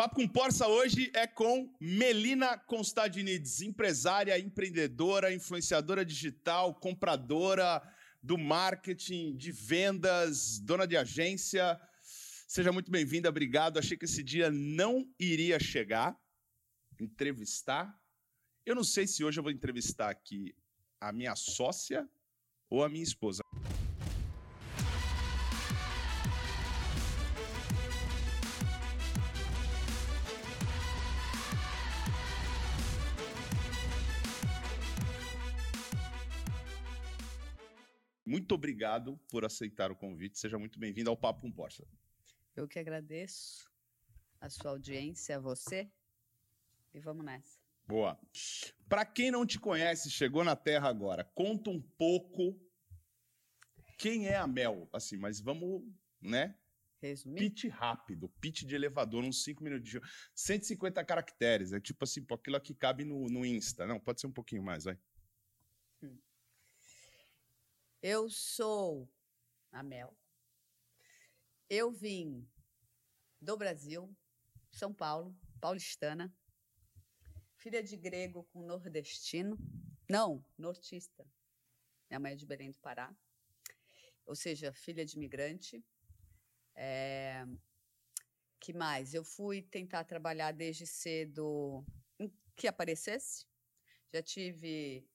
Papo 0.00 0.14
com 0.14 0.26
Porça 0.26 0.66
hoje 0.66 1.10
é 1.14 1.26
com 1.26 1.70
Melina 1.78 2.56
Constadinides, 2.56 3.60
empresária, 3.60 4.38
empreendedora, 4.38 5.30
influenciadora 5.30 6.06
digital, 6.06 6.74
compradora 6.74 7.82
do 8.22 8.38
marketing, 8.38 9.36
de 9.36 9.52
vendas, 9.52 10.58
dona 10.58 10.86
de 10.86 10.96
agência. 10.96 11.78
Seja 12.02 12.72
muito 12.72 12.90
bem-vinda, 12.90 13.28
obrigado. 13.28 13.78
Achei 13.78 13.94
que 13.94 14.06
esse 14.06 14.22
dia 14.22 14.50
não 14.50 15.06
iria 15.18 15.60
chegar. 15.60 16.18
Entrevistar. 16.98 17.94
Eu 18.64 18.74
não 18.74 18.84
sei 18.84 19.06
se 19.06 19.22
hoje 19.22 19.38
eu 19.38 19.42
vou 19.42 19.52
entrevistar 19.52 20.08
aqui 20.08 20.56
a 20.98 21.12
minha 21.12 21.36
sócia 21.36 22.08
ou 22.70 22.82
a 22.82 22.88
minha 22.88 23.04
esposa. 23.04 23.42
Muito 38.50 38.58
obrigado 38.58 39.16
por 39.28 39.44
aceitar 39.44 39.92
o 39.92 39.96
convite. 39.96 40.36
Seja 40.36 40.58
muito 40.58 40.76
bem-vindo 40.76 41.08
ao 41.08 41.16
Papo 41.16 41.42
com 41.42 41.52
Porsche. 41.52 41.86
Eu 42.56 42.66
que 42.66 42.80
agradeço 42.80 43.70
a 44.40 44.50
sua 44.50 44.72
audiência, 44.72 45.36
a 45.36 45.38
você. 45.38 45.88
E 46.92 46.98
vamos 46.98 47.24
nessa. 47.24 47.60
Boa. 47.86 48.20
Para 48.88 49.04
quem 49.04 49.30
não 49.30 49.46
te 49.46 49.56
conhece, 49.56 50.10
chegou 50.10 50.42
na 50.42 50.56
Terra 50.56 50.88
agora, 50.88 51.22
conta 51.32 51.70
um 51.70 51.80
pouco 51.80 52.60
quem 53.96 54.26
é 54.26 54.36
a 54.36 54.48
Mel, 54.48 54.88
assim, 54.92 55.16
mas 55.16 55.40
vamos, 55.40 55.84
né? 56.20 56.56
Resumir? 57.00 57.38
Pitch 57.38 57.66
rápido, 57.66 58.28
pitch 58.40 58.64
de 58.64 58.74
elevador, 58.74 59.22
uns 59.22 59.44
5 59.44 59.62
minutos. 59.62 59.92
150 60.34 61.04
caracteres, 61.04 61.72
é 61.72 61.78
tipo 61.78 62.02
assim, 62.02 62.24
pô, 62.24 62.34
aquilo 62.34 62.60
que 62.60 62.74
cabe 62.74 63.04
no, 63.04 63.28
no 63.28 63.46
Insta. 63.46 63.86
Não, 63.86 64.00
pode 64.00 64.20
ser 64.20 64.26
um 64.26 64.32
pouquinho 64.32 64.64
mais, 64.64 64.82
vai. 64.86 64.98
Eu 68.02 68.30
sou 68.30 69.06
a 69.70 69.82
Mel. 69.82 70.16
Eu 71.68 71.92
vim 71.92 72.48
do 73.38 73.58
Brasil, 73.58 74.16
São 74.72 74.92
Paulo, 74.92 75.36
paulistana, 75.60 76.34
filha 77.56 77.82
de 77.82 77.98
grego 77.98 78.44
com 78.44 78.64
nordestino. 78.64 79.58
Não, 80.08 80.42
nortista. 80.56 81.26
Minha 82.08 82.18
mãe 82.18 82.32
é 82.32 82.36
de 82.36 82.46
Belém 82.46 82.70
do 82.70 82.78
Pará. 82.78 83.14
Ou 84.24 84.34
seja, 84.34 84.72
filha 84.72 85.04
de 85.04 85.16
imigrante. 85.16 85.84
É... 86.74 87.44
Que 88.58 88.72
mais? 88.72 89.12
Eu 89.12 89.24
fui 89.24 89.60
tentar 89.60 90.04
trabalhar 90.04 90.52
desde 90.52 90.86
cedo 90.86 91.84
que 92.56 92.66
aparecesse. 92.66 93.46
Já 94.10 94.22
tive 94.22 95.06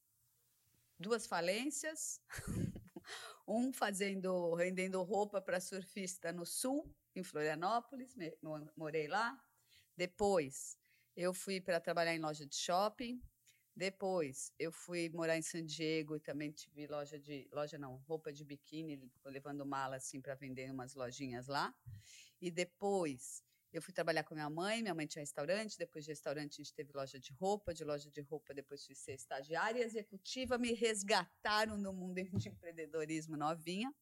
duas 1.00 1.28
falências, 1.28 2.22
um 3.48 3.72
fazendo, 3.72 4.54
rendendo 4.56 5.02
roupa 5.04 5.42
para 5.42 5.60
surfista 5.60 6.32
no 6.32 6.46
sul, 6.46 6.94
em 7.16 7.24
Florianópolis, 7.24 8.16
morei 8.76 9.08
lá. 9.08 9.40
Depois, 9.96 10.78
eu 11.16 11.34
fui 11.34 11.62
para 11.62 11.80
trabalhar 11.80 12.16
em 12.16 12.20
loja 12.20 12.46
de 12.46 12.56
shopping. 12.56 13.22
Depois, 13.76 14.52
eu 14.58 14.72
fui 14.72 15.10
morar 15.10 15.38
em 15.38 15.42
San 15.42 15.66
Diego 15.66 16.16
e 16.16 16.20
também 16.20 16.52
tive 16.52 16.88
loja 16.88 17.20
de 17.20 17.48
loja 17.52 17.78
não, 17.78 17.98
roupa 18.08 18.32
de 18.32 18.44
biquíni, 18.44 19.12
levando 19.26 19.66
mala 19.66 19.98
assim 19.98 20.22
para 20.22 20.36
vender 20.36 20.72
umas 20.72 20.94
lojinhas 20.94 21.48
lá. 21.48 21.74
E 22.42 22.50
depois, 22.50 23.44
eu 23.78 23.82
fui 23.82 23.94
trabalhar 23.94 24.24
com 24.24 24.34
minha 24.34 24.50
mãe, 24.50 24.82
minha 24.82 24.94
mãe 24.94 25.06
tinha 25.06 25.22
restaurante, 25.22 25.78
depois 25.78 26.06
de 26.06 26.12
restaurante 26.12 26.54
a 26.54 26.64
gente 26.64 26.74
teve 26.74 26.94
loja 26.94 27.20
de 27.20 27.34
roupa, 27.34 27.74
de 27.74 27.84
loja 27.84 28.10
de 28.10 28.22
roupa 28.22 28.54
depois 28.54 28.86
fui 28.86 28.96
ser 28.96 29.14
estagiária 29.14 29.84
executiva, 29.84 30.58
me 30.58 30.74
resgataram 30.74 31.78
no 31.78 31.92
mundo 31.92 32.16
de 32.40 32.50
empreendedorismo 32.50 33.36
novinha. 33.36 33.94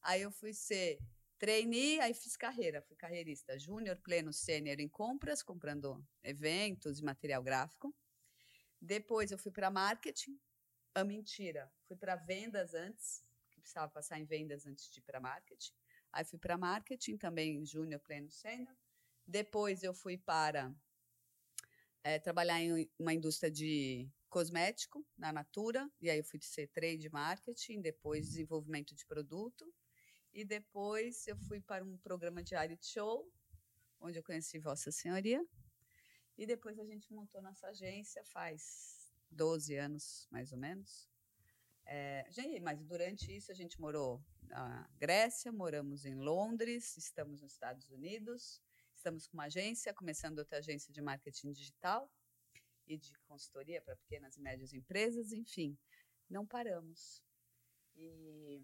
Aí 0.00 0.22
eu 0.22 0.30
fui 0.30 0.54
ser 0.54 0.98
trainee, 1.38 2.00
aí 2.00 2.14
fiz 2.14 2.36
carreira, 2.36 2.80
fui 2.80 2.96
carreirista 2.96 3.58
júnior, 3.58 4.00
pleno, 4.00 4.32
sênior 4.32 4.80
em 4.80 4.88
compras, 4.88 5.42
comprando 5.42 6.02
eventos 6.22 6.98
e 6.98 7.04
material 7.04 7.42
gráfico. 7.42 7.94
Depois 8.80 9.30
eu 9.30 9.38
fui 9.38 9.52
para 9.52 9.70
marketing, 9.70 10.40
a 10.94 11.04
mentira, 11.04 11.70
fui 11.86 11.96
para 11.96 12.16
vendas 12.16 12.74
antes, 12.74 13.22
que 13.50 13.60
precisava 13.60 13.92
passar 13.92 14.18
em 14.18 14.24
vendas 14.24 14.66
antes 14.66 14.90
de 14.90 15.00
ir 15.00 15.02
para 15.02 15.20
marketing. 15.20 15.74
Aí 16.12 16.24
fui 16.24 16.38
para 16.38 16.56
marketing, 16.56 17.16
também 17.16 17.64
júnior, 17.64 18.00
pleno, 18.00 18.30
sênior. 18.30 18.74
Depois 19.26 19.82
eu 19.82 19.92
fui 19.92 20.16
para 20.16 20.74
é, 22.02 22.18
trabalhar 22.18 22.60
em 22.60 22.90
uma 22.98 23.12
indústria 23.12 23.50
de 23.50 24.10
cosmético, 24.28 25.06
na 25.16 25.32
Natura, 25.32 25.90
e 26.00 26.10
aí 26.10 26.18
eu 26.18 26.24
fui 26.24 26.38
ser 26.40 26.68
trade 26.68 27.08
marketing, 27.10 27.80
depois 27.80 28.26
desenvolvimento 28.28 28.94
de 28.94 29.04
produto. 29.06 29.72
E 30.32 30.44
depois 30.44 31.26
eu 31.26 31.36
fui 31.36 31.60
para 31.60 31.84
um 31.84 31.96
programa 31.98 32.42
de 32.42 32.54
reality 32.54 32.86
show, 32.86 33.30
onde 34.00 34.18
eu 34.18 34.22
conheci 34.22 34.58
Vossa 34.58 34.92
Senhoria. 34.92 35.44
E 36.36 36.46
depois 36.46 36.78
a 36.78 36.84
gente 36.84 37.12
montou 37.12 37.42
nossa 37.42 37.66
agência 37.68 38.22
faz 38.26 39.12
12 39.30 39.74
anos, 39.76 40.28
mais 40.30 40.52
ou 40.52 40.58
menos. 40.58 41.08
É, 41.90 42.26
gente, 42.28 42.60
mas 42.60 42.84
durante 42.84 43.34
isso 43.34 43.50
a 43.50 43.54
gente 43.54 43.80
morou 43.80 44.22
na 44.42 44.86
Grécia, 44.98 45.50
moramos 45.50 46.04
em 46.04 46.14
Londres, 46.14 46.98
estamos 46.98 47.40
nos 47.40 47.52
Estados 47.52 47.88
Unidos, 47.88 48.60
estamos 48.94 49.26
com 49.26 49.38
uma 49.38 49.44
agência, 49.44 49.94
começando 49.94 50.38
outra 50.38 50.58
agência 50.58 50.92
de 50.92 51.00
marketing 51.00 51.50
digital 51.50 52.12
e 52.86 52.98
de 52.98 53.16
consultoria 53.26 53.80
para 53.80 53.96
pequenas 53.96 54.36
e 54.36 54.40
médias 54.42 54.74
empresas, 54.74 55.32
enfim, 55.32 55.78
não 56.28 56.46
paramos. 56.46 57.22
E 57.96 58.62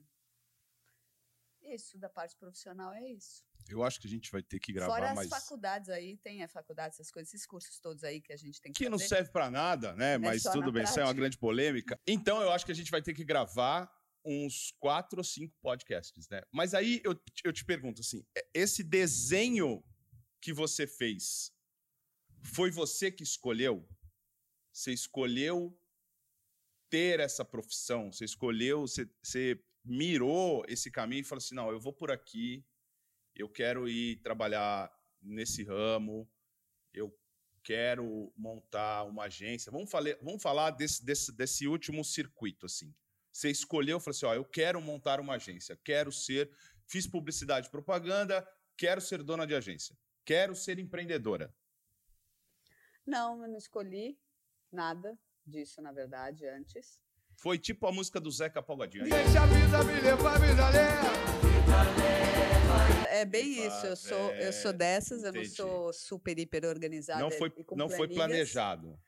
isso, 1.67 1.99
da 1.99 2.09
parte 2.09 2.37
profissional 2.37 2.93
é 2.93 3.09
isso. 3.11 3.43
Eu 3.69 3.83
acho 3.83 3.99
que 4.01 4.07
a 4.07 4.11
gente 4.11 4.31
vai 4.31 4.43
ter 4.43 4.59
que 4.61 4.73
gravar 4.73 4.93
Fora 4.95 5.15
mais. 5.15 5.33
as 5.33 5.43
faculdades 5.43 5.89
aí, 5.89 6.17
tem 6.19 6.43
a 6.43 6.49
faculdade, 6.49 6.95
essas 6.95 7.11
coisas, 7.11 7.33
esses 7.33 7.47
cursos 7.47 7.79
todos 7.79 8.05
aí 8.05 8.21
que 8.21 8.33
a 8.33 8.37
gente 8.37 8.61
tem 8.61 8.73
que 8.73 8.85
Que 8.85 8.91
não 8.91 8.99
fazer. 8.99 9.09
serve 9.17 9.31
para 9.33 9.51
nada, 9.51 9.95
né? 9.95 10.15
É 10.15 10.19
Mas 10.19 10.43
tudo 10.43 10.71
bem, 10.71 10.83
isso 10.85 10.93
é 10.93 11.03
uma 11.03 11.07
prática. 11.07 11.15
grande 11.15 11.39
polêmica. 11.39 11.99
Então 12.07 12.43
eu 12.43 12.51
acho 12.51 12.67
que 12.67 12.73
a 12.73 12.75
gente 12.75 12.91
vai 12.91 13.01
ter 13.01 13.15
que 13.15 13.25
gravar 13.25 13.91
uns 14.25 14.73
quatro 14.79 15.19
ou 15.19 15.25
cinco 15.25 15.55
podcasts, 15.63 16.29
né? 16.29 16.43
Mas 16.53 16.75
aí 16.75 17.01
eu, 17.05 17.19
eu 17.45 17.53
te 17.53 17.65
pergunto 17.65 18.01
assim: 18.03 18.23
é- 18.37 18.47
esse 18.53 18.83
desenho 18.83 19.83
que 20.41 20.53
você 20.53 20.87
fez 20.87 21.51
foi 22.43 22.71
você 22.71 23.11
que 23.11 23.23
escolheu? 23.23 23.89
Você 24.73 24.93
escolheu 24.93 25.79
ter 26.91 27.21
essa 27.21 27.45
profissão? 27.45 28.13
Você 28.13 28.25
escolheu, 28.25 28.83
você, 28.83 29.09
você 29.23 29.59
mirou 29.85 30.65
esse 30.69 30.91
caminho 30.91 31.21
e 31.21 31.25
falou 31.25 31.39
assim: 31.39 31.55
não, 31.55 31.71
eu 31.71 31.81
vou 31.81 31.93
por 31.93 32.11
aqui, 32.11 32.65
eu 33.35 33.49
quero 33.49 33.89
ir 33.89 34.21
trabalhar 34.23 34.91
nesse 35.21 35.65
ramo, 35.65 36.29
eu 36.93 37.17
quero 37.63 38.33
montar 38.37 39.05
uma 39.05 39.25
agência. 39.25 39.73
Vamos, 39.73 39.91
fale- 39.91 40.17
vamos 40.23 40.43
falar 40.43 40.71
desse, 40.71 41.05
desse, 41.05 41.33
desse 41.33 41.67
último 41.67 42.05
circuito, 42.05 42.67
assim. 42.67 42.95
Você 43.33 43.51
escolheu, 43.51 43.99
falou 43.99 44.15
assim, 44.17 44.27
ó, 44.27 44.35
eu 44.35 44.45
quero 44.45 44.81
montar 44.81 45.19
uma 45.19 45.35
agência, 45.35 45.77
quero 45.83 46.13
ser, 46.13 46.51
fiz 46.87 47.07
publicidade 47.07 47.67
e 47.67 47.71
propaganda, 47.71 48.47
quero 48.77 49.01
ser 49.01 49.23
dona 49.25 49.47
de 49.47 49.55
agência, 49.55 49.99
quero 50.25 50.55
ser 50.55 50.79
empreendedora. 50.79 51.53
Não, 53.05 53.43
eu 53.43 53.49
não 53.49 53.59
escolhi 53.59 54.19
nada 54.71 55.19
disso, 55.45 55.83
na 55.83 55.91
verdade, 55.93 56.47
antes. 56.47 57.01
Foi 57.37 57.59
tipo 57.59 57.87
a 57.87 57.93
música 57.93 58.21
do 58.21 58.31
Zeca 58.31 58.63
Pagodinho. 58.63 59.05
Deixa 59.09 59.43
a 59.43 59.47
vida 59.47 59.85
me 59.85 60.01
levar, 60.01 60.41
vida 60.41 60.69
leva. 60.71 61.15
É 63.09 63.25
bem 63.25 63.67
isso, 63.67 63.87
eu 63.87 63.97
sou, 63.97 64.31
é, 64.33 64.49
eu 64.49 64.53
sou 64.53 64.73
dessas, 64.73 65.23
eu 65.23 65.31
entendi. 65.31 65.49
não 65.49 65.55
sou 65.55 65.93
super, 65.93 66.39
hiper 66.39 66.65
organizada. 66.65 67.21
Não 67.21 67.31
foi, 67.31 67.53
e 67.57 67.77
não 67.77 67.89
foi 67.89 68.09
planejado. 68.09 68.99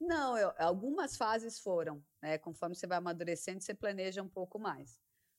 Não, 0.00 0.38
eu- 0.38 0.52
algumas 0.56 1.16
fases 1.16 1.58
foram, 1.58 2.02
né? 2.22 2.38
Conforme 2.38 2.74
você 2.74 2.86
vai 2.86 2.98
amadurecendo, 2.98 3.60
você 3.60 3.74
planeja 3.74 4.22
um 4.22 4.28
pouco 4.28 4.58
mais. 4.58 4.98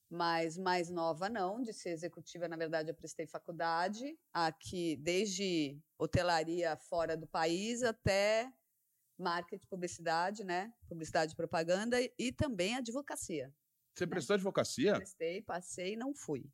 Mas 0.10 0.58
mais 0.58 0.90
nova 0.90 1.30
não, 1.30 1.62
de 1.62 1.74
ser 1.74 1.90
executiva, 1.92 2.48
na 2.48 2.58
verdade, 2.58 2.90
eu 2.92 2.96
prestei 2.96 3.26
faculdade 3.26 4.20
aqui, 4.34 4.98
desde 4.98 5.80
hotelaria 5.98 6.76
fora 6.76 7.16
do 7.16 7.26
país 7.26 7.82
até 7.82 8.52
marketing, 9.22 9.66
publicidade, 9.68 10.44
né? 10.44 10.74
Publicidade 10.88 11.34
e 11.34 11.36
propaganda 11.36 11.98
e 12.18 12.32
também 12.32 12.76
advocacia. 12.76 13.54
Você 13.94 14.08
prestou 14.08 14.34
advocacia? 14.36 14.96
Prestei, 14.96 15.42
passei 15.42 15.94
e 15.94 15.98
não 15.98 16.14
fui. 16.14 16.46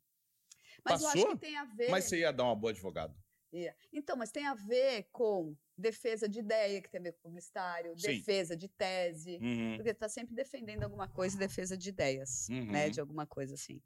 Mas 0.84 1.00
eu 1.00 1.06
Passou? 1.08 1.26
acho 1.28 1.34
que 1.34 1.46
tem 1.46 1.56
a 1.56 1.64
ver. 1.64 1.90
Mas 1.90 2.04
você 2.04 2.18
ia 2.20 2.32
dar 2.32 2.44
uma 2.44 2.54
boa 2.56 2.70
advogado. 2.70 3.16
Ia. 3.52 3.74
Então, 3.92 4.16
mas 4.16 4.30
tem 4.30 4.46
a 4.46 4.54
ver 4.54 5.08
com 5.10 5.56
defesa 5.76 6.28
de 6.28 6.40
ideia, 6.40 6.82
que 6.82 6.90
tem 6.90 7.00
a 7.00 7.02
ver 7.04 7.12
com 7.12 7.22
publicitário, 7.22 7.98
Sim. 7.98 8.08
defesa 8.18 8.56
de 8.56 8.68
tese, 8.68 9.38
Uhum. 9.40 9.76
porque 9.76 9.90
está 9.90 10.08
sempre 10.08 10.34
defendendo 10.34 10.82
alguma 10.84 11.08
coisa 11.08 11.34
e 11.36 11.38
defesa 11.38 11.76
de 11.76 11.88
ideias, 11.88 12.48
Uhum. 12.50 12.66
né? 12.70 12.90
De 12.90 13.00
alguma 13.00 13.26
coisa 13.26 13.54
assim. 13.54 13.80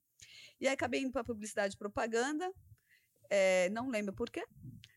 E 0.61 0.67
aí 0.67 0.75
acabei 0.75 1.01
indo 1.03 1.13
para 1.13 1.23
publicidade 1.25 1.75
e 1.75 1.79
propaganda, 1.79 2.53
eh, 3.31 3.69
não 3.71 3.89
lembro 3.89 4.13
por 4.13 4.31
quê. 4.31 4.45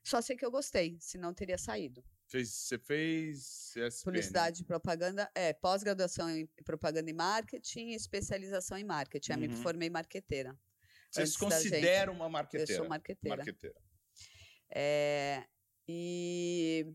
Só 0.04 0.22
sei 0.22 0.36
que 0.36 0.46
eu 0.46 0.52
gostei, 0.52 0.98
senão 1.00 1.30
eu 1.30 1.36
teria 1.36 1.58
saído. 1.58 2.04
Fez, 2.28 2.50
você 2.50 2.80
fez 2.80 3.72
CSP, 3.74 4.04
Publicidade 4.06 4.62
e 4.62 4.66
propaganda, 4.66 5.30
é, 5.36 5.54
pós-graduação 5.54 6.30
em 6.30 6.48
propaganda 6.66 7.10
e 7.10 7.14
marketing, 7.14 7.90
especialização 7.92 8.78
em 8.78 8.84
marketing. 8.84 9.32
Eu 9.34 9.38
me 9.38 9.48
Uhum. 9.48 9.56
formei 9.58 9.90
marqueteira. 9.90 10.58
Você 11.12 11.28
se 11.28 11.38
considera 11.38 12.12
uma 12.12 12.26
Eu 12.26 12.30
marqueteira? 12.30 12.82
sou 12.82 12.90
marqueteira. 12.90 13.38
Marqueteira. 13.38 13.76
É, 14.70 15.46
e 15.88 16.86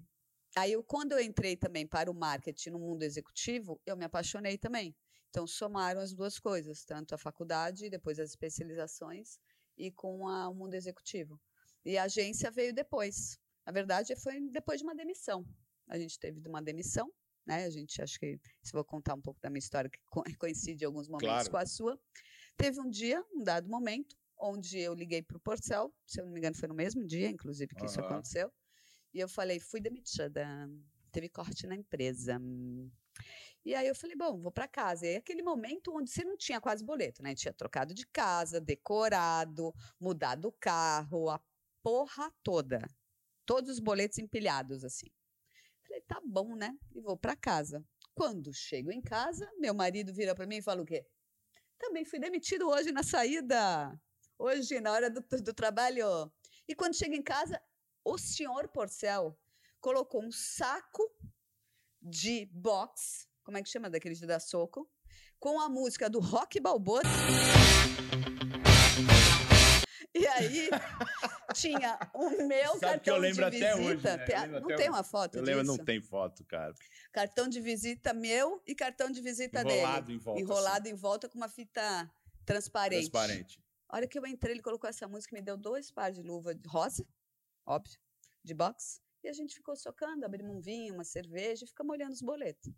aí, 0.57 0.73
eu, 0.73 0.83
quando 0.83 1.13
eu 1.13 1.21
entrei 1.21 1.57
também 1.57 1.87
para 1.87 2.11
o 2.11 2.15
marketing 2.15 2.71
no 2.71 2.81
mundo 2.81 3.03
executivo, 3.05 3.81
eu 3.87 3.97
me 3.97 4.05
apaixonei 4.05 4.59
também. 4.59 4.95
Então, 5.29 5.47
somaram 5.47 6.01
as 6.01 6.13
duas 6.13 6.41
coisas, 6.41 6.85
tanto 6.85 7.15
a 7.15 7.19
faculdade, 7.19 7.89
depois 7.89 8.19
as 8.19 8.31
especializações, 8.31 9.39
e 9.79 9.93
com 9.93 10.27
a- 10.29 10.49
o 10.49 10.55
mundo 10.55 10.75
executivo. 10.75 11.41
E 11.85 11.97
a 11.97 12.03
agência 12.03 12.51
veio 12.51 12.75
depois. 12.75 13.39
Na 13.71 13.73
verdade, 13.73 14.17
foi 14.17 14.41
depois 14.51 14.81
de 14.81 14.85
uma 14.85 14.97
demissão. 14.97 15.47
A 15.87 15.97
gente 15.97 16.19
teve 16.19 16.41
uma 16.49 16.61
demissão, 16.61 17.09
né? 17.47 17.67
A 17.67 17.71
gente, 17.71 18.03
acho 18.03 18.19
que, 18.19 18.37
se 18.61 18.73
vou 18.73 18.85
contar 18.85 19.15
um 19.15 19.21
pouco 19.21 19.39
da 19.41 19.49
minha 19.49 19.61
história, 19.61 19.89
que 19.89 20.01
co- 20.11 20.25
coincide 20.41 20.83
em 20.83 20.87
alguns 20.89 21.09
momentos 21.09 21.29
Claro. 21.29 21.51
com 21.53 21.57
a 21.57 21.65
sua. 21.65 22.01
Teve 22.57 22.81
um 22.81 22.91
dia, 22.91 23.25
um 23.33 23.45
dado 23.45 23.69
momento, 23.69 24.17
onde 24.37 24.77
eu 24.81 24.93
liguei 24.93 25.23
para 25.23 25.37
o 25.37 25.41
Porcel, 25.41 25.95
se 26.05 26.21
eu 26.21 26.25
não 26.25 26.33
me 26.33 26.41
engano 26.41 26.57
foi 26.57 26.67
no 26.67 26.75
mesmo 26.75 27.07
dia, 27.07 27.29
inclusive, 27.29 27.73
que 27.77 27.87
isso 27.87 28.01
Aham. 28.01 28.11
aconteceu, 28.11 28.53
e 29.15 29.21
eu 29.21 29.29
falei, 29.29 29.61
fui 29.61 29.81
demitida, 29.81 30.45
teve 31.13 31.29
corte 31.29 31.65
na 31.69 31.77
empresa. 31.77 32.41
E 33.65 33.73
aí 33.73 33.87
eu 33.87 33.95
falei, 33.95 34.17
bom, 34.17 34.37
vou 34.41 34.51
para 34.51 34.67
casa. 34.67 35.07
E 35.07 35.11
aí 35.11 35.17
aquele 35.17 35.45
momento 35.45 35.95
onde 35.97 36.11
você 36.11 36.25
não 36.25 36.37
tinha 36.37 36.61
quase 36.61 36.85
boleto, 36.85 37.23
né? 37.23 37.37
Tinha 37.37 37.55
trocado 37.55 37.95
de 37.95 38.05
casa, 38.09 38.61
decorado, 38.61 39.73
mudado 40.01 40.49
o 40.49 40.53
carro, 40.53 41.31
a 41.31 41.41
porra 41.85 42.33
toda. 42.43 42.81
Todos 43.47 43.71
os 43.71 43.79
boletos 43.81 44.19
empilhados, 44.19 44.85
assim. 44.85 45.07
Falei, 45.83 46.01
tá 46.03 46.21
bom, 46.25 46.55
né? 46.55 46.77
E 46.95 47.01
vou 47.01 47.17
para 47.17 47.35
casa. 47.35 47.85
Quando 48.15 48.53
chego 48.53 48.93
em 48.93 49.01
casa, 49.01 49.51
meu 49.59 49.75
marido 49.75 50.13
vira 50.13 50.35
para 50.35 50.47
mim 50.47 50.57
e 50.57 50.63
fala 50.63 50.83
o 50.83 50.87
quê? 50.87 51.07
Também 51.79 52.05
fui 52.05 52.19
demitido 52.19 52.69
hoje 52.69 52.93
na 52.93 53.03
saída. 53.03 53.99
Hoje, 54.39 54.81
na 54.81 54.93
hora 54.93 55.11
do, 55.11 55.21
do 55.21 55.55
trabalho. 55.55 56.31
E 56.69 56.75
quando 56.75 56.97
chego 56.97 57.15
em 57.15 57.23
casa, 57.23 57.61
o 58.05 58.17
senhor 58.19 58.69
Porcel 58.69 59.39
colocou 59.81 60.23
um 60.23 60.31
saco 60.31 61.03
de 62.01 62.47
box, 62.53 63.27
como 63.43 63.59
é 63.59 63.63
que 63.63 63.69
chama 63.69 63.91
daquele 63.91 64.15
de 64.15 64.27
dar 64.27 64.41
soco, 64.41 64.89
com 65.39 65.61
a 65.61 65.69
música 65.69 66.09
do 66.09 66.21
Rock 66.21 66.61
Balboa. 66.61 67.03
E 70.15 70.27
aí 70.27 70.69
tinha 71.55 71.99
o 72.15 72.31
meu 72.47 72.79
Sabe 72.79 73.01
que 73.01 73.11
eu 73.11 73.15
cartão 73.15 73.19
lembro 73.19 73.51
de 73.51 73.57
até 73.65 73.77
visita. 73.77 73.81
hoje, 73.95 74.05
né? 74.05 74.47
Não 74.47 74.59
até 74.59 74.77
tem 74.77 74.89
hoje. 74.89 74.89
uma 74.89 75.03
foto 75.05 75.35
Eu 75.37 75.43
disso? 75.43 75.57
lembro, 75.57 75.65
não 75.77 75.85
tem 75.85 76.01
foto, 76.01 76.45
cara. 76.45 76.75
Cartão 77.13 77.49
de 77.49 77.61
visita 77.61 78.13
meu 78.13 78.63
e 78.67 78.75
cartão 78.75 79.11
de 79.11 79.21
visita 79.21 79.61
Enrolado 79.61 80.07
dele. 80.07 80.19
em 80.19 80.23
volta. 80.23 80.41
Enrolado 80.41 80.89
em 80.89 80.95
volta 80.95 81.29
com 81.29 81.37
uma 81.37 81.49
fita 81.49 81.81
assim, 81.81 82.11
transparente. 82.45 83.11
transparente. 83.11 83.63
A 83.89 83.97
hora 83.97 84.07
que 84.07 84.19
eu 84.19 84.27
entrei, 84.27 84.55
ele 84.55 84.63
colocou 84.63 84.89
essa 84.89 85.09
música, 85.09 85.35
me 85.35 85.43
deu 85.43 85.57
dois 85.57 85.91
pares 85.91 86.17
de 86.17 86.23
luva 86.23 86.55
de 86.55 86.69
rosa, 86.69 87.05
óbvio, 87.67 87.99
de 88.45 88.55
boxe, 88.55 89.01
e 89.23 89.29
a 89.29 89.33
gente 89.33 89.55
ficou 89.55 89.75
socando, 89.77 90.25
abrimos 90.25 90.55
um 90.57 90.61
vinho, 90.61 90.95
uma 90.95 91.05
cerveja 91.05 91.65
e 91.65 91.69
ficamos 91.69 91.93
olhando 91.93 92.13
os 92.13 92.23
boletos. 92.23 92.73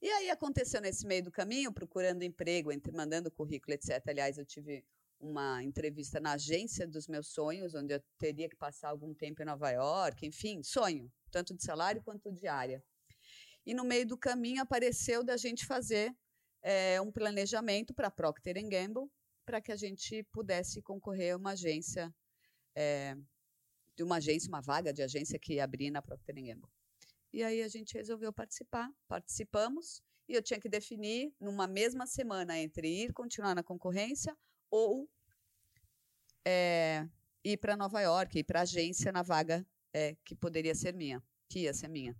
E 0.00 0.08
aí 0.10 0.30
aconteceu 0.30 0.80
nesse 0.80 1.06
meio 1.06 1.22
do 1.22 1.30
caminho, 1.32 1.72
procurando 1.72 2.22
emprego, 2.22 2.70
entre 2.72 2.92
mandando 2.92 3.30
currículo, 3.30 3.72
etc. 3.74 4.02
Aliás, 4.08 4.36
eu 4.36 4.44
tive 4.44 4.84
uma 5.22 5.62
entrevista 5.62 6.18
na 6.18 6.32
agência 6.32 6.86
dos 6.86 7.06
meus 7.06 7.28
sonhos, 7.28 7.74
onde 7.74 7.94
eu 7.94 8.02
teria 8.18 8.48
que 8.48 8.56
passar 8.56 8.88
algum 8.88 9.14
tempo 9.14 9.40
em 9.40 9.44
Nova 9.44 9.70
York, 9.70 10.26
enfim, 10.26 10.62
sonho, 10.64 11.10
tanto 11.30 11.54
de 11.54 11.62
salário 11.62 12.02
quanto 12.02 12.32
de 12.32 12.48
área. 12.48 12.82
E 13.64 13.72
no 13.72 13.84
meio 13.84 14.04
do 14.04 14.18
caminho 14.18 14.60
apareceu 14.60 15.22
da 15.22 15.36
gente 15.36 15.64
fazer 15.64 16.12
eh, 16.60 17.00
um 17.00 17.12
planejamento 17.12 17.94
para 17.94 18.10
Procter 18.10 18.54
Gamble, 18.68 19.08
para 19.46 19.60
que 19.60 19.70
a 19.70 19.76
gente 19.76 20.24
pudesse 20.32 20.82
concorrer 20.82 21.34
a 21.34 21.36
uma 21.36 21.52
agência, 21.52 22.12
eh, 22.74 23.14
de 23.96 24.02
uma 24.02 24.16
agência, 24.16 24.48
uma 24.48 24.60
vaga 24.60 24.92
de 24.92 25.02
agência 25.02 25.38
que 25.38 25.54
ia 25.54 25.64
abrir 25.64 25.90
na 25.92 26.02
Procter 26.02 26.34
Gamble. 26.34 26.68
E 27.32 27.44
aí 27.44 27.62
a 27.62 27.68
gente 27.68 27.94
resolveu 27.94 28.32
participar, 28.32 28.90
participamos, 29.06 30.02
e 30.28 30.34
eu 30.34 30.42
tinha 30.42 30.58
que 30.58 30.68
definir 30.68 31.32
numa 31.40 31.68
mesma 31.68 32.06
semana 32.06 32.58
entre 32.58 32.88
ir 32.88 33.12
continuar 33.12 33.54
na 33.54 33.62
concorrência 33.62 34.36
ou 34.72 35.06
eh, 36.46 37.06
ir 37.44 37.58
para 37.58 37.76
Nova 37.76 38.00
York, 38.00 38.38
ir 38.38 38.44
para 38.44 38.60
a 38.60 38.62
agência 38.62 39.12
na 39.12 39.22
vaga 39.22 39.64
eh, 39.92 40.16
que 40.24 40.34
poderia 40.34 40.74
ser 40.74 40.94
minha, 40.94 41.22
que 41.46 41.60
ia 41.60 41.74
ser 41.74 41.88
minha. 41.88 42.16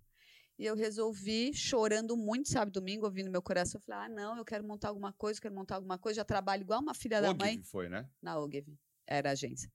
E 0.57 0.65
eu 0.65 0.75
resolvi, 0.75 1.51
chorando 1.51 2.15
muito, 2.15 2.47
sabe, 2.49 2.71
domingo, 2.71 3.05
ouvindo 3.05 3.31
meu 3.31 3.41
coração, 3.41 3.79
eu 3.79 3.83
falei, 3.83 4.05
ah, 4.05 4.09
não, 4.09 4.37
eu 4.37 4.45
quero 4.45 4.63
montar 4.63 4.89
alguma 4.89 5.11
coisa, 5.11 5.41
quero 5.41 5.55
montar 5.55 5.75
alguma 5.75 5.97
coisa, 5.97 6.17
já 6.17 6.23
trabalho 6.23 6.61
igual 6.61 6.79
uma 6.79 6.93
filha 6.93 7.19
da 7.19 7.33
mãe 7.33 7.63
foi, 7.63 7.89
né? 7.89 8.07
na 8.21 8.37
Ogilvy, 8.37 8.77
era 9.07 9.31
agência. 9.31 9.69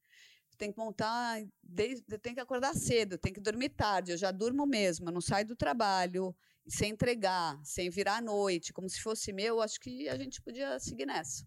Tem 0.56 0.72
que 0.72 0.78
montar, 0.78 1.44
desde, 1.62 2.04
tenho 2.18 2.36
que 2.36 2.40
acordar 2.40 2.74
cedo, 2.74 3.18
tem 3.18 3.32
que 3.32 3.40
dormir 3.40 3.70
tarde, 3.70 4.12
eu 4.12 4.16
já 4.16 4.30
durmo 4.30 4.66
mesmo, 4.66 5.08
eu 5.08 5.12
não 5.12 5.20
saio 5.20 5.46
do 5.46 5.56
trabalho, 5.56 6.34
sem 6.66 6.90
entregar, 6.90 7.60
sem 7.64 7.90
virar 7.90 8.18
à 8.18 8.20
noite, 8.20 8.72
como 8.72 8.88
se 8.88 9.00
fosse 9.00 9.32
meu, 9.32 9.60
acho 9.60 9.80
que 9.80 10.08
a 10.08 10.16
gente 10.16 10.40
podia 10.40 10.78
seguir 10.78 11.06
nessa. 11.06 11.44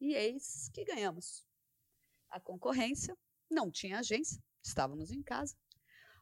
E 0.00 0.14
eis 0.14 0.70
que 0.72 0.84
ganhamos. 0.84 1.44
A 2.30 2.40
concorrência, 2.40 3.16
não 3.50 3.70
tinha 3.70 3.98
agência, 3.98 4.42
estávamos 4.64 5.10
em 5.10 5.22
casa. 5.22 5.56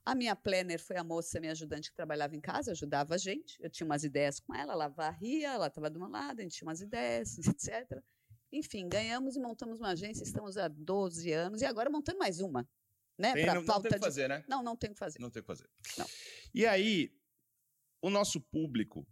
A 0.04 0.14
minha 0.14 0.34
planner 0.34 0.80
foi 0.80 0.96
a 0.96 1.04
moça, 1.04 1.38
minha 1.38 1.52
ajudante 1.52 1.90
que 1.90 1.96
trabalhava 1.96 2.34
em 2.34 2.40
casa, 2.40 2.70
ajudava 2.72 3.14
a 3.14 3.18
gente. 3.18 3.56
Eu 3.60 3.68
tinha 3.68 3.84
umas 3.84 4.04
ideias 4.04 4.40
com 4.40 4.54
ela, 4.54 4.72
ela 4.72 4.88
varria, 4.88 5.52
ela 5.52 5.66
estava 5.66 5.90
do 5.90 5.98
meu 5.98 6.08
lado, 6.08 6.40
a 6.40 6.42
gente 6.42 6.56
tinha 6.56 6.66
umas 6.66 6.80
ideias, 6.80 7.36
etc. 7.46 8.02
Enfim, 8.50 8.88
ganhamos 8.88 9.36
e 9.36 9.40
montamos 9.40 9.78
uma 9.78 9.90
agência, 9.90 10.22
estamos 10.24 10.56
há 10.56 10.66
12 10.68 11.30
anos, 11.30 11.60
e 11.60 11.66
agora 11.66 11.90
montando 11.90 12.18
mais 12.18 12.40
uma. 12.40 12.66
Né, 13.18 13.34
Tem, 13.34 13.46
não, 13.46 13.54
não 13.56 13.64
tem 13.64 13.76
o 13.76 13.82
que 13.82 13.88
de- 13.90 13.98
fazer, 13.98 14.28
né? 14.28 14.44
Não, 14.48 14.62
não 14.62 14.76
tem 14.76 14.90
o 14.90 14.92
que 14.94 14.98
fazer. 14.98 15.18
Não 15.18 15.30
tem 15.30 15.40
o 15.40 15.42
que 15.42 15.46
fazer. 15.46 15.68
Não. 15.98 16.06
E 16.54 16.64
aí, 16.64 17.12
o 18.00 18.08
nosso 18.08 18.40
público 18.40 19.06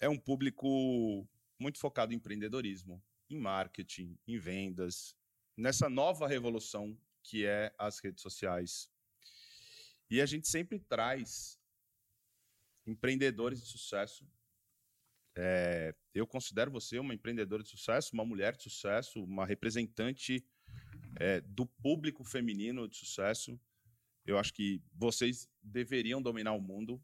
é 0.00 0.08
um 0.08 0.18
público 0.18 1.28
muito 1.60 1.78
focado 1.78 2.12
em 2.12 2.16
empreendedorismo, 2.16 3.00
em 3.34 3.38
marketing, 3.38 4.18
em 4.26 4.38
vendas, 4.38 5.16
nessa 5.56 5.88
nova 5.88 6.26
revolução 6.26 6.98
que 7.22 7.44
é 7.44 7.72
as 7.78 7.98
redes 7.98 8.22
sociais. 8.22 8.90
E 10.10 10.20
a 10.20 10.26
gente 10.26 10.48
sempre 10.48 10.78
traz 10.78 11.60
empreendedores 12.86 13.60
de 13.62 13.68
sucesso. 13.68 14.26
É, 15.36 15.94
eu 16.12 16.26
considero 16.26 16.70
você 16.70 16.98
uma 16.98 17.14
empreendedora 17.14 17.62
de 17.62 17.68
sucesso, 17.68 18.10
uma 18.12 18.24
mulher 18.24 18.56
de 18.56 18.64
sucesso, 18.64 19.22
uma 19.22 19.46
representante 19.46 20.44
é, 21.16 21.40
do 21.40 21.66
público 21.66 22.24
feminino 22.24 22.88
de 22.88 22.96
sucesso. 22.96 23.58
Eu 24.26 24.38
acho 24.38 24.52
que 24.52 24.82
vocês 24.92 25.48
deveriam 25.62 26.20
dominar 26.20 26.52
o 26.52 26.60
mundo. 26.60 27.02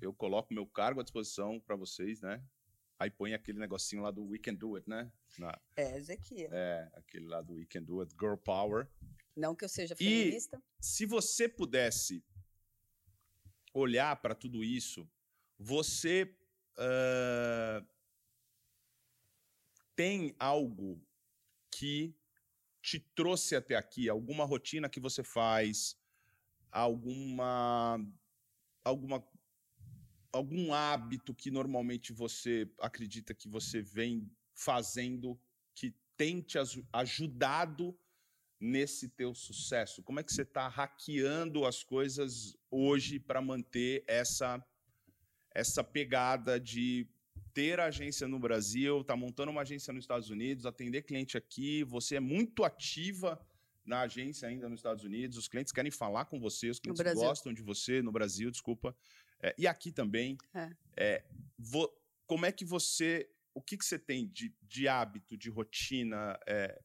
Eu 0.00 0.12
coloco 0.12 0.52
meu 0.52 0.66
cargo 0.66 1.00
à 1.00 1.02
disposição 1.02 1.60
para 1.60 1.76
vocês, 1.76 2.20
né? 2.20 2.44
Aí 2.98 3.10
põe 3.10 3.32
aquele 3.32 3.58
negocinho 3.58 4.02
lá 4.02 4.10
do 4.10 4.24
We 4.26 4.38
Can 4.38 4.54
Do 4.54 4.74
It, 4.76 4.88
né? 4.88 5.10
Na- 5.38 5.58
É, 5.76 5.96
Ezequiel. 5.96 6.50
é, 6.52 6.90
aquele 6.94 7.26
lá 7.26 7.40
do 7.40 7.54
We 7.54 7.64
Can 7.66 7.82
Do 7.82 8.00
It, 8.00 8.12
Girl 8.18 8.34
Power. 8.36 8.88
Não 9.36 9.54
que 9.54 9.64
eu 9.64 9.68
seja 9.68 9.94
E- 9.94 9.96
feminista. 9.96 10.60
Se 10.80 11.06
você 11.06 11.48
pudesse 11.48 12.24
olhar 13.72 14.16
para 14.20 14.34
tudo 14.34 14.64
isso, 14.64 15.08
você 15.58 16.34
ah, 16.76 17.84
tem 19.94 20.34
algo 20.38 21.00
que 21.70 22.14
te 22.82 22.98
trouxe 23.00 23.54
até 23.54 23.76
aqui, 23.76 24.08
alguma 24.08 24.44
rotina 24.44 24.88
que 24.88 24.98
você 25.00 25.22
faz, 25.22 25.96
alguma 26.70 28.00
alguma 28.84 29.24
algum 30.38 30.72
hábito 30.72 31.34
que 31.34 31.50
normalmente 31.50 32.12
você 32.12 32.70
acredita 32.80 33.34
que 33.34 33.48
você 33.48 33.82
vem 33.82 34.30
fazendo 34.54 35.38
que 35.74 35.94
tem 36.16 36.40
te 36.40 36.58
aju- 36.58 36.86
ajudado 36.92 37.96
nesse 38.60 39.08
teu 39.08 39.34
sucesso? 39.34 40.02
Como 40.02 40.18
é 40.20 40.22
que 40.22 40.32
você 40.32 40.42
está 40.42 40.66
hackeando 40.68 41.64
as 41.64 41.82
coisas 41.82 42.56
hoje 42.70 43.18
para 43.18 43.40
manter 43.42 44.04
essa 44.06 44.64
essa 45.54 45.82
pegada 45.82 46.60
de 46.60 47.06
ter 47.52 47.80
agência 47.80 48.28
no 48.28 48.38
Brasil, 48.38 49.02
tá 49.02 49.16
montando 49.16 49.50
uma 49.50 49.62
agência 49.62 49.92
nos 49.92 50.04
Estados 50.04 50.30
Unidos, 50.30 50.66
atender 50.66 51.02
cliente 51.02 51.36
aqui, 51.36 51.82
você 51.82 52.16
é 52.16 52.20
muito 52.20 52.62
ativa 52.62 53.40
na 53.84 54.02
agência 54.02 54.46
ainda 54.46 54.68
nos 54.68 54.78
Estados 54.80 55.02
Unidos, 55.02 55.36
os 55.36 55.48
clientes 55.48 55.72
querem 55.72 55.90
falar 55.90 56.26
com 56.26 56.38
você, 56.38 56.68
os 56.68 56.78
clientes 56.78 56.98
gostam 57.26 57.52
de 57.52 57.62
você 57.62 58.02
no 58.02 58.12
Brasil, 58.12 58.50
desculpa, 58.50 58.94
É, 59.42 59.54
e 59.58 59.66
aqui 59.66 59.92
também. 59.92 60.36
É. 60.54 60.70
É, 60.96 61.24
vo- 61.58 61.92
como 62.26 62.44
é 62.44 62.52
que 62.52 62.64
você, 62.64 63.30
o 63.54 63.62
que, 63.62 63.76
que 63.76 63.84
você 63.84 63.98
tem 63.98 64.28
de, 64.28 64.54
de 64.62 64.88
hábito, 64.88 65.36
de 65.36 65.48
rotina 65.48 66.38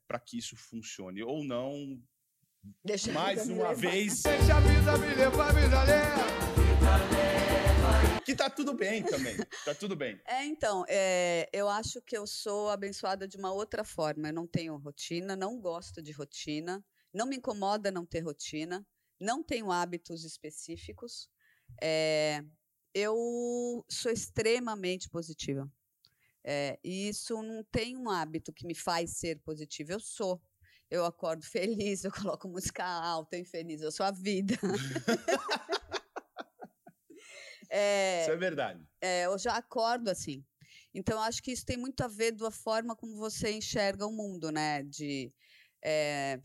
para 0.07 0.19
que 0.19 0.37
isso 0.37 0.55
funcione? 0.55 1.23
Ou 1.23 1.43
não, 1.43 2.01
Deixa 2.83 3.11
mais 3.11 3.49
uma 3.49 3.73
vez, 3.73 4.23
Deixa 4.23 4.55
a 4.55 4.59
vida 4.61 4.97
me 4.97 5.15
levar, 5.15 5.53
me 5.53 5.61
E 8.25 8.35
tá 8.35 8.49
tudo 8.49 8.73
bem 8.73 9.03
também. 9.03 9.35
Tá 9.65 9.75
tudo 9.75 9.95
bem. 9.95 10.19
É, 10.25 10.45
então, 10.45 10.85
é, 10.87 11.49
eu 11.51 11.67
acho 11.67 12.01
que 12.01 12.17
eu 12.17 12.25
sou 12.25 12.69
abençoada 12.69 13.27
de 13.27 13.37
uma 13.37 13.51
outra 13.51 13.83
forma. 13.83 14.29
Eu 14.29 14.33
não 14.33 14.47
tenho 14.47 14.75
rotina, 14.77 15.35
não 15.35 15.59
gosto 15.59 16.01
de 16.01 16.11
rotina, 16.13 16.83
não 17.13 17.27
me 17.27 17.35
incomoda 17.35 17.91
não 17.91 18.05
ter 18.05 18.21
rotina, 18.21 18.87
não 19.19 19.43
tenho 19.43 19.71
hábitos 19.71 20.23
específicos. 20.23 21.29
É, 21.81 22.43
eu 22.93 23.85
sou 23.89 24.11
extremamente 24.11 25.09
positiva. 25.09 25.69
É, 26.43 26.77
e 26.83 27.07
isso 27.07 27.41
não 27.41 27.63
tem 27.63 27.97
um 27.97 28.09
hábito 28.09 28.51
que 28.51 28.67
me 28.67 28.75
faz 28.75 29.17
ser 29.17 29.39
positiva. 29.39 29.93
Eu 29.93 29.99
sou. 29.99 30.41
Eu 30.89 31.05
acordo 31.05 31.43
feliz, 31.47 32.03
eu 32.03 32.11
coloco 32.11 32.47
música 32.47 32.83
alta, 32.85 33.37
eu 33.37 33.45
feliz, 33.45 33.81
eu 33.81 33.91
sou 33.91 34.05
a 34.05 34.11
vida. 34.11 34.55
é, 37.69 38.21
isso 38.21 38.31
é 38.31 38.35
verdade. 38.35 38.85
É, 39.01 39.25
eu 39.25 39.37
já 39.37 39.53
acordo 39.53 40.09
assim. 40.09 40.45
Então, 40.93 41.19
acho 41.21 41.41
que 41.41 41.51
isso 41.51 41.65
tem 41.65 41.77
muito 41.77 42.01
a 42.03 42.07
ver 42.07 42.37
com 42.37 42.45
a 42.45 42.51
forma 42.51 42.95
como 42.95 43.15
você 43.17 43.51
enxerga 43.51 44.05
o 44.05 44.11
mundo, 44.11 44.51
né? 44.51 44.83
De 44.83 45.33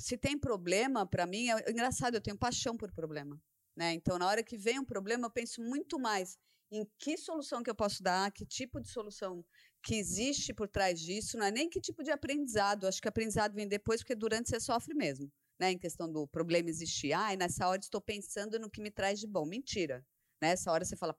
se 0.01 0.17
tem 0.19 0.37
problema, 0.37 1.07
para 1.07 1.27
mim, 1.27 1.49
é 1.49 1.71
engraçado, 1.71 2.15
eu 2.15 2.21
tenho 2.21 2.37
paixão 2.37 2.77
por 2.77 2.91
problema. 2.91 3.41
Né? 3.79 3.93
Então, 3.93 4.19
na 4.19 4.27
hora 4.27 4.43
que 4.43 4.57
vem 4.57 4.81
um 4.81 4.85
problema, 4.85 5.27
eu 5.27 5.31
penso 5.31 5.63
muito 5.63 6.01
mais 6.01 6.37
em 6.69 6.85
que 6.99 7.17
solução 7.17 7.63
que 7.63 7.71
eu 7.71 7.77
posso 7.77 8.03
dar, 8.03 8.33
que 8.33 8.45
tipo 8.45 8.81
de 8.81 8.89
solução 8.89 9.45
que 9.85 9.95
existe 9.95 10.53
por 10.53 10.67
trás 10.67 10.99
disso, 10.99 11.39
não 11.39 11.47
é 11.47 11.53
nem 11.53 11.69
que 11.69 11.81
tipo 11.81 12.03
de 12.03 12.11
aprendizado. 12.11 12.89
Acho 12.89 13.01
que 13.01 13.07
aprendizado 13.07 13.55
vem 13.55 13.69
depois, 13.69 14.01
porque 14.01 14.17
durante 14.17 14.49
você 14.51 14.59
sofre 14.59 14.95
mesmo, 14.95 15.33
né? 15.61 15.71
Em 15.71 15.79
questão 15.79 16.11
do 16.11 16.27
problema 16.27 16.69
existir. 16.69 17.13
Ah, 17.13 17.37
nessa 17.37 17.69
hora 17.69 17.81
estou 17.81 18.01
pensando 18.01 18.59
no 18.59 18.69
que 18.69 18.81
me 18.81 18.91
traz 18.91 19.21
de 19.21 19.29
bom. 19.29 19.47
Mentira. 19.47 20.05
Nessa 20.43 20.73
hora 20.73 20.85
você 20.85 20.97
fala, 20.97 21.17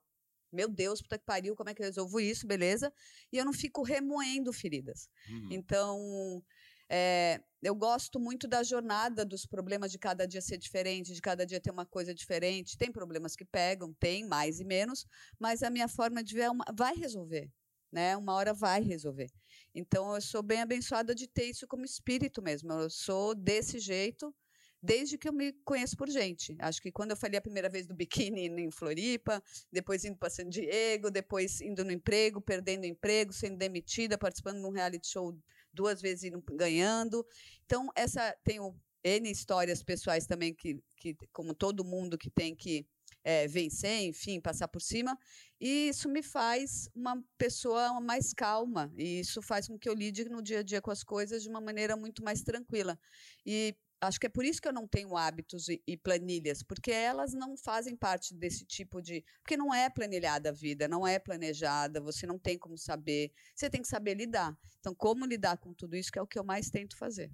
meu 0.52 0.68
Deus, 0.68 1.00
puta 1.00 1.18
que 1.18 1.24
pariu, 1.24 1.56
como 1.56 1.70
é 1.70 1.74
que 1.74 1.80
eu 1.80 1.86
resolvo 1.86 2.20
isso, 2.20 2.46
beleza? 2.46 2.92
E 3.32 3.38
eu 3.38 3.44
não 3.46 3.54
fico 3.54 3.82
remoendo 3.82 4.52
feridas. 4.52 5.08
Uhum. 5.30 5.48
Então, 5.50 6.44
é, 6.90 7.40
eu 7.62 7.74
gosto 7.74 8.18
muito 8.18 8.48
da 8.48 8.64
jornada 8.64 9.24
dos 9.24 9.46
problemas 9.46 9.92
de 9.92 9.98
cada 9.98 10.26
dia 10.26 10.40
ser 10.40 10.58
diferente, 10.58 11.14
de 11.14 11.20
cada 11.20 11.46
dia 11.46 11.60
ter 11.60 11.70
uma 11.70 11.86
coisa 11.86 12.12
diferente. 12.12 12.76
Tem 12.76 12.90
problemas 12.90 13.36
que 13.36 13.44
pegam, 13.44 13.94
tem 13.94 14.26
mais 14.26 14.58
e 14.58 14.64
menos, 14.64 15.06
mas 15.38 15.62
a 15.62 15.70
minha 15.70 15.86
forma 15.86 16.22
de 16.24 16.34
ver 16.34 16.42
é 16.42 16.50
uma, 16.50 16.64
vai 16.74 16.94
resolver. 16.96 17.48
Né? 17.92 18.16
Uma 18.16 18.34
hora 18.34 18.52
vai 18.52 18.82
resolver. 18.82 19.30
Então 19.72 20.14
eu 20.14 20.20
sou 20.20 20.42
bem 20.42 20.60
abençoada 20.60 21.14
de 21.14 21.28
ter 21.28 21.44
isso 21.44 21.66
como 21.66 21.84
espírito 21.84 22.42
mesmo. 22.42 22.72
Eu 22.72 22.90
sou 22.90 23.34
desse 23.36 23.78
jeito 23.78 24.34
desde 24.82 25.18
que 25.18 25.28
eu 25.28 25.32
me 25.32 25.52
conheço 25.64 25.96
por 25.96 26.08
gente. 26.08 26.56
Acho 26.58 26.80
que 26.80 26.90
quando 26.90 27.10
eu 27.10 27.16
falei 27.16 27.38
a 27.38 27.42
primeira 27.42 27.68
vez 27.68 27.86
do 27.86 27.94
biquíni 27.94 28.46
em 28.46 28.70
Floripa, 28.70 29.42
depois 29.70 30.04
indo 30.04 30.16
para 30.16 30.30
San 30.30 30.48
Diego, 30.48 31.10
depois 31.10 31.60
indo 31.60 31.84
no 31.84 31.92
emprego, 31.92 32.40
perdendo 32.40 32.86
emprego, 32.86 33.32
sendo 33.32 33.56
demitida, 33.56 34.16
participando 34.16 34.60
de 34.60 34.66
um 34.66 34.70
reality 34.70 35.06
show 35.06 35.36
duas 35.72 36.00
vezes 36.00 36.30
ganhando. 36.52 37.26
Então, 37.64 37.88
essa 37.94 38.36
tem 38.44 38.60
o, 38.60 38.74
N 39.02 39.30
histórias 39.30 39.82
pessoais 39.82 40.26
também 40.26 40.54
que, 40.54 40.78
que, 40.96 41.16
como 41.32 41.54
todo 41.54 41.84
mundo 41.84 42.18
que 42.18 42.30
tem 42.30 42.54
que 42.54 42.86
é, 43.22 43.46
vencer, 43.48 44.02
enfim, 44.02 44.40
passar 44.40 44.68
por 44.68 44.80
cima. 44.80 45.18
E 45.60 45.88
isso 45.88 46.08
me 46.08 46.22
faz 46.22 46.88
uma 46.94 47.22
pessoa 47.36 48.00
mais 48.00 48.32
calma. 48.32 48.92
E 48.96 49.20
isso 49.20 49.42
faz 49.42 49.66
com 49.68 49.78
que 49.78 49.88
eu 49.88 49.94
lide 49.94 50.28
no 50.28 50.42
dia 50.42 50.60
a 50.60 50.62
dia 50.62 50.80
com 50.80 50.90
as 50.90 51.02
coisas 51.02 51.42
de 51.42 51.48
uma 51.48 51.60
maneira 51.60 51.96
muito 51.96 52.22
mais 52.22 52.42
tranquila. 52.42 52.98
E 53.44 53.74
acho 54.00 54.18
que 54.18 54.26
é 54.26 54.30
por 54.30 54.44
isso 54.44 54.60
que 54.60 54.68
eu 54.68 54.72
não 54.72 54.88
tenho 54.88 55.16
hábitos 55.16 55.68
e, 55.68 55.82
e, 55.86 55.96
planilhas, 55.96 56.62
porque 56.62 56.90
elas 56.90 57.32
não 57.32 57.56
fazem 57.56 57.94
parte 57.94 58.34
desse 58.34 58.64
tipo 58.64 59.00
de. 59.02 59.24
Porque 59.42 59.56
não 59.56 59.74
é 59.74 59.90
planilhada 59.90 60.48
a 60.48 60.52
vida, 60.52 60.88
não 60.88 61.06
é 61.06 61.18
planejada, 61.18 62.00
você 62.00 62.26
não 62.26 62.38
tem 62.38 62.58
como 62.58 62.78
saber. 62.78 63.32
Você 63.54 63.68
tem 63.68 63.82
que 63.82 63.88
saber 63.88 64.14
lidar. 64.14 64.58
Então, 64.78 64.94
como 64.94 65.26
lidar 65.26 65.58
com 65.58 65.74
tudo 65.74 65.96
isso, 65.96 66.10
que 66.10 66.18
é 66.18 66.22
o 66.22 66.26
que 66.26 66.38
eu 66.38 66.44
mais 66.44 66.70
tento 66.70 66.96
fazer. 66.96 67.30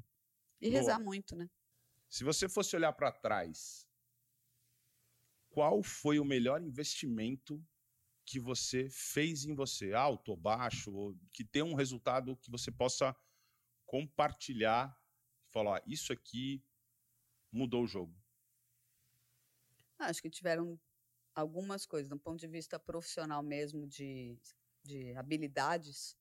E 0.61 0.69
Boa. 0.69 0.81
rezar 0.81 0.99
muito, 0.99 1.37
né? 1.37 1.49
Se 2.09 2.25
você 2.25 2.49
fosse 2.49 2.75
olhar 2.75 2.93
para 2.93 3.13
trás, 3.13 3.87
qual 5.51 5.83
foi 5.83 6.19
o 6.19 6.25
melhor 6.25 6.63
investimento 6.63 7.65
que 8.25 8.41
você 8.41 8.89
fez 8.91 9.45
em 9.45 9.55
você, 9.55 9.93
alto 9.93 10.33
ou 10.33 10.37
baixo, 10.37 10.93
ou 10.93 11.17
que 11.33 11.45
tenha 11.45 11.65
um 11.65 11.75
resultado 11.75 12.37
que 12.37 12.51
você 12.51 12.73
possa 12.73 13.15
compartilhar 13.85 14.97
falar, 15.57 15.83
isso 15.87 16.13
aqui 16.13 16.63
mudou 17.51 17.85
o 17.85 17.87
jogo? 17.87 18.15
Acho 19.99 20.21
que 20.21 20.29
tiveram 20.29 20.79
algumas 21.35 21.87
coisas, 21.87 22.11
do 22.11 22.19
ponto 22.19 22.39
de 22.39 22.47
vista 22.47 22.79
profissional 22.79 23.43
mesmo, 23.43 23.87
de, 23.87 24.39
de 24.83 25.17
habilidades. 25.17 26.15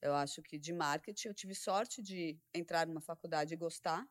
Eu 0.00 0.14
acho 0.14 0.40
que 0.42 0.58
de 0.58 0.72
marketing 0.72 1.28
eu 1.28 1.34
tive 1.34 1.54
sorte 1.54 2.00
de 2.00 2.38
entrar 2.54 2.86
numa 2.86 3.02
faculdade 3.02 3.52
e 3.52 3.56
gostar, 3.56 4.08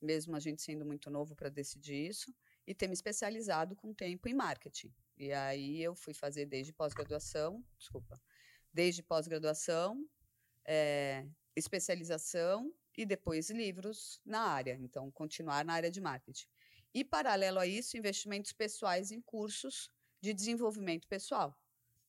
mesmo 0.00 0.34
a 0.34 0.40
gente 0.40 0.62
sendo 0.62 0.86
muito 0.86 1.10
novo 1.10 1.36
para 1.36 1.50
decidir 1.50 2.08
isso, 2.08 2.34
e 2.66 2.74
ter 2.74 2.86
me 2.86 2.94
especializado 2.94 3.76
com 3.76 3.92
tempo 3.92 4.28
em 4.28 4.34
marketing. 4.34 4.94
E 5.18 5.30
aí 5.30 5.82
eu 5.82 5.94
fui 5.94 6.14
fazer 6.14 6.46
desde 6.46 6.72
pós-graduação, 6.72 7.62
desculpa, 7.76 8.18
desde 8.72 9.02
pós-graduação, 9.02 10.08
é, 10.64 11.26
especialização 11.54 12.72
e 12.96 13.04
depois 13.04 13.50
livros 13.50 14.20
na 14.24 14.40
área, 14.40 14.78
então 14.80 15.10
continuar 15.10 15.64
na 15.64 15.74
área 15.74 15.90
de 15.90 16.00
marketing. 16.00 16.46
E 16.94 17.04
paralelo 17.04 17.58
a 17.58 17.66
isso, 17.66 17.96
investimentos 17.96 18.52
pessoais 18.52 19.10
em 19.10 19.20
cursos 19.20 19.90
de 20.20 20.32
desenvolvimento 20.32 21.06
pessoal. 21.06 21.58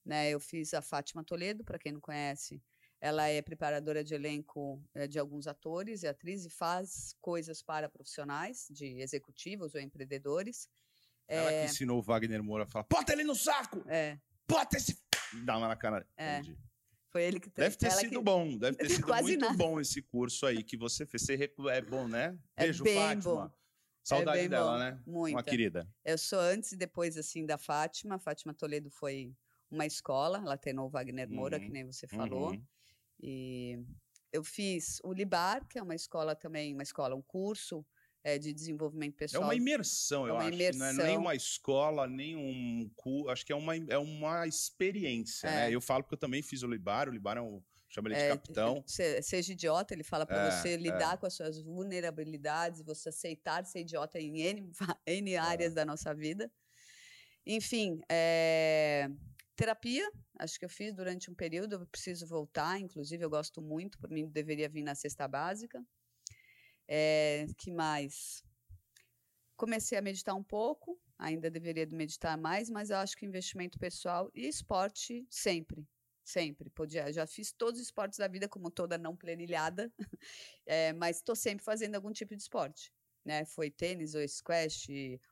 Né, 0.06 0.30
eu 0.30 0.40
fiz 0.40 0.74
a 0.74 0.82
Fátima 0.82 1.24
Toledo, 1.24 1.66
para 1.66 1.78
quem 1.78 1.92
não 1.92 2.00
conhece, 2.00 2.64
ela 3.00 3.28
é 3.28 3.42
preparadora 3.42 4.04
de 4.04 4.16
elenco 4.16 4.82
é, 4.94 5.06
de 5.08 5.20
alguns 5.20 5.48
atores 5.48 6.04
e 6.04 6.08
atrizes 6.08 6.46
e 6.48 6.56
faz 6.56 7.16
coisas 7.22 7.62
para 7.62 7.90
profissionais, 7.90 8.68
de 8.72 9.00
executivos 9.00 9.76
ou 9.76 9.82
empreendedores. 9.82 10.70
Ela 11.28 11.52
é... 11.52 11.66
que 11.66 11.72
ensinou 11.72 12.00
o 12.00 12.02
Wagner 12.02 12.44
Moura 12.44 12.64
a 12.64 12.68
falar: 12.68 12.86
bota 12.90 13.14
ele 13.14 13.24
no 13.24 13.36
saco! 13.36 13.84
É. 13.88 14.18
Bota 14.48 14.78
esse. 14.78 14.98
Dá 15.44 15.58
uma 15.58 15.68
na 15.68 15.76
cara. 15.76 16.08
É. 16.16 16.40
Entendi. 16.40 16.58
Foi 17.18 17.24
ele 17.24 17.40
que 17.40 17.50
Deve 17.50 17.76
ter 17.76 17.90
sido 17.90 18.20
que... 18.20 18.24
bom, 18.24 18.56
deve 18.56 18.78
ter 18.78 18.90
sido 18.92 19.08
muito 19.08 19.40
nada. 19.40 19.58
bom 19.58 19.82
esse 19.82 20.04
curso 20.04 20.46
aí 20.46 20.64
que 20.64 20.78
você 20.78 21.04
fez. 21.04 21.24
Você 21.24 21.52
É 21.72 21.82
bom, 21.82 22.08
né? 22.08 22.38
É 22.56 22.66
Beijo, 22.66 22.84
é 22.84 22.86
bem 22.86 22.96
Fátima. 22.96 23.34
Bom. 23.34 23.52
Saudade 24.04 24.40
é 24.42 24.48
dela, 24.48 24.74
bom. 24.74 24.78
né? 24.78 25.02
Muito. 25.04 25.34
Uma 25.34 25.44
querida. 25.44 25.90
Eu 26.06 26.16
sou 26.16 26.40
antes 26.40 26.74
e 26.74 26.78
depois, 26.78 27.18
assim, 27.18 27.44
da 27.44 27.58
Fátima. 27.58 28.16
A 28.16 28.20
Fátima 28.20 28.54
Toledo 28.54 28.92
foi 28.92 29.34
uma 29.72 29.88
escola, 29.88 30.38
ela 30.38 30.58
treinou 30.58 30.86
o 30.86 30.90
Wagner 30.92 31.28
Moura, 31.28 31.58
uhum. 31.58 31.64
que 31.64 31.72
nem 31.72 31.84
você 31.86 32.06
falou. 32.08 32.52
Uhum. 32.52 32.64
E 33.20 33.80
eu 34.32 34.44
fiz 34.44 35.02
o 35.04 35.12
Libar, 35.12 35.68
que 35.68 35.80
é 35.80 35.82
uma 35.82 35.96
escola 35.96 36.36
também, 36.36 36.72
uma 36.72 36.84
escola, 36.84 37.16
um 37.16 37.22
curso 37.24 37.84
é, 38.28 38.38
de 38.38 38.52
desenvolvimento 38.52 39.16
pessoal. 39.16 39.44
É 39.44 39.46
uma 39.46 39.56
imersão, 39.56 40.28
é 40.28 40.30
eu 40.30 40.34
uma 40.34 40.44
acho. 40.44 40.54
Imersão. 40.54 40.94
Não 40.94 41.04
é 41.04 41.08
nem 41.08 41.18
uma 41.18 41.34
escola, 41.34 42.08
nem 42.08 42.36
um 42.36 42.92
curso. 42.94 43.30
Acho 43.30 43.46
que 43.46 43.54
é 43.54 43.56
uma, 43.56 43.74
é 43.74 43.98
uma 43.98 44.46
experiência, 44.46 45.50
né? 45.50 45.70
é. 45.70 45.76
Eu 45.76 45.80
falo 45.80 46.04
porque 46.04 46.16
eu 46.16 46.20
também 46.20 46.42
fiz 46.42 46.62
o 46.62 46.68
Libar. 46.68 47.08
O 47.08 47.12
Libar 47.14 47.38
é 47.38 47.42
um. 47.42 47.64
Chama 47.88 48.10
ele 48.10 48.16
de 48.16 48.22
é, 48.22 48.30
capitão. 48.30 48.84
Seja 48.86 49.54
idiota, 49.54 49.94
ele 49.94 50.04
fala 50.04 50.26
para 50.26 50.48
é, 50.48 50.52
você 50.52 50.76
lidar 50.76 51.14
é. 51.14 51.18
com 51.18 51.26
as 51.26 51.36
suas 51.36 51.62
vulnerabilidades, 51.62 52.82
você 52.82 53.08
aceitar 53.08 53.66
ser 53.66 53.80
idiota 53.80 54.20
em 54.20 54.42
N, 54.42 54.72
N 55.08 55.38
áreas 55.38 55.74
da 55.74 55.86
nossa 55.86 56.14
vida. 56.14 56.52
Enfim, 57.46 58.02
é, 58.12 59.10
terapia, 59.56 60.06
acho 60.38 60.60
que 60.60 60.66
eu 60.66 60.70
fiz 60.70 60.94
durante 60.94 61.32
um 61.32 61.34
período, 61.34 61.76
eu 61.76 61.88
preciso 61.88 62.28
voltar, 62.28 62.78
inclusive 62.78 63.24
eu 63.24 63.30
gosto 63.30 63.62
muito, 63.62 63.98
por 64.00 64.10
mim 64.10 64.28
deveria 64.28 64.68
vir 64.68 64.84
na 64.84 64.94
cesta 64.94 65.26
básica. 65.30 65.82
É, 66.88 67.46
que 67.58 67.72
mais? 67.72 68.44
Comecei 69.56 69.98
a 69.98 70.02
meditar 70.02 70.36
um 70.36 70.44
pouco, 70.44 71.00
ainda 71.18 71.50
deveria 71.50 71.86
meditar 71.88 72.38
mais, 72.38 72.70
mas 72.70 72.90
eu 72.90 72.98
acho 72.98 73.18
que 73.18 73.26
investimento 73.26 73.80
pessoal 73.80 74.32
e 74.34 74.48
esporte 74.48 75.26
sempre, 75.30 75.88
sempre. 76.24 76.70
Podia, 76.70 77.12
já 77.12 77.26
fiz 77.26 77.52
todos 77.52 77.80
os 77.80 77.88
esportes 77.88 78.20
da 78.20 78.28
vida, 78.28 78.48
como 78.48 78.70
toda 78.70 78.98
não 78.98 79.16
planilhada, 79.16 79.92
é, 80.66 80.94
mas 80.94 81.18
estou 81.18 81.36
sempre 81.36 81.66
fazendo 81.66 81.96
algum 81.96 82.12
tipo 82.12 82.36
de 82.36 82.42
esporte. 82.42 82.94
Né? 83.26 83.44
Foi 83.46 83.70
tênis 83.70 84.16
ou 84.16 84.26
squash 84.28 84.88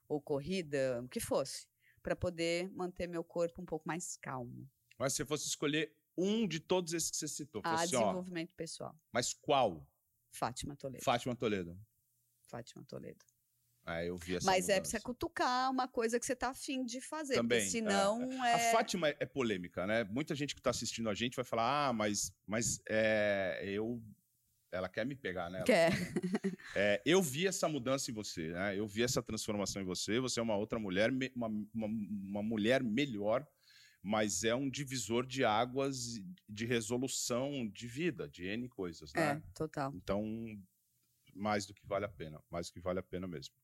ou 0.09 0.19
corrida, 0.19 1.01
o 1.03 1.07
que 1.07 1.19
fosse, 1.19 1.67
para 2.01 2.15
poder 2.15 2.69
manter 2.71 3.07
meu 3.07 3.23
corpo 3.23 3.61
um 3.61 3.65
pouco 3.65 3.87
mais 3.87 4.17
calmo. 4.17 4.67
Mas 4.97 5.13
se 5.13 5.17
você 5.17 5.25
fosse 5.25 5.47
escolher 5.47 5.95
um 6.17 6.47
de 6.47 6.59
todos 6.59 6.93
esses 6.93 7.11
que 7.11 7.17
você 7.17 7.27
citou, 7.27 7.61
ah, 7.63 7.77
fosse, 7.77 7.91
desenvolvimento 7.91 8.51
ó, 8.51 8.55
pessoal. 8.55 8.99
Mas 9.11 9.33
qual? 9.33 9.87
Fátima 10.35 10.75
Toledo. 10.75 11.03
Fátima 11.03 11.35
Toledo. 11.35 11.79
Fátima 12.49 12.83
Toledo. 12.85 13.23
É, 13.87 14.09
eu 14.09 14.17
vi 14.17 14.35
essa 14.35 14.45
Mas 14.45 14.65
mudança. 14.65 14.73
é 14.73 14.81
pra 14.81 14.89
você 14.89 14.99
cutucar 14.99 15.69
uma 15.69 15.87
coisa 15.87 16.19
que 16.19 16.25
você 16.25 16.35
tá 16.35 16.49
afim 16.49 16.83
de 16.83 16.99
fazer. 16.99 17.35
Também. 17.35 17.59
Porque 17.59 17.71
senão 17.71 18.21
é, 18.43 18.51
é... 18.51 18.53
A 18.69 18.71
Fátima 18.71 19.09
é 19.09 19.25
polêmica, 19.25 19.85
né? 19.85 20.03
Muita 20.05 20.33
gente 20.33 20.55
que 20.55 20.61
tá 20.61 20.71
assistindo 20.71 21.07
a 21.07 21.13
gente 21.13 21.35
vai 21.35 21.45
falar, 21.45 21.89
ah, 21.89 21.93
mas, 21.93 22.31
mas 22.47 22.81
é, 22.89 23.61
eu. 23.63 24.01
Ela 24.71 24.89
quer 24.89 25.05
me 25.05 25.15
pegar, 25.15 25.49
né? 25.49 25.63
Quer. 25.63 25.91
É, 26.77 27.01
eu 27.05 27.21
vi 27.21 27.47
essa 27.47 27.69
mudança 27.69 28.11
em 28.11 28.13
você, 28.13 28.49
né? 28.49 28.77
Eu 28.77 28.85
vi 28.87 29.03
essa 29.03 29.21
transformação 29.21 29.81
em 29.81 29.85
você. 29.85 30.19
Você 30.19 30.39
é 30.41 30.43
uma 30.43 30.57
outra 30.57 30.77
mulher, 30.77 31.09
uma, 31.33 31.47
uma, 31.47 31.87
uma 31.87 32.43
mulher 32.43 32.83
melhor, 32.83 33.47
mas 34.07 34.43
é 34.43 34.53
um 34.53 34.69
divisor 34.69 35.25
de 35.25 35.43
águas 35.43 36.21
de 36.47 36.63
resolução 36.63 37.67
de 37.67 37.87
vida, 37.87 38.29
de 38.29 38.45
N 38.45 38.69
coisas, 38.69 39.11
né? 39.13 39.41
É, 39.43 39.53
total. 39.55 39.91
Então, 39.95 40.23
mais 41.33 41.65
do 41.65 41.73
que 41.73 41.83
vale 41.87 42.05
a 42.05 42.09
pena, 42.09 42.39
mais 42.51 42.67
do 42.67 42.73
que 42.73 42.79
vale 42.79 42.99
a 42.99 43.03
pena 43.03 43.27
mesmo. 43.27 43.55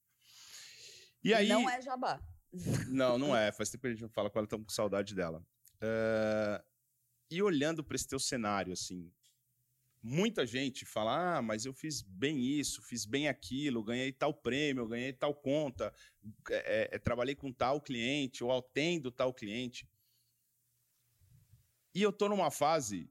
E 1.24 1.32
aí, 1.32 1.48
Não 1.48 1.70
é 1.70 1.80
jabá. 1.80 2.20
não, 2.90 3.20
não 3.20 3.36
é. 3.38 3.52
Faz 3.52 3.70
tempo 3.70 3.84
que 3.84 3.88
a 3.90 3.92
gente 3.92 4.02
não 4.02 4.10
fala 4.10 4.32
com 4.32 4.40
ela, 4.40 4.46
estamos 4.46 4.66
com 4.66 4.74
saudade 4.74 5.14
dela. 5.14 5.46
Eh, 5.80 6.64
E 7.30 7.40
olhando 7.44 7.84
para 7.84 7.96
esse 7.96 8.08
teu 8.08 8.20
cenário, 8.20 8.74
assim, 8.74 9.14
muita 10.02 10.44
gente 10.44 10.86
fala: 10.86 11.38
ah, 11.38 11.42
mas 11.44 11.66
eu 11.66 11.74
fiz 11.74 12.02
bem 12.02 12.40
isso, 12.44 12.82
fiz 12.82 13.06
bem 13.06 13.28
aquilo, 13.28 13.84
ganhei 13.84 14.12
tal 14.12 14.34
prêmio, 14.34 14.88
ganhei 14.88 15.14
tal 15.14 15.36
conta, 15.36 15.94
eh, 16.50 16.90
eh, 16.94 16.98
trabalhei 16.98 17.36
com 17.36 17.54
tal 17.54 17.80
cliente, 17.80 18.44
ou 18.44 18.52
atendo 18.52 19.12
tal 19.12 19.32
cliente. 19.32 19.88
E 21.94 22.02
eu 22.02 22.12
tô 22.12 22.30
numa 22.30 22.50
fase 22.50 23.10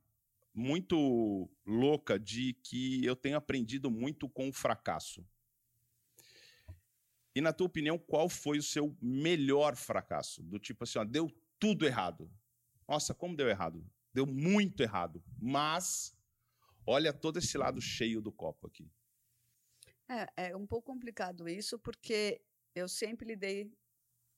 muito 0.54 1.48
louca 1.66 2.18
de 2.18 2.54
que 2.62 3.04
eu 3.04 3.14
tenho 3.14 3.36
aprendido 3.36 3.90
muito 3.90 4.28
com 4.28 4.48
o 4.48 4.52
fracasso. 4.52 5.24
E 7.34 7.40
na 7.40 7.52
tua 7.52 7.66
opinião, 7.66 7.98
qual 7.98 8.28
foi 8.28 8.58
o 8.58 8.62
seu 8.62 8.96
melhor 9.00 9.76
fracasso? 9.76 10.42
Do 10.42 10.58
tipo 10.58 10.84
assim, 10.84 10.98
ó, 10.98 11.04
deu 11.04 11.30
tudo 11.58 11.86
errado. 11.86 12.30
Nossa, 12.88 13.14
como 13.14 13.36
deu 13.36 13.48
errado? 13.48 13.86
Deu 14.12 14.26
muito 14.26 14.82
errado. 14.82 15.22
Mas 15.40 16.16
olha 16.84 17.12
todo 17.12 17.38
esse 17.38 17.56
lado 17.56 17.80
cheio 17.80 18.20
do 18.20 18.32
copo 18.32 18.66
aqui. 18.66 18.90
É, 20.08 20.48
é 20.48 20.56
um 20.56 20.66
pouco 20.66 20.92
complicado 20.92 21.48
isso, 21.48 21.78
porque 21.78 22.42
eu 22.74 22.88
sempre 22.88 23.26
lidei. 23.28 23.70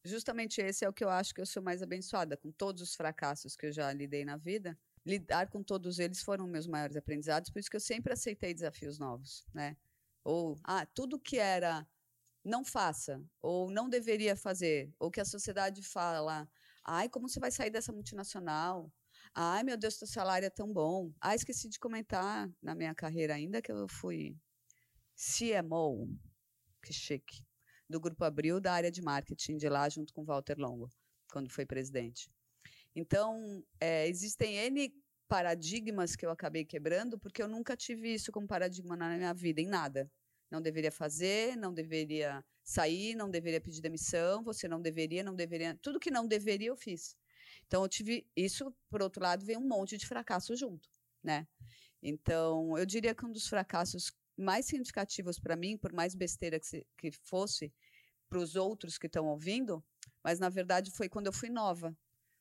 Justamente 0.04 0.61
esse 0.61 0.85
é 0.85 0.88
o 0.88 0.92
que 0.92 1.04
eu 1.04 1.11
acho 1.11 1.32
que 1.32 1.40
eu 1.40 1.47
sou 1.47 1.62
mais 1.62 1.80
abençoada, 1.80 2.37
com 2.37 2.50
todos 2.50 2.82
os 2.82 2.94
fracassos 2.94 3.54
que 3.54 3.66
eu 3.66 3.73
já 3.73 3.92
lidei 3.92 4.25
na 4.25 4.37
vida. 4.37 4.76
Lidar 5.06 5.49
com 5.49 5.62
todos 5.62 5.99
eles 5.99 6.23
foram 6.23 6.47
meus 6.47 6.66
maiores 6.66 6.97
aprendizados, 6.97 7.50
por 7.50 7.59
isso 7.59 7.71
que 7.71 7.76
eu 7.76 7.80
sempre 7.80 8.12
aceitei 8.12 8.52
desafios 8.52 8.99
novos, 8.99 9.47
né? 9.54 9.76
Ou, 10.25 10.59
ah, 10.64 10.87
tudo 10.87 11.18
que 11.18 11.38
era 11.38 11.87
não 12.44 12.64
faça, 12.64 13.23
ou 13.40 13.71
não 13.71 13.88
deveria 13.88 14.37
fazer, 14.37 14.92
ou 14.99 15.11
que 15.11 15.21
a 15.21 15.25
sociedade 15.25 15.82
fala, 15.82 16.49
ai, 16.85 17.09
como 17.09 17.28
você 17.28 17.38
vai 17.38 17.50
sair 17.50 17.71
dessa 17.71 17.92
multinacional? 17.92 18.92
Ai, 19.35 19.62
meu 19.62 19.76
Deus, 19.76 19.97
teu 19.97 20.06
salário 20.09 20.47
é 20.47 20.50
tão 20.50 20.73
bom. 20.73 21.12
Ah, 21.21 21.35
esqueci 21.35 21.68
de 21.68 21.78
comentar 21.78 22.50
na 22.61 22.75
minha 22.75 22.94
carreira 22.94 23.35
ainda 23.35 23.62
que 23.62 23.71
eu 23.71 23.88
fui 23.88 24.37
CMO, 25.16 26.09
que 26.82 26.92
chique, 26.92 27.44
do 27.92 28.00
Grupo 28.00 28.25
Abril, 28.25 28.61
da 28.61 28.72
área 28.72 28.90
de 28.90 29.00
marketing 29.00 29.56
de 29.56 29.68
lá, 29.68 29.88
junto 29.88 30.12
com 30.12 30.25
Walter 30.25 30.58
Longo, 30.58 30.90
quando 31.30 31.49
foi 31.49 31.64
presidente. 31.64 32.28
Então, 32.94 33.64
é, 33.80 34.08
existem 34.08 34.56
N 34.56 34.92
paradigmas 35.28 36.16
que 36.16 36.26
eu 36.26 36.30
acabei 36.30 36.64
quebrando, 36.64 37.18
porque 37.18 37.42
eu 37.42 37.49
nunca 37.49 37.76
tive 37.76 38.12
isso 38.12 38.32
como 38.32 38.46
paradigma 38.46 38.96
na 38.96 39.16
minha 39.16 39.32
vida, 39.32 39.61
em 39.61 39.66
nada. 39.66 40.11
Não 40.50 40.61
deveria 40.61 40.92
fazer, 40.92 41.56
não 41.56 41.72
deveria 41.72 42.44
sair, 42.62 43.14
não 43.14 43.30
deveria 43.30 43.61
pedir 43.61 43.80
demissão, 43.80 44.42
você 44.42 44.68
não 44.68 44.80
deveria, 44.80 45.22
não 45.22 45.34
deveria. 45.34 45.78
Tudo 45.80 46.00
que 46.00 46.11
não 46.11 46.26
deveria, 46.26 46.68
eu 46.68 46.76
fiz. 46.76 47.16
Então, 47.66 47.82
eu 47.82 47.88
tive 47.88 48.26
isso, 48.37 48.75
por 48.90 49.00
outro 49.02 49.22
lado, 49.22 49.44
veio 49.44 49.58
um 49.58 49.66
monte 49.66 49.96
de 49.96 50.06
fracasso 50.06 50.54
junto, 50.54 50.88
né? 51.22 51.46
Então, 52.02 52.76
eu 52.76 52.84
diria 52.84 53.14
que 53.14 53.25
um 53.25 53.32
dos 53.32 53.46
fracassos 53.46 54.12
mais 54.37 54.66
significativos 54.66 55.38
para 55.38 55.56
mim, 55.56 55.76
por 55.76 55.92
mais 55.92 56.14
besteira 56.14 56.58
que, 56.58 56.66
se, 56.66 56.87
que 56.99 57.11
fosse 57.11 57.72
para 58.33 58.39
os 58.39 58.57
outros 58.57 58.97
que 58.97 59.07
estão 59.07 59.27
ouvindo, 59.27 59.85
mas 60.25 60.39
na 60.39 60.49
verdade 60.49 60.91
foi 60.91 61.07
quando 61.07 61.27
eu 61.27 61.33
fui 61.35 61.51
nova, 61.51 61.95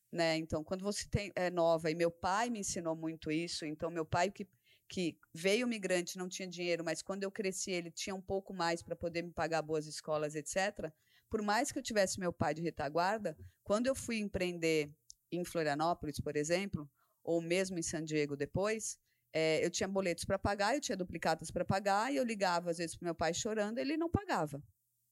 né? 0.10 0.38
Então, 0.38 0.64
quando 0.64 0.84
você 0.84 1.06
tem, 1.10 1.34
é 1.36 1.50
nova 1.50 1.92
e 1.92 1.96
meu 1.96 2.10
pai 2.10 2.50
me 2.50 2.60
ensinou 2.60 2.96
muito 2.96 3.30
isso, 3.30 3.66
então 3.66 3.92
meu 3.92 4.06
pai 4.06 4.32
que 4.32 4.48
que 4.88 5.18
veio 5.34 5.66
migrante, 5.66 6.18
não 6.18 6.28
tinha 6.28 6.46
dinheiro, 6.46 6.84
mas 6.84 7.02
quando 7.02 7.24
eu 7.24 7.32
cresci 7.32 7.72
ele 7.72 7.90
tinha 7.90 8.14
um 8.14 8.22
pouco 8.22 8.54
mais 8.54 8.84
para 8.84 8.94
poder 8.94 9.22
me 9.22 9.32
pagar 9.32 9.62
boas 9.62 9.86
escolas, 9.88 10.36
etc. 10.36 10.92
Por 11.30 11.42
mais 11.42 11.72
que 11.72 11.80
eu 11.80 11.84
tivesse 11.84 12.20
meu 12.20 12.34
pai 12.34 12.54
de 12.54 12.62
retaguarda, 12.62 13.38
quando 13.64 13.88
eu 13.88 13.96
fui 13.96 14.18
empreender 14.18 14.92
em 15.32 15.46
Florianópolis, 15.46 16.20
por 16.20 16.36
exemplo, 16.36 16.90
ou 17.24 17.42
mesmo 17.42 17.80
em 17.80 17.82
San 17.82 18.04
Diego 18.04 18.36
depois, 18.36 18.98
é, 19.32 19.66
eu 19.66 19.70
tinha 19.70 19.88
boletos 19.88 20.26
para 20.26 20.38
pagar, 20.38 20.76
eu 20.76 20.82
tinha 20.82 20.98
duplicatas 20.98 21.50
para 21.52 21.64
pagar, 21.64 22.12
e 22.12 22.18
eu 22.18 22.26
ligava 22.26 22.70
às 22.70 22.78
vezes 22.78 22.98
para 22.98 23.06
meu 23.06 23.16
pai 23.16 23.34
chorando, 23.34 23.78
ele 23.78 23.96
não 23.96 24.10
pagava. 24.10 24.62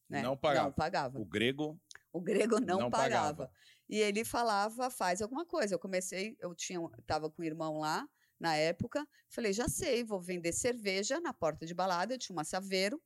Né? 0.10 0.22
Não 0.22 0.36
pagava. 0.36 0.66
Não 0.66 0.74
pagava. 0.74 1.20
O 1.20 1.26
grego 1.26 1.80
O 2.12 2.20
grego 2.20 2.60
não, 2.60 2.80
Não 2.80 2.90
pagava. 2.90 3.46
pagava. 3.46 3.54
E 3.88 3.98
ele 3.98 4.26
falava, 4.26 4.90
faz 4.90 5.22
alguma 5.22 5.46
coisa. 5.46 5.76
Eu 5.76 5.80
comecei, 5.80 6.36
eu 6.40 6.56
tinha, 6.56 6.80
estava 7.00 7.30
com 7.30 7.42
o 7.42 7.46
irmão 7.46 7.80
lá 7.80 8.08
na 8.40 8.56
época, 8.56 9.06
falei, 9.30 9.52
já 9.52 9.68
sei, 9.68 10.04
vou 10.04 10.22
vender 10.22 10.54
cerveja 10.54 11.20
na 11.20 11.34
porta 11.34 11.66
de 11.66 11.74
balada. 11.74 12.14
Eu 12.14 12.18
tinha 12.18 12.36
uma 12.36 12.44
Saveiro, 12.44 13.02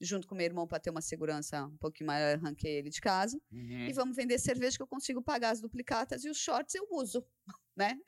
junto 0.00 0.26
com 0.26 0.34
meu 0.34 0.44
irmão 0.44 0.66
para 0.66 0.78
ter 0.78 0.90
uma 0.90 1.00
segurança 1.00 1.66
um 1.66 1.76
pouquinho 1.78 2.06
maior, 2.06 2.36
arranquei 2.36 2.76
ele 2.76 2.90
de 2.90 3.00
casa. 3.00 3.38
Uhum. 3.50 3.86
E 3.86 3.92
vamos 3.92 4.16
vender 4.16 4.38
cerveja 4.38 4.76
que 4.76 4.82
eu 4.82 4.86
consigo 4.86 5.22
pagar 5.22 5.50
as 5.50 5.60
duplicatas 5.60 6.24
e 6.24 6.30
os 6.30 6.38
shorts 6.38 6.74
eu 6.74 6.86
uso, 6.92 7.26
né? 7.76 7.98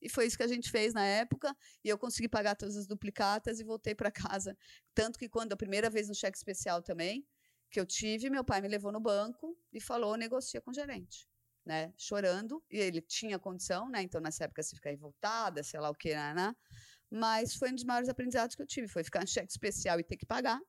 E 0.00 0.08
foi 0.08 0.26
isso 0.26 0.36
que 0.36 0.42
a 0.42 0.48
gente 0.48 0.70
fez 0.70 0.92
na 0.92 1.04
época, 1.04 1.56
e 1.82 1.88
eu 1.88 1.96
consegui 1.96 2.28
pagar 2.28 2.54
todas 2.54 2.76
as 2.76 2.86
duplicatas 2.86 3.60
e 3.60 3.64
voltei 3.64 3.94
para 3.94 4.10
casa. 4.10 4.56
Tanto 4.94 5.18
que 5.18 5.28
quando 5.28 5.52
a 5.52 5.56
primeira 5.56 5.88
vez 5.88 6.08
no 6.08 6.14
cheque 6.14 6.36
especial 6.36 6.82
também, 6.82 7.26
que 7.70 7.80
eu 7.80 7.86
tive, 7.86 8.30
meu 8.30 8.44
pai 8.44 8.60
me 8.60 8.68
levou 8.68 8.92
no 8.92 9.00
banco 9.00 9.56
e 9.72 9.80
falou: 9.80 10.16
negocia 10.16 10.60
com 10.60 10.70
o 10.70 10.74
gerente. 10.74 11.28
Né, 11.64 11.92
chorando, 11.96 12.62
e 12.70 12.78
ele 12.78 13.00
tinha 13.00 13.40
condição, 13.40 13.90
né? 13.90 14.00
Então, 14.00 14.20
nessa 14.20 14.44
época, 14.44 14.62
você 14.62 14.76
fica 14.76 14.88
revoltada, 14.88 15.64
sei 15.64 15.80
lá 15.80 15.90
o 15.90 15.94
que, 15.96 16.14
né, 16.14 16.32
né? 16.32 16.54
Mas 17.10 17.56
foi 17.56 17.72
um 17.72 17.74
dos 17.74 17.82
maiores 17.82 18.08
aprendizados 18.08 18.54
que 18.54 18.62
eu 18.62 18.66
tive, 18.68 18.86
foi 18.86 19.02
ficar 19.02 19.24
em 19.24 19.26
cheque 19.26 19.50
especial 19.50 19.98
e 19.98 20.04
ter 20.04 20.16
que 20.16 20.24
pagar, 20.24 20.60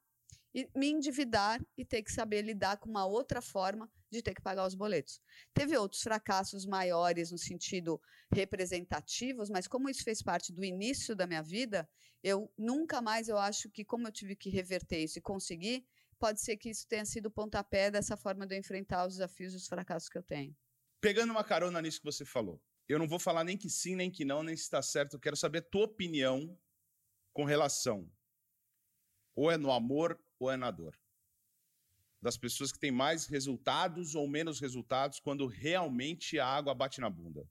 e 0.56 0.68
me 0.76 0.90
endividar 0.90 1.64
e 1.78 1.86
ter 1.86 2.02
que 2.02 2.12
saber 2.12 2.42
lidar 2.42 2.78
com 2.78 2.90
uma 2.90 3.06
outra 3.06 3.44
forma 3.44 3.88
de 4.10 4.24
ter 4.24 4.34
que 4.34 4.42
pagar 4.42 4.66
os 4.66 4.74
boletos. 4.74 5.22
Teve 5.54 5.78
outros 5.78 6.02
fracassos 6.02 6.66
maiores 6.66 7.32
no 7.32 7.38
sentido 7.38 8.02
representativos, 8.34 9.52
mas 9.52 9.68
como 9.68 9.90
isso 9.90 10.04
fez 10.04 10.24
parte 10.24 10.52
do 10.52 10.64
início 10.64 11.16
da 11.16 11.28
minha 11.28 11.44
vida, 11.44 11.88
eu 12.24 12.52
nunca 12.58 13.02
mais 13.02 13.28
eu 13.28 13.38
acho 13.38 13.70
que 13.70 13.86
como 13.86 14.08
eu 14.08 14.12
tive 14.12 14.36
que 14.36 14.50
reverter 14.50 15.00
isso 15.00 15.20
e 15.20 15.22
conseguir, 15.22 15.86
pode 16.18 16.42
ser 16.42 16.58
que 16.58 16.70
isso 16.70 16.88
tenha 16.88 17.06
sido 17.06 17.28
o 17.28 17.32
pontapé 17.32 17.90
dessa 17.90 18.18
forma 18.18 18.46
de 18.46 18.56
eu 18.56 18.60
enfrentar 18.60 19.06
os 19.08 19.14
desafios 19.14 19.54
e 19.54 19.58
os 19.58 19.68
fracassos 19.68 20.10
que 20.10 20.18
eu 20.18 20.24
tenho. 20.24 20.56
Pegando 21.00 21.32
uma 21.32 21.44
carona 21.44 21.82
nisso 21.82 22.00
que 22.00 22.06
você 22.06 22.26
falou. 22.26 22.62
Eu 22.88 22.98
não 22.98 23.08
vou 23.08 23.20
falar 23.20 23.44
nem 23.44 23.58
que 23.58 23.70
sim, 23.70 23.96
nem 23.96 24.10
que 24.10 24.24
não, 24.24 24.42
nem 24.42 24.56
se 24.56 24.64
está 24.64 24.82
certo. 24.82 25.14
Eu 25.14 25.20
quero 25.20 25.36
saber 25.36 25.60
a 25.60 25.70
tua 25.70 25.86
opinião 25.86 26.58
com 27.34 27.44
relação. 27.44 28.10
Ou 29.36 29.52
é 29.52 29.58
no 29.58 29.72
amor 29.72 30.20
ou 30.40 30.50
é 30.50 30.58
na 30.58 30.72
dor. 30.72 30.98
Das 32.22 32.38
pessoas 32.38 32.72
que 32.72 32.80
têm 32.80 32.92
mais 32.92 33.28
resultados 33.28 34.16
ou 34.16 34.28
menos 34.28 34.60
resultados 34.60 35.20
quando 35.20 35.46
realmente 35.46 36.40
a 36.40 36.48
água 36.48 36.74
bate 36.74 37.00
na 37.00 37.10
bunda. 37.10 37.48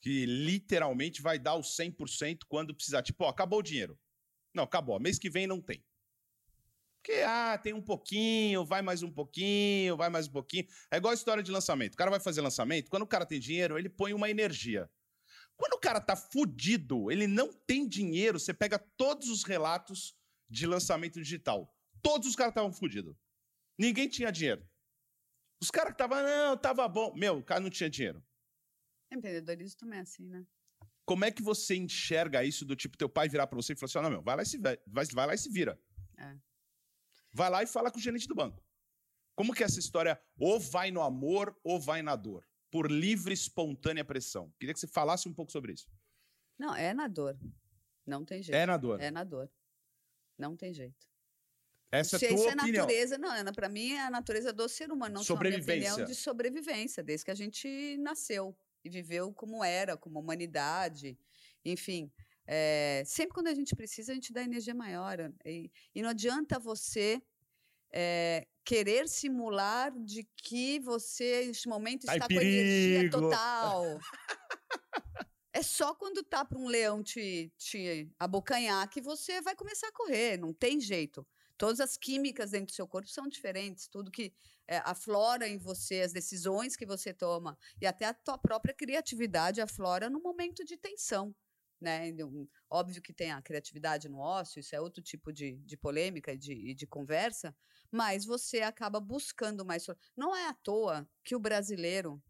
Que 0.00 0.26
literalmente 0.26 1.22
vai 1.22 1.38
dar 1.38 1.54
o 1.54 1.60
100% 1.60 2.40
quando 2.48 2.74
precisar. 2.74 3.02
Tipo, 3.02 3.24
ó, 3.24 3.28
acabou 3.28 3.58
o 3.58 3.62
dinheiro. 3.62 3.98
Não, 4.54 4.64
acabou. 4.64 5.00
Mês 5.00 5.18
que 5.18 5.30
vem 5.30 5.46
não 5.46 5.60
tem. 5.60 5.84
Porque, 7.02 7.20
ah, 7.26 7.58
tem 7.58 7.72
um 7.72 7.82
pouquinho, 7.82 8.64
vai 8.64 8.80
mais 8.80 9.02
um 9.02 9.10
pouquinho, 9.10 9.96
vai 9.96 10.08
mais 10.08 10.28
um 10.28 10.30
pouquinho. 10.30 10.68
É 10.88 10.98
igual 10.98 11.10
a 11.10 11.14
história 11.14 11.42
de 11.42 11.50
lançamento. 11.50 11.94
O 11.94 11.96
cara 11.96 12.12
vai 12.12 12.20
fazer 12.20 12.40
lançamento, 12.40 12.88
quando 12.88 13.02
o 13.02 13.06
cara 13.08 13.26
tem 13.26 13.40
dinheiro, 13.40 13.76
ele 13.76 13.88
põe 13.88 14.14
uma 14.14 14.30
energia. 14.30 14.88
Quando 15.56 15.72
o 15.72 15.80
cara 15.80 16.00
tá 16.00 16.14
fudido, 16.14 17.10
ele 17.10 17.26
não 17.26 17.52
tem 17.52 17.88
dinheiro, 17.88 18.38
você 18.38 18.54
pega 18.54 18.78
todos 18.78 19.28
os 19.28 19.42
relatos 19.42 20.16
de 20.48 20.64
lançamento 20.64 21.20
digital. 21.20 21.76
Todos 22.00 22.28
os 22.28 22.36
caras 22.36 22.52
estavam 22.52 22.72
fudidos. 22.72 23.16
Ninguém 23.76 24.08
tinha 24.08 24.30
dinheiro. 24.30 24.64
Os 25.60 25.72
caras 25.72 25.90
que 25.90 26.00
estavam, 26.00 26.22
não, 26.22 26.56
tava 26.56 26.86
bom. 26.86 27.12
Meu, 27.16 27.38
o 27.38 27.42
cara 27.42 27.60
não 27.60 27.70
tinha 27.70 27.90
dinheiro. 27.90 28.24
Empreendedorismo 29.12 29.76
também 29.76 29.98
é 29.98 30.02
assim, 30.02 30.28
né? 30.28 30.46
Como 31.04 31.24
é 31.24 31.32
que 31.32 31.42
você 31.42 31.74
enxerga 31.74 32.44
isso 32.44 32.64
do 32.64 32.76
tipo 32.76 32.96
teu 32.96 33.08
pai 33.08 33.28
virar 33.28 33.48
pra 33.48 33.56
você 33.56 33.72
e 33.72 33.76
falar 33.76 33.86
assim: 33.86 33.98
"Ah, 33.98 34.02
não, 34.02 34.10
meu, 34.10 34.22
vai 34.22 34.36
lá 34.36 34.42
e 34.42 34.46
se, 34.46 34.56
vai, 34.56 34.78
vai 34.86 35.26
lá 35.26 35.34
e 35.34 35.38
se 35.38 35.50
vira. 35.50 35.80
É. 36.16 36.51
Vai 37.32 37.50
lá 37.50 37.62
e 37.62 37.66
fala 37.66 37.90
com 37.90 37.98
o 37.98 38.02
gerente 38.02 38.28
do 38.28 38.34
banco. 38.34 38.62
Como 39.34 39.54
que 39.54 39.62
é 39.62 39.66
essa 39.66 39.80
história 39.80 40.20
ou 40.38 40.60
vai 40.60 40.90
no 40.90 41.00
amor 41.00 41.58
ou 41.64 41.80
vai 41.80 42.02
na 42.02 42.14
dor? 42.14 42.46
Por 42.70 42.90
livre, 42.90 43.32
espontânea 43.32 44.04
pressão. 44.04 44.52
Queria 44.58 44.74
que 44.74 44.80
você 44.80 44.86
falasse 44.86 45.28
um 45.28 45.34
pouco 45.34 45.50
sobre 45.52 45.72
isso. 45.72 45.88
Não, 46.58 46.74
é 46.74 46.92
na 46.92 47.08
dor. 47.08 47.38
Não 48.06 48.24
tem 48.24 48.42
jeito. 48.42 48.56
É 48.56 48.66
na 48.66 48.76
dor. 48.76 49.00
É 49.00 49.10
na 49.10 49.24
dor. 49.24 49.50
Não 50.38 50.56
tem 50.56 50.72
jeito. 50.72 51.06
Essa 51.90 52.16
é 52.16 52.18
a 52.18 52.20
tua 52.20 52.28
isso 52.28 52.48
é 52.48 52.52
opinião. 52.54 52.86
natureza, 52.86 53.18
não, 53.18 53.34
é, 53.34 53.52
para 53.52 53.68
mim 53.68 53.92
é 53.92 54.00
a 54.00 54.10
natureza 54.10 54.52
do 54.52 54.66
ser 54.68 54.90
humano, 54.90 55.16
não 55.16 55.24
só 55.24 55.34
a 55.34 55.40
minha 55.40 55.52
Sobrevivência. 55.52 55.92
opinião 55.92 56.08
de 56.08 56.14
sobrevivência, 56.14 57.02
desde 57.02 57.24
que 57.26 57.30
a 57.30 57.34
gente 57.34 57.98
nasceu 57.98 58.56
e 58.82 58.88
viveu 58.88 59.32
como 59.34 59.62
era, 59.62 59.94
como 59.96 60.18
humanidade, 60.18 61.18
enfim. 61.62 62.10
É, 62.46 63.02
sempre 63.06 63.34
quando 63.34 63.48
a 63.48 63.54
gente 63.54 63.74
precisa, 63.76 64.12
a 64.12 64.14
gente 64.14 64.32
dá 64.32 64.42
energia 64.42 64.74
maior. 64.74 65.18
E, 65.44 65.70
e 65.94 66.02
não 66.02 66.10
adianta 66.10 66.58
você 66.58 67.22
é, 67.92 68.46
querer 68.64 69.08
simular 69.08 69.92
de 70.04 70.26
que 70.36 70.80
você, 70.80 71.46
neste 71.46 71.68
momento, 71.68 72.06
Tá 72.06 72.14
está 72.14 72.26
com 72.26 72.34
energia 72.34 73.10
total. 73.10 73.98
É 75.54 75.62
só 75.62 75.94
quando 75.94 76.22
tá 76.22 76.44
para 76.46 76.58
um 76.58 76.66
leão 76.66 77.02
te, 77.02 77.52
te 77.58 78.10
abocanhar 78.18 78.88
que 78.88 79.02
você 79.02 79.42
vai 79.42 79.54
começar 79.54 79.88
a 79.88 79.92
correr, 79.92 80.38
não 80.38 80.52
tem 80.52 80.80
jeito. 80.80 81.26
Todas 81.58 81.78
as 81.78 81.96
químicas 81.96 82.52
dentro 82.52 82.68
do 82.68 82.74
seu 82.74 82.88
corpo 82.88 83.08
são 83.08 83.28
diferentes, 83.28 83.86
tudo 83.86 84.10
que 84.10 84.32
é, 84.66 84.78
aflora 84.78 85.46
em 85.46 85.58
você, 85.58 86.00
as 86.00 86.12
decisões 86.12 86.74
que 86.74 86.86
você 86.86 87.12
toma 87.12 87.56
e 87.80 87.86
até 87.86 88.06
a 88.06 88.14
tua 88.14 88.38
própria 88.38 88.74
criatividade 88.74 89.60
aflora 89.60 90.08
no 90.08 90.20
momento 90.20 90.64
de 90.64 90.76
tensão. 90.78 91.34
Né? 91.82 92.12
Óbvio 92.70 93.02
que 93.02 93.12
tem 93.12 93.32
a 93.32 93.42
criatividade 93.42 94.08
no 94.08 94.20
ócio, 94.20 94.60
isso 94.60 94.74
é 94.76 94.80
outro 94.80 95.02
tipo 95.02 95.32
de, 95.32 95.56
de 95.64 95.76
polêmica 95.76 96.32
e 96.32 96.38
de, 96.38 96.74
de 96.74 96.86
conversa, 96.86 97.54
mas 97.90 98.24
você 98.24 98.60
acaba 98.60 99.00
buscando 99.00 99.64
mais. 99.64 99.84
Não 100.16 100.34
é 100.34 100.46
à 100.46 100.54
toa 100.54 101.08
que 101.24 101.34
o 101.34 101.40
brasileiro 101.40 102.22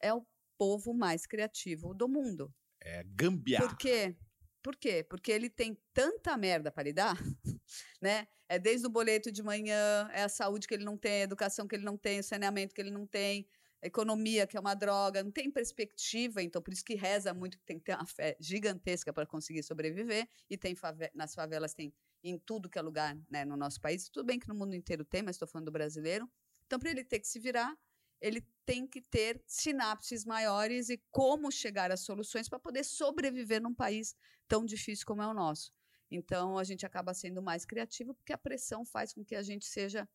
é 0.00 0.14
o 0.14 0.26
povo 0.56 0.94
mais 0.94 1.26
criativo 1.26 1.92
do 1.92 2.08
mundo. 2.08 2.50
É 2.80 3.04
gambiarra. 3.04 3.68
Por 3.68 3.76
quê? 3.76 4.16
Por 4.62 4.76
quê? 4.76 5.04
Porque 5.04 5.30
ele 5.30 5.50
tem 5.50 5.78
tanta 5.92 6.34
merda 6.38 6.72
para 6.72 6.84
lidar, 6.84 7.14
né? 8.00 8.26
É 8.48 8.58
desde 8.58 8.86
o 8.86 8.90
boleto 8.90 9.30
de 9.30 9.42
manhã, 9.42 10.08
é 10.12 10.22
a 10.22 10.28
saúde 10.30 10.66
que 10.66 10.72
ele 10.72 10.84
não 10.84 10.96
tem, 10.96 11.20
a 11.20 11.24
educação 11.24 11.68
que 11.68 11.76
ele 11.76 11.84
não 11.84 11.98
tem, 11.98 12.20
o 12.20 12.24
saneamento 12.24 12.74
que 12.74 12.80
ele 12.80 12.90
não 12.90 13.06
tem, 13.06 13.46
economia 13.86 14.46
que 14.46 14.56
é 14.56 14.60
uma 14.60 14.74
droga, 14.74 15.22
não 15.22 15.30
tem 15.30 15.50
perspectiva, 15.50 16.42
então 16.42 16.62
por 16.62 16.72
isso 16.72 16.84
que 16.84 16.94
reza 16.94 17.34
muito 17.34 17.58
que 17.58 17.64
tem 17.64 17.78
que 17.78 17.84
ter 17.84 17.94
uma 17.94 18.06
fé 18.06 18.36
gigantesca 18.40 19.12
para 19.12 19.26
conseguir 19.26 19.62
sobreviver 19.62 20.28
e 20.48 20.56
tem 20.56 20.74
nas 21.14 21.34
favelas 21.34 21.74
tem 21.74 21.92
em 22.22 22.38
tudo 22.38 22.70
que 22.70 22.78
é 22.78 22.82
lugar, 22.82 23.16
né, 23.30 23.44
no 23.44 23.56
nosso 23.56 23.80
país. 23.80 24.08
Tudo 24.08 24.24
bem 24.24 24.38
que 24.38 24.48
no 24.48 24.54
mundo 24.54 24.74
inteiro 24.74 25.04
tem, 25.04 25.22
mas 25.22 25.36
estou 25.36 25.46
falando 25.46 25.66
do 25.66 25.72
brasileiro. 25.72 26.30
Então 26.66 26.78
para 26.78 26.90
ele 26.90 27.04
ter 27.04 27.20
que 27.20 27.28
se 27.28 27.38
virar, 27.38 27.76
ele 28.20 28.46
tem 28.64 28.86
que 28.86 29.02
ter 29.02 29.42
sinapses 29.46 30.24
maiores 30.24 30.88
e 30.88 31.02
como 31.10 31.52
chegar 31.52 31.92
às 31.92 32.00
soluções 32.00 32.48
para 32.48 32.58
poder 32.58 32.82
sobreviver 32.84 33.60
num 33.60 33.74
país 33.74 34.14
tão 34.48 34.64
difícil 34.64 35.04
como 35.06 35.20
é 35.20 35.26
o 35.26 35.34
nosso. 35.34 35.70
Então 36.10 36.56
a 36.56 36.64
gente 36.64 36.86
acaba 36.86 37.12
sendo 37.12 37.42
mais 37.42 37.64
criativo 37.64 38.14
porque 38.14 38.32
a 38.32 38.38
pressão 38.38 38.84
faz 38.84 39.12
com 39.12 39.24
que 39.24 39.34
a 39.34 39.42
gente 39.42 39.66
seja 39.66 40.08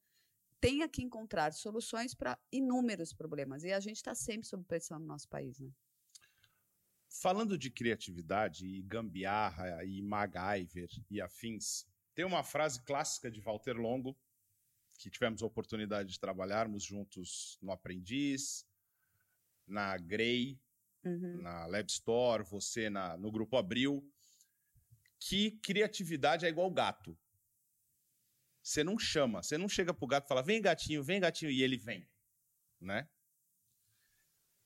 tenha 0.59 0.87
que 0.87 1.01
encontrar 1.01 1.53
soluções 1.53 2.13
para 2.13 2.39
inúmeros 2.51 3.13
problemas 3.13 3.63
e 3.63 3.71
a 3.71 3.79
gente 3.79 3.97
está 3.97 4.13
sempre 4.13 4.47
sob 4.47 4.63
pressão 4.63 4.99
no 4.99 5.05
nosso 5.05 5.27
país, 5.27 5.59
né? 5.59 5.71
Falando 7.09 7.57
de 7.57 7.71
criatividade 7.71 8.65
e 8.67 8.81
gambiarra 8.83 9.83
e 9.83 10.01
MacGyver 10.01 10.89
e 11.09 11.19
afins, 11.19 11.85
tem 12.13 12.23
uma 12.23 12.43
frase 12.43 12.83
clássica 12.83 13.31
de 13.31 13.41
Walter 13.41 13.77
Longo, 13.77 14.15
que 14.99 15.09
tivemos 15.09 15.41
a 15.41 15.45
oportunidade 15.45 16.09
de 16.09 16.19
trabalharmos 16.19 16.83
juntos 16.83 17.57
no 17.61 17.71
Aprendiz, 17.71 18.65
na 19.65 19.97
Grey, 19.97 20.59
Uhum. 21.01 21.41
na 21.41 21.65
Lab 21.65 21.89
Store, 21.89 22.43
você 22.43 22.89
na, 22.89 23.15
no 23.17 23.31
Grupo 23.31 23.55
Abril, 23.55 24.05
que 25.17 25.51
criatividade 25.63 26.45
é 26.45 26.49
igual 26.49 26.69
gato. 26.69 27.17
Você 28.69 28.83
não 28.83 28.99
chama, 28.99 29.41
você 29.41 29.57
não 29.57 29.67
chega 29.67 29.91
pro 29.95 30.05
gato 30.05 30.25
e 30.25 30.27
fala, 30.27 30.43
vem 30.43 30.61
gatinho, 30.61 31.01
vem 31.01 31.19
gatinho, 31.19 31.49
e 31.49 31.63
ele 31.63 31.75
vem, 31.75 32.07
né? 32.79 33.09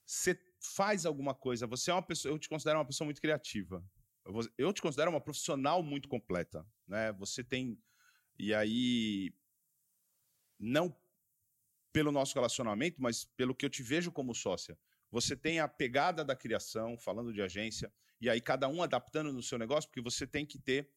Você 0.05 0.37
faz 0.59 1.05
alguma 1.05 1.33
coisa, 1.33 1.65
você 1.65 1.89
é 1.89 1.93
uma 1.93 2.03
pessoa, 2.03 2.33
eu 2.33 2.37
te 2.37 2.49
considero 2.49 2.79
uma 2.79 2.85
pessoa 2.85 3.05
muito 3.05 3.21
criativa. 3.21 3.81
Eu 4.25 4.33
Eu 4.57 4.73
te 4.73 4.81
considero 4.81 5.09
uma 5.09 5.21
profissional 5.21 5.81
muito 5.81 6.09
completa, 6.09 6.67
né? 6.85 7.13
Você 7.13 7.45
tem, 7.45 7.81
e 8.37 8.53
aí, 8.53 9.33
não 10.59 10.93
pelo 11.93 12.11
nosso 12.11 12.33
relacionamento, 12.33 13.01
mas 13.01 13.23
pelo 13.23 13.55
que 13.55 13.65
eu 13.65 13.69
te 13.69 13.81
vejo 13.81 14.11
como 14.11 14.35
sócia. 14.35 14.77
Você 15.11 15.33
tem 15.33 15.61
a 15.61 15.67
pegada 15.69 16.25
da 16.25 16.35
criação, 16.35 16.97
falando 16.97 17.31
de 17.31 17.41
agência, 17.41 17.89
e 18.19 18.29
aí 18.29 18.41
cada 18.41 18.67
um 18.67 18.83
adaptando 18.83 19.31
no 19.31 19.41
seu 19.41 19.57
negócio, 19.57 19.89
porque 19.89 20.01
você 20.01 20.27
tem 20.27 20.45
que 20.45 20.59
ter 20.59 20.91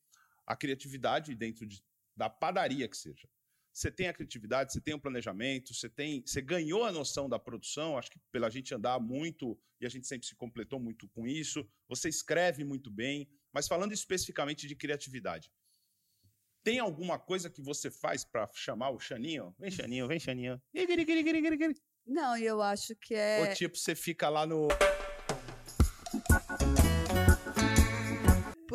a 0.44 0.56
criatividade 0.56 1.36
dentro 1.36 1.64
de- 1.64 1.84
da 2.16 2.30
padaria 2.30 2.88
que 2.88 2.96
seja. 2.96 3.28
Você 3.72 3.90
tem 3.90 4.08
a 4.08 4.12
criatividade, 4.12 4.72
você 4.72 4.80
tem 4.80 4.94
o 4.94 4.98
planejamento, 4.98 5.74
você 5.74 5.88
tem, 5.88 6.22
você 6.24 6.40
ganhou 6.40 6.84
a 6.84 6.90
noção 6.90 7.28
da 7.28 7.38
produção, 7.38 7.98
acho 7.98 8.10
que 8.10 8.18
pela 8.32 8.48
gente 8.48 8.74
andar 8.74 8.98
muito 8.98 9.58
e 9.78 9.84
a 9.84 9.88
gente 9.90 10.06
sempre 10.06 10.26
se 10.26 10.34
completou 10.34 10.80
muito 10.80 11.06
com 11.10 11.26
isso. 11.26 11.68
Você 11.86 12.08
escreve 12.08 12.64
muito 12.64 12.90
bem, 12.90 13.28
mas 13.52 13.68
falando 13.68 13.92
especificamente 13.92 14.66
de 14.66 14.74
criatividade, 14.74 15.52
tem 16.64 16.78
alguma 16.78 17.18
coisa 17.18 17.50
que 17.50 17.60
você 17.60 17.90
faz 17.90 18.24
para 18.24 18.48
chamar 18.54 18.90
o 18.90 18.98
Xaninho? 18.98 19.54
Vem 19.58 19.70
Xaninho, 19.70 20.08
vem 20.08 20.18
Xaninho. 20.18 20.60
Não, 22.06 22.36
eu 22.36 22.62
acho 22.62 22.96
que 22.96 23.14
é 23.14 23.40
Ou 23.40 23.54
tipo, 23.54 23.76
você 23.76 23.94
fica 23.94 24.28
lá 24.28 24.46
no. 24.46 24.68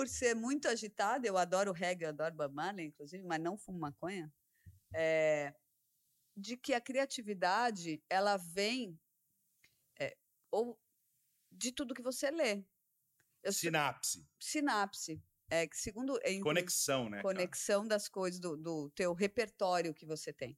Por 0.02 0.08
ser 0.08 0.36
muito 0.36 0.68
agitada, 0.68 1.28
eu 1.28 1.38
adoro 1.38 1.72
reggae, 1.72 2.06
eu 2.06 2.10
adoro 2.10 2.34
Bob 2.34 2.56
Marley, 2.56 2.88
inclusive, 2.88 3.24
mas 3.24 3.40
não 3.40 3.56
fumo 3.56 3.78
maconha, 3.78 4.34
é, 4.96 5.54
de 6.36 6.58
que 6.58 6.74
a 6.74 6.82
criatividade, 6.82 8.04
ela 8.10 8.36
vem 8.36 9.00
é, 10.00 10.18
ou 10.50 10.76
de 11.52 11.72
tudo 11.72 11.94
que 11.94 12.02
você 12.02 12.32
lê. 12.32 12.66
Eu 13.44 13.54
Sinapse. 13.54 14.28
sinapse, 14.40 15.22
é, 15.52 15.68
que 15.68 15.78
segundo... 15.78 16.18
é, 16.24 16.40
Conexão, 16.40 17.04
né? 17.04 17.22
cara? 17.22 17.22
conexão 17.22 17.88
das 17.88 18.10
coisas 18.10 18.40
do, 18.40 18.58
do 18.58 18.90
teu 18.96 19.14
repertório 19.14 19.94
que 19.94 20.08
você 20.08 20.34
tem. 20.34 20.58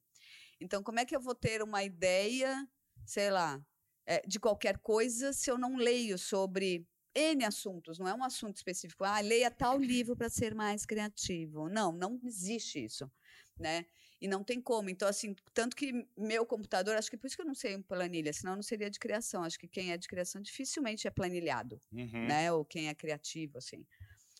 Então, 0.58 0.82
como 0.82 1.00
é 1.00 1.04
que 1.04 1.14
eu 1.14 1.20
vou 1.20 1.34
ter 1.34 1.62
uma 1.62 1.84
ideia, 1.84 2.66
sei 3.04 3.30
lá, 3.30 3.62
eh, 4.06 4.22
de 4.26 4.40
qualquer 4.40 4.78
coisa 4.78 5.34
se 5.34 5.50
eu 5.50 5.58
não 5.58 5.76
leio 5.76 6.16
sobre 6.16 6.88
N 7.14 7.44
assuntos? 7.44 7.98
Não 7.98 8.08
é 8.08 8.14
um 8.14 8.24
assunto 8.24 8.56
específico. 8.56 9.04
Ah, 9.04 9.20
leia 9.20 9.50
tal 9.50 9.78
livro 9.78 10.16
para 10.16 10.28
ser 10.28 10.54
mais 10.54 10.84
criativo. 10.86 11.68
Não, 11.68 11.92
não 11.92 12.18
existe 12.24 12.84
isso, 12.84 13.10
né? 13.58 13.86
E 14.20 14.26
não 14.28 14.42
tem 14.42 14.60
como. 14.60 14.90
Então, 14.90 15.08
assim, 15.08 15.34
tanto 15.52 15.76
que 15.76 15.92
meu 16.16 16.46
computador, 16.46 16.96
acho 16.96 17.10
que 17.10 17.16
por 17.16 17.26
isso 17.26 17.36
que 17.36 17.42
eu 17.42 17.46
não 17.46 17.54
sei 17.54 17.80
planilha, 17.82 18.32
senão 18.32 18.56
não 18.56 18.62
seria 18.62 18.90
de 18.90 18.98
criação. 18.98 19.42
Acho 19.44 19.58
que 19.58 19.68
quem 19.68 19.92
é 19.92 19.96
de 19.96 20.08
criação 20.08 20.40
dificilmente 20.40 21.06
é 21.06 21.10
planilhado 21.10 21.80
Uhum. 21.92 22.28
né? 22.28 22.50
Ou 22.52 22.64
quem 22.64 22.88
é 22.88 22.94
criativo, 22.94 23.58
assim. 23.58 23.86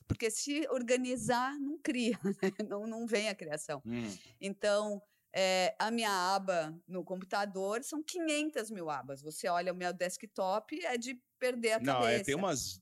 Porque 0.06 0.30
se 0.30 0.66
organizar, 0.68 1.58
não 1.60 1.78
cria, 1.78 2.18
né? 2.42 2.52
não, 2.68 2.86
não 2.86 3.06
vem 3.06 3.28
a 3.28 3.34
criação. 3.34 3.82
Hum. 3.84 4.18
Então, 4.40 5.02
eh, 5.34 5.74
a 5.78 5.90
minha 5.90 6.10
aba 6.34 6.78
no 6.86 7.04
computador 7.04 7.82
são 7.84 8.02
500 8.02 8.70
mil 8.70 8.90
abas. 8.90 9.22
Você 9.22 9.48
olha 9.48 9.72
o 9.72 9.76
meu 9.76 9.92
desktop, 9.92 10.78
é 10.84 10.98
de 10.98 11.22
perder 11.44 11.72
a 11.72 11.80
Não, 11.80 12.00
cabeça. 12.00 12.12
é, 12.12 12.24
tem 12.24 12.34
umas, 12.34 12.80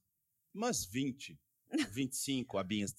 umas 0.54 0.84
20, 0.84 1.36
25 1.90 2.58
abinhas. 2.58 2.94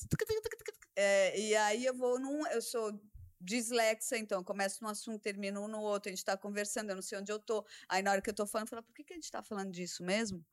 É, 0.95 1.39
e 1.39 1.55
aí 1.55 1.85
eu 1.85 1.95
vou 1.95 2.19
num. 2.19 2.45
Eu 2.47 2.61
sou 2.61 2.99
dislexa, 3.39 4.17
então 4.17 4.43
começo 4.43 4.81
num 4.81 4.89
assunto, 4.89 5.21
termino 5.21 5.61
um 5.61 5.67
no 5.67 5.81
outro, 5.81 6.09
a 6.09 6.11
gente 6.11 6.19
está 6.19 6.37
conversando, 6.37 6.89
eu 6.89 6.95
não 6.95 7.01
sei 7.01 7.17
onde 7.19 7.31
eu 7.31 7.39
tô. 7.39 7.65
Aí 7.89 8.01
na 8.01 8.11
hora 8.11 8.21
que 8.21 8.29
eu 8.29 8.33
tô 8.33 8.45
falando, 8.45 8.67
eu 8.67 8.69
falo, 8.69 8.83
por 8.83 8.93
que, 8.93 9.03
que 9.03 9.13
a 9.13 9.15
gente 9.17 9.25
está 9.25 9.43
falando 9.43 9.71
disso 9.71 10.01
mesmo? 10.03 10.45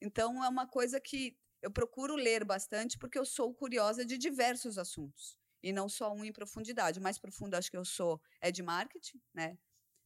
Então 0.00 0.42
é 0.42 0.48
uma 0.48 0.66
coisa 0.66 0.98
que 0.98 1.36
eu 1.60 1.70
procuro 1.70 2.14
ler 2.16 2.44
bastante, 2.44 2.96
porque 2.98 3.18
eu 3.18 3.26
sou 3.26 3.52
curiosa 3.52 4.04
de 4.04 4.16
diversos 4.16 4.78
assuntos. 4.78 5.38
E 5.62 5.70
não 5.70 5.86
só 5.86 6.14
um 6.14 6.24
em 6.24 6.32
profundidade. 6.32 6.98
O 6.98 7.02
mais 7.02 7.18
profundo, 7.18 7.54
acho 7.54 7.70
que 7.70 7.76
eu 7.76 7.84
sou, 7.84 8.18
é 8.40 8.50
de 8.50 8.62
marketing, 8.62 9.20
né? 9.34 9.58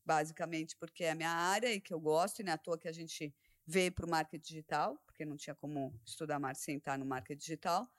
Basicamente, 0.05 0.77
porque 0.77 1.05
é 1.05 1.13
a 1.13 1.15
minha 1.15 1.31
área 1.31 1.73
e 1.73 1.81
que 1.81 1.95
eu 1.95 2.01
gosto, 2.01 2.41
e 2.41 2.43
não 2.43 2.51
é 2.51 2.55
à 2.55 2.59
toa 2.59 2.77
que 2.77 2.89
a 2.89 2.93
gente 2.93 3.33
veio 3.67 3.93
para 3.93 4.07
o 4.07 4.11
marketing 4.11 4.43
digital, 4.43 4.99
porque 5.07 5.25
não 5.25 5.37
tinha 5.37 5.55
como 5.55 5.99
estudar 6.05 6.39
marketing 6.39 6.65
sem 6.65 6.77
estar 6.77 6.99
no 6.99 7.07
marketing 7.07 7.39
digital. 7.39 7.91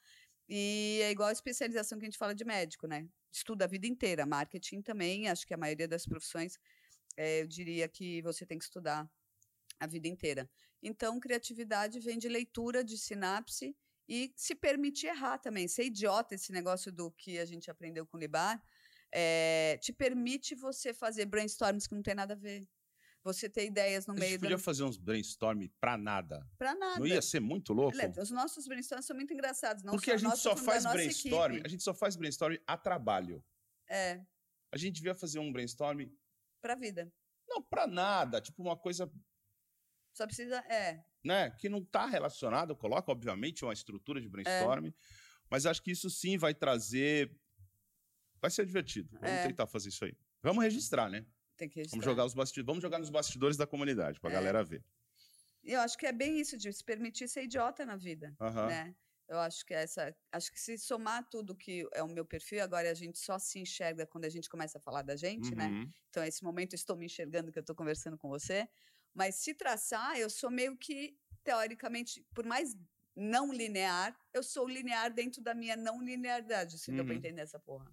E 0.47 0.99
é 1.04 1.12
igual 1.12 1.30
a 1.30 1.32
especialização 1.32 1.97
que 1.97 2.06
a 2.06 2.08
gente 2.08 2.17
fala 2.17 2.36
de 2.36 2.45
médico, 2.45 2.88
né? 2.88 3.08
Estuda 3.32 3.65
a 3.65 3.67
vida 3.67 3.88
inteira. 3.88 4.25
Marketing 4.25 4.82
também, 4.82 5.28
acho 5.28 5.45
que 5.45 5.54
a 5.54 5.58
maioria 5.58 5.88
das 5.88 6.06
profissões, 6.06 6.60
eh, 7.17 7.41
eu 7.41 7.47
diria 7.47 7.88
que 7.88 8.21
você 8.21 8.45
tem 8.45 8.58
que 8.58 8.65
estudar 8.65 9.10
a 9.80 9.88
vida 9.88 10.08
inteira. 10.08 10.49
Então, 10.84 11.19
criatividade 11.19 11.99
vem 11.99 12.17
de 12.17 12.30
leitura, 12.30 12.84
de 12.84 12.97
sinapse 12.97 13.75
e 14.08 14.32
se 14.36 14.56
permitir 14.56 15.08
errar 15.08 15.39
também. 15.39 15.67
Ser 15.67 15.86
idiota, 15.86 16.36
esse 16.36 16.51
negócio 16.51 16.91
do 16.91 17.12
que 17.12 17.39
a 17.39 17.45
gente 17.45 17.71
aprendeu 17.71 18.06
com 18.06 18.17
o 18.17 18.19
Libar, 18.19 18.62
eh, 19.12 19.78
te 19.82 19.91
permite 19.93 20.56
você 20.56 20.93
fazer 20.93 21.25
brainstorms 21.25 21.88
que 21.88 21.95
não 21.95 22.04
tem 22.04 22.15
nada 22.15 22.34
a 22.34 22.38
ver. 22.38 22.67
Você 23.26 23.50
ter 23.50 23.66
ideias 23.66 24.06
no 24.06 24.14
A 24.14 24.18
gente 24.18 24.26
meio 24.28 24.40
podia 24.40 24.56
da... 24.56 24.62
fazer 24.62 24.84
uns 24.84 24.98
brainstorm 24.98 25.68
pra 25.82 25.98
nada. 25.98 26.48
Pra 26.60 26.76
nada. 26.76 27.00
Não 27.00 27.08
ia 27.08 27.20
ser 27.24 27.40
muito 27.40 27.74
louco? 27.74 27.98
Os 28.22 28.30
nossos 28.30 28.68
brainstorms 28.68 29.04
são 29.08 29.16
muito 29.16 29.34
engraçados. 29.34 29.84
Não 29.84 29.94
Porque 29.94 30.12
a 30.12 30.18
gente 30.18 30.30
nossos, 30.30 30.44
só 30.44 30.56
faz 30.56 30.84
brainstorm, 30.86 31.54
equipe. 31.54 31.66
a 31.66 31.70
gente 31.70 31.82
só 31.84 31.92
faz 31.92 32.16
brainstorm 32.16 32.56
a 32.68 32.78
trabalho. 32.78 33.44
É, 33.90 34.24
A 34.72 34.78
gente 34.78 34.94
devia 34.96 35.16
fazer 35.16 35.40
um 35.40 35.52
brainstorm, 35.52 36.08
pra 36.62 36.76
vida. 36.76 37.12
não 37.48 37.64
pra 37.64 37.88
nada, 37.88 38.40
tipo 38.40 38.62
uma 38.62 38.78
coisa, 38.78 39.12
Só 40.14 40.28
precisa. 40.28 40.58
É. 40.70 41.04
né, 41.24 41.50
que 41.50 41.68
não 41.68 41.84
tá 41.84 42.06
relacionada, 42.06 42.76
coloca 42.76 43.12
obviamente 43.12 43.66
uma 43.66 43.74
estrutura 43.74 44.22
de 44.22 44.30
brainstorm, 44.30 44.92
mas 45.50 45.66
acho 45.66 45.82
que 45.82 45.90
isso 45.92 46.12
sim 46.12 46.38
vai 46.38 46.54
trazer 46.54 47.36
vai 48.40 48.52
ser 48.52 48.66
divertido. 48.68 49.10
Vamos 49.14 49.30
É. 49.30 49.48
tentar 49.48 49.66
fazer 49.66 49.90
isso 49.90 50.06
aí. 50.06 50.16
Vamos 50.44 50.64
registrar, 50.64 51.10
né? 51.10 51.26
Tem 51.58 51.70
que 51.70 51.76
registrar. 51.76 51.98
Vamos 51.98 52.06
jogar, 52.06 52.26
os 52.26 52.34
basti... 52.34 52.62
Vamos 52.62 52.82
jogar 52.82 53.00
nos 53.00 53.10
bastidores 53.10 53.58
da 53.58 53.65
comunidade, 53.68 54.20
pra 54.20 54.30
É. 54.30 54.34
galera 54.34 54.63
ver. 54.63 54.84
E 55.63 55.72
eu 55.74 55.80
acho 55.82 55.98
que 55.98 56.06
é 56.06 56.12
bem 56.12 56.39
isso, 56.39 56.58
de 56.58 56.72
se 56.72 56.84
permitir 56.84 57.28
ser 57.28 57.44
idiota 57.44 57.86
na 57.86 57.96
vida, 57.96 58.36
né? 58.68 58.96
Eu 59.28 59.39
acho 59.39 59.65
que 59.65 59.74
essa, 59.74 60.15
acho 60.32 60.52
que 60.52 60.60
se 60.62 60.78
somar 60.78 61.28
tudo 61.28 61.56
que 61.56 61.88
é 61.94 62.04
o 62.04 62.08
meu 62.08 62.24
perfil, 62.24 62.62
agora 62.62 62.91
a 62.91 62.94
gente 62.94 63.18
só 63.18 63.39
se 63.39 63.58
enxerga 63.58 64.06
quando 64.06 64.26
a 64.26 64.30
gente 64.30 64.48
começa 64.48 64.78
a 64.78 64.82
falar 64.82 65.02
da 65.02 65.15
gente, 65.15 65.56
né? 65.56 65.68
Uhum. 65.70 65.91
Então, 66.12 66.24
esse 66.24 66.44
momento 66.44 66.76
estou 66.76 66.96
me 66.96 67.08
enxergando 67.08 67.52
que 67.52 67.58
eu 67.58 67.62
estou 67.62 67.76
conversando 67.76 68.18
com 68.20 68.30
você. 68.30 68.70
Mas 69.15 69.36
se 69.36 69.56
traçar, 69.56 70.15
eu 70.20 70.30
sou 70.30 70.52
meio 70.52 70.78
que, 70.78 71.18
teoricamente, 71.44 72.24
por 72.36 72.46
mais 72.46 72.78
não 73.15 73.52
linear, 73.52 74.15
eu 74.32 74.44
sou 74.44 74.68
linear 74.68 75.12
dentro 75.12 75.41
da 75.41 75.56
minha 75.56 75.76
não 75.76 76.00
linearidade, 76.04 76.78
se 76.78 76.91
deu 76.91 77.04
para 77.04 77.13
Uhum. 77.13 77.18
entender 77.20 77.41
essa 77.41 77.58
porra. 77.58 77.91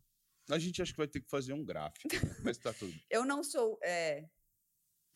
A 0.51 0.59
gente 0.59 0.83
acha 0.83 0.93
que 0.93 0.99
vai 0.99 1.09
ter 1.09 1.21
que 1.21 1.31
fazer 1.31 1.53
um 1.53 1.65
gráfico, 1.65 2.09
né? 2.15 2.37
mas 2.45 2.59
tá 2.59 2.73
tudo. 2.73 2.93
Eu 3.11 3.25
não 3.25 3.43
sou. 3.45 3.79
é, 3.83 4.29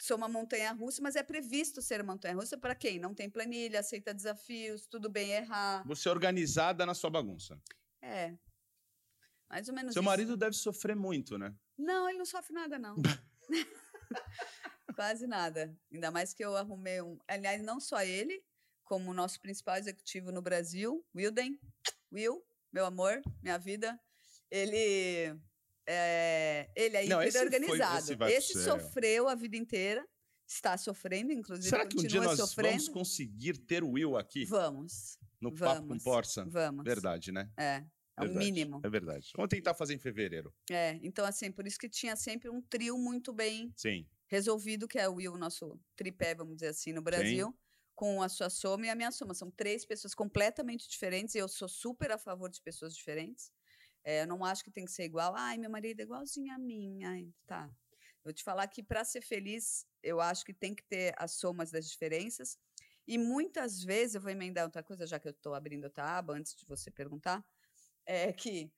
sou 0.01 0.17
uma 0.17 0.29
montanha 0.29 0.73
russa, 0.73 1.03
mas 1.03 1.17
é 1.17 1.23
previsto 1.23 1.81
ser 1.81 2.03
montanha 2.03 2.35
russa 2.35 2.57
para 2.57 2.75
quem 2.75 2.99
não 2.99 3.15
tem 3.15 3.31
planilha, 3.31 3.81
aceita 3.81 4.15
desafios, 4.15 4.87
tudo 4.87 5.09
bem 5.09 5.31
errar. 5.31 5.83
Você 5.87 6.09
é 6.09 6.13
organizada 6.13 6.85
na 6.85 6.95
sua 6.95 7.11
bagunça. 7.11 7.61
É. 8.03 8.37
Mais 9.49 9.69
ou 9.69 9.75
menos. 9.75 9.93
Seu 9.93 10.03
isso. 10.03 10.09
marido 10.09 10.37
deve 10.37 10.55
sofrer 10.55 10.97
muito, 10.97 11.39
né? 11.39 11.55
Não, 11.79 12.09
ele 12.09 12.19
não 12.19 12.27
sofre 12.27 12.53
nada, 12.53 12.79
não. 12.79 12.97
Quase 14.95 15.27
nada. 15.27 15.77
Ainda 15.93 16.11
mais 16.11 16.33
que 16.33 16.45
eu 16.45 16.57
arrumei 16.57 17.03
um. 17.03 17.19
Aliás, 17.29 17.63
não 17.63 17.79
só 17.81 18.03
ele, 18.03 18.43
como 18.85 19.11
o 19.11 19.15
nosso 19.15 19.41
principal 19.41 19.77
executivo 19.77 20.33
no 20.33 20.43
Brasil, 20.43 21.05
Wilden. 21.15 21.61
Will, 22.13 22.43
meu 22.73 22.87
amor, 22.87 23.21
minha 23.43 23.59
vida. 23.59 24.01
Ele. 24.51 25.39
É, 25.89 26.69
ele 26.75 26.97
é 26.97 27.07
Não, 27.07 27.23
esse 27.23 27.37
foi- 27.39 27.47
organizado. 27.47 27.99
esse 27.99 28.15
vai 28.17 28.33
pro 28.33 28.43
céu. 28.43 28.81
sofreu 28.81 29.29
a 29.29 29.35
vida 29.37 29.57
inteira, 29.57 30.05
está 30.47 30.77
sofrendo, 30.77 31.33
inclusive. 31.33 31.69
Será 31.69 31.87
que 31.87 31.99
um 31.99 32.03
dia 32.03 32.21
nós 32.21 32.39
sofrendo. 32.39 32.71
vamos 32.71 32.89
conseguir 32.89 33.57
ter 33.59 33.85
o 33.85 33.91
Will 33.93 34.17
aqui 34.17 34.45
Vamos. 34.47 35.17
no 35.41 35.55
Papo 35.55 35.83
com 35.83 35.89
vamos, 35.89 36.03
Porça? 36.03 36.45
Vamos. 36.45 36.85
Verdade, 36.85 37.31
né? 37.31 37.49
É. 37.57 37.85
É 38.19 38.23
o 38.23 38.25
Verdade. 38.25 38.45
mínimo. 38.47 38.81
É 38.83 38.89
verdade. 38.89 39.31
Vamos 39.37 39.51
tentar 39.51 39.75
fazer 39.75 39.95
em 39.95 39.99
fevereiro. 39.99 40.53
É, 40.71 40.99
então, 41.03 41.25
assim, 41.25 41.53
por 41.53 41.67
isso 41.67 41.79
que 41.79 41.89
tinha 41.89 42.17
sempre 42.17 42.49
um 42.49 42.63
trio 42.63 42.97
muito 42.99 43.31
bem 43.33 43.71
Sim. 43.77 44.09
resolvido, 44.27 44.89
que 44.89 44.99
é 44.99 45.07
o 45.09 45.15
Will, 45.17 45.35
o 45.35 45.39
nosso 45.39 45.79
tripé, 45.95 46.35
vamos 46.35 46.55
dizer 46.57 46.69
assim, 46.69 46.93
no 46.95 47.03
Brasil, 47.03 47.55
com 47.95 48.23
a 48.23 48.29
sua 48.31 48.49
soma 48.49 48.87
e 48.87 48.89
a 48.89 48.95
minha 48.97 49.13
soma. 49.13 49.35
São 49.35 49.51
três 49.51 49.85
pessoas 49.85 50.15
completamente 50.15 50.89
diferentes 50.89 51.35
e 51.35 51.39
eu 51.39 51.47
sou 51.47 51.69
super 51.69 52.11
a 52.11 52.17
favor 52.19 52.49
de 52.51 52.61
pessoas 52.63 52.97
diferentes. 52.97 53.53
É, 54.07 54.23
eu 54.23 54.27
não 54.29 54.45
acho 54.45 54.63
que 54.63 54.71
tem 54.71 54.85
que 54.85 54.93
ser 54.93 55.03
igual. 55.03 55.35
Ai, 55.37 55.59
meu 55.59 55.69
marido 55.69 55.99
é 55.99 56.05
igualzinho 56.05 56.55
a 56.55 56.59
mim. 56.59 57.03
Ai, 57.03 57.29
tá. 57.45 57.69
Vou 58.23 58.33
te 58.33 58.45
falar 58.45 58.69
que 58.69 58.81
para 58.81 59.05
ser 59.05 59.21
feliz, 59.21 59.85
eu 60.01 60.21
acho 60.21 60.45
que 60.45 60.55
tem 60.55 60.73
que 60.77 60.85
ter 60.85 61.13
as 61.19 61.33
somas 61.33 61.73
das 61.73 61.91
diferenças. 61.91 62.57
E 63.05 63.19
muitas 63.19 63.83
vezes, 63.83 64.15
eu 64.15 64.21
vou 64.21 64.31
emendar 64.31 64.65
outra 64.65 64.83
coisa, 64.83 65.09
já 65.09 65.19
que 65.19 65.27
eu 65.27 65.33
estou 65.33 65.55
abrindo 65.55 65.85
outra 65.85 66.19
aba, 66.19 66.35
antes 66.35 66.55
de 66.55 66.65
você 66.67 66.89
perguntar, 66.89 67.45
é 68.07 68.33
que, 68.33 68.73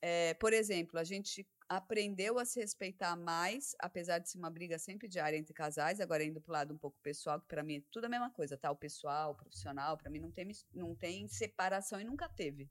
é, 0.00 0.34
por 0.34 0.52
exemplo, 0.52 0.98
a 0.98 1.04
gente 1.04 1.48
aprendeu 1.68 2.38
a 2.38 2.44
se 2.44 2.60
respeitar 2.60 3.16
mais, 3.16 3.74
apesar 3.80 4.20
de 4.20 4.30
ser 4.30 4.38
uma 4.38 4.50
briga 4.50 4.78
sempre 4.78 5.08
diária 5.08 5.36
entre 5.36 5.52
casais, 5.54 6.00
agora 6.00 6.24
indo 6.24 6.40
para 6.40 6.50
o 6.50 6.52
lado 6.52 6.74
um 6.74 6.78
pouco 6.78 6.98
pessoal, 7.02 7.40
que 7.40 7.48
para 7.48 7.64
mim 7.64 7.78
é 7.78 7.82
tudo 7.90 8.06
a 8.06 8.08
mesma 8.08 8.30
coisa, 8.30 8.56
tá? 8.56 8.70
O 8.70 8.76
pessoal, 8.76 9.32
o 9.32 9.36
profissional, 9.36 9.98
para 9.98 10.10
mim 10.10 10.20
não 10.20 10.30
tem, 10.30 10.48
não 10.72 10.94
tem 10.94 11.28
separação 11.28 12.00
e 12.00 12.04
nunca 12.04 12.28
teve. 12.28 12.70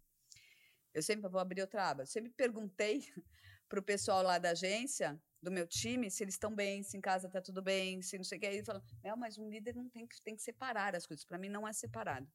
Eu 0.97 1.03
sempre 1.03 1.29
vou 1.29 1.39
abrir 1.39 1.61
outra 1.61 1.91
aba. 1.91 2.01
Eu 2.01 2.07
sempre 2.07 2.31
perguntei 2.31 3.05
pro 3.69 3.83
pessoal 3.83 4.23
lá 4.23 4.39
da 4.39 4.49
agência, 4.49 5.21
do 5.39 5.51
meu 5.51 5.67
time, 5.67 6.09
se 6.09 6.23
eles 6.23 6.33
estão 6.33 6.55
bem, 6.55 6.81
se 6.81 6.97
em 6.97 7.01
casa 7.01 7.29
tá 7.29 7.39
tudo 7.39 7.61
bem, 7.61 8.01
se 8.01 8.17
não 8.17 8.23
sei 8.23 8.39
o 8.39 8.41
que. 8.41 8.47
Aí 8.47 8.55
eles 8.55 8.65
falam, 8.65 8.81
não, 9.03 9.15
mas 9.15 9.37
um 9.37 9.47
líder 9.47 9.75
não 9.75 9.87
tem 9.89 10.07
que, 10.07 10.19
tem 10.23 10.35
que 10.35 10.41
separar 10.41 10.95
as 10.95 11.05
coisas. 11.05 11.23
Para 11.23 11.37
mim 11.37 11.49
não 11.49 11.67
é 11.67 11.71
separado. 11.71 12.27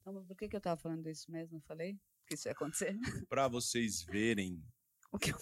Então, 0.00 0.24
por 0.24 0.34
que, 0.34 0.48
que 0.48 0.56
eu 0.56 0.58
estava 0.58 0.80
falando 0.80 1.10
isso 1.10 1.30
mesmo? 1.30 1.58
Eu 1.58 1.60
falei 1.60 2.00
que 2.26 2.34
isso 2.34 2.48
ia 2.48 2.52
acontecer. 2.52 2.96
Para 3.28 3.48
vocês 3.48 4.02
verem 4.02 4.64
O 5.12 5.18
que 5.18 5.32
eu, 5.32 5.36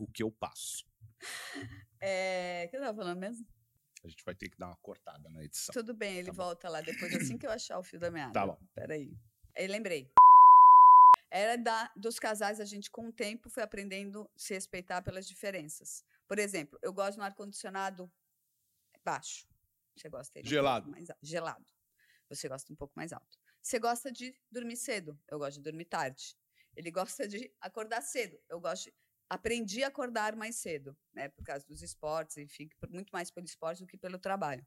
o 0.00 0.06
que 0.06 0.22
eu 0.22 0.30
passo. 0.30 0.86
é, 2.00 2.64
o 2.66 2.70
que 2.70 2.76
eu 2.76 2.80
estava 2.80 2.96
falando 2.96 3.18
mesmo? 3.18 3.46
A 4.02 4.08
gente 4.08 4.24
vai 4.24 4.34
ter 4.34 4.48
que 4.48 4.56
dar 4.56 4.68
uma 4.68 4.76
cortada 4.76 5.28
na 5.28 5.44
edição. 5.44 5.74
Tudo 5.74 5.92
bem, 5.92 6.16
ele 6.16 6.28
Tá 6.28 6.32
volta 6.32 6.70
lá 6.70 6.80
depois, 6.80 7.14
assim 7.14 7.36
que 7.36 7.46
eu 7.46 7.50
achar 7.50 7.78
o 7.78 7.82
fio 7.82 8.00
da 8.00 8.10
meada. 8.10 8.32
Tá 8.32 8.46
bom. 8.46 8.58
Peraí. 8.74 9.12
Aí 9.54 9.66
lembrei. 9.66 10.10
Era 11.30 11.56
da, 11.56 11.92
dos 11.96 12.18
casais, 12.18 12.60
a 12.60 12.64
gente, 12.64 12.90
com 12.90 13.08
o 13.08 13.12
tempo, 13.12 13.50
foi 13.50 13.62
aprendendo 13.62 14.30
a 14.34 14.38
se 14.38 14.54
respeitar 14.54 15.02
pelas 15.02 15.26
diferenças. 15.26 16.04
Por 16.26 16.38
exemplo, 16.38 16.78
eu 16.82 16.92
gosto 16.92 17.18
no 17.18 17.24
ar-condicionado 17.24 18.10
baixo. 19.04 19.46
Você 19.96 20.08
gosta 20.08 20.32
dele 20.32 20.46
um 20.46 20.50
Gelado. 20.50 20.84
pouco 20.86 20.98
mais. 20.98 21.08
Gelado. 21.22 21.66
Você 22.28 22.48
gosta 22.48 22.72
um 22.72 22.76
pouco 22.76 22.92
mais 22.96 23.12
alto. 23.12 23.38
Você 23.62 23.78
gosta 23.78 24.12
de 24.12 24.34
dormir 24.50 24.76
cedo. 24.76 25.18
Eu 25.28 25.38
gosto 25.38 25.56
de 25.56 25.62
dormir 25.62 25.86
tarde. 25.86 26.36
Ele 26.76 26.90
gosta 26.92 27.26
de 27.26 27.52
acordar 27.60 28.02
cedo. 28.02 28.38
Eu 28.48 28.60
gosto 28.60 28.84
de... 28.84 28.94
Aprendi 29.30 29.84
a 29.84 29.88
acordar 29.88 30.34
mais 30.34 30.56
cedo, 30.56 30.96
né? 31.12 31.28
Por 31.28 31.44
causa 31.44 31.66
dos 31.66 31.82
esportes, 31.82 32.38
enfim, 32.38 32.70
muito 32.88 33.10
mais 33.10 33.30
pelo 33.30 33.44
esporte 33.44 33.80
do 33.80 33.86
que 33.86 33.98
pelo 33.98 34.18
trabalho. 34.18 34.66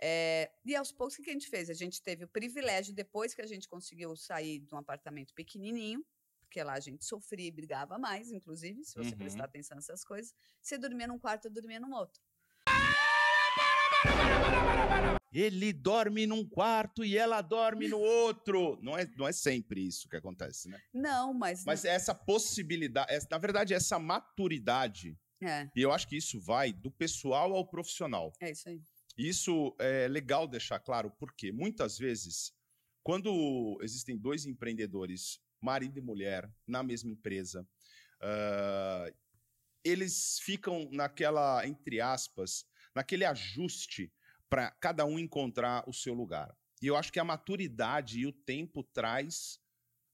É, 0.00 0.50
e 0.64 0.76
aos 0.76 0.92
poucos, 0.92 1.18
o 1.18 1.22
que 1.22 1.30
a 1.30 1.32
gente 1.32 1.48
fez? 1.48 1.68
A 1.68 1.74
gente 1.74 2.00
teve 2.02 2.24
o 2.24 2.28
privilégio, 2.28 2.94
depois 2.94 3.34
que 3.34 3.42
a 3.42 3.46
gente 3.46 3.68
conseguiu 3.68 4.14
sair 4.16 4.60
de 4.60 4.74
um 4.74 4.78
apartamento 4.78 5.34
pequenininho, 5.34 6.04
porque 6.40 6.62
lá 6.62 6.74
a 6.74 6.80
gente 6.80 7.04
sofria 7.04 7.46
e 7.48 7.50
brigava 7.50 7.98
mais, 7.98 8.30
inclusive, 8.30 8.84
se 8.84 8.94
você 8.94 9.10
Uhum. 9.10 9.18
prestar 9.18 9.44
atenção 9.44 9.74
nessas 9.76 10.04
coisas, 10.04 10.32
você 10.62 10.78
dormia 10.78 11.06
num 11.06 11.18
quarto, 11.18 11.46
eu 11.46 11.50
dormia 11.52 11.80
num 11.80 11.92
outro. 11.92 12.22
Ele 15.30 15.72
dorme 15.72 16.26
num 16.26 16.44
quarto 16.48 17.04
e 17.04 17.16
ela 17.16 17.42
dorme 17.42 17.86
no 17.86 17.98
outro. 17.98 18.78
Não 18.82 18.96
é, 18.96 19.04
não 19.16 19.28
é 19.28 19.32
sempre 19.32 19.86
isso 19.86 20.08
que 20.08 20.16
acontece, 20.16 20.68
né? 20.68 20.80
Não, 20.92 21.34
mas. 21.34 21.64
Mas 21.64 21.84
essa 21.84 22.14
possibilidade, 22.14 23.12
na 23.30 23.38
verdade, 23.38 23.74
essa 23.74 23.98
maturidade, 23.98 25.18
É, 25.42 25.68
e 25.76 25.82
eu 25.82 25.92
acho 25.92 26.08
que 26.08 26.16
isso 26.16 26.40
vai 26.40 26.72
do 26.72 26.90
pessoal 26.90 27.54
ao 27.54 27.68
profissional. 27.68 28.32
é 28.40 28.50
isso 28.50 28.68
aí. 28.68 28.80
Isso 29.18 29.74
é 29.80 30.06
legal 30.06 30.46
deixar 30.46 30.78
claro, 30.78 31.10
porque 31.18 31.50
muitas 31.50 31.98
vezes, 31.98 32.54
quando 33.02 33.76
existem 33.82 34.16
dois 34.16 34.46
empreendedores, 34.46 35.40
marido 35.60 35.98
e 35.98 36.00
mulher, 36.00 36.48
na 36.64 36.84
mesma 36.84 37.10
empresa, 37.10 37.66
ah, 38.20 39.12
eles 39.82 40.38
ficam 40.40 40.88
naquela, 40.92 41.66
entre 41.66 42.00
aspas, 42.00 42.64
naquele 42.94 43.24
ajuste 43.24 44.12
para 44.48 44.70
cada 44.70 45.04
um 45.04 45.18
encontrar 45.18 45.82
o 45.88 45.92
seu 45.92 46.14
lugar. 46.14 46.56
E 46.80 46.86
eu 46.86 46.96
acho 46.96 47.12
que 47.12 47.18
a 47.18 47.24
maturidade 47.24 48.20
e 48.20 48.26
o 48.26 48.32
tempo 48.32 48.84
traz 48.84 49.58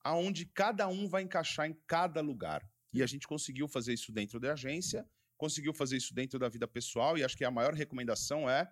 aonde 0.02 0.46
cada 0.46 0.88
um 0.88 1.06
vai 1.08 1.22
encaixar 1.22 1.68
em 1.68 1.74
cada 1.86 2.22
lugar. 2.22 2.66
E 2.92 3.02
a 3.02 3.06
gente 3.06 3.26
conseguiu 3.26 3.68
fazer 3.68 3.92
isso 3.92 4.12
dentro 4.12 4.40
da 4.40 4.52
agência, 4.52 5.06
conseguiu 5.36 5.74
fazer 5.74 5.96
isso 5.98 6.14
dentro 6.14 6.38
da 6.38 6.48
vida 6.48 6.66
pessoal, 6.66 7.18
e 7.18 7.24
acho 7.24 7.36
que 7.36 7.44
a 7.44 7.50
maior 7.50 7.74
recomendação 7.74 8.48
é 8.48 8.70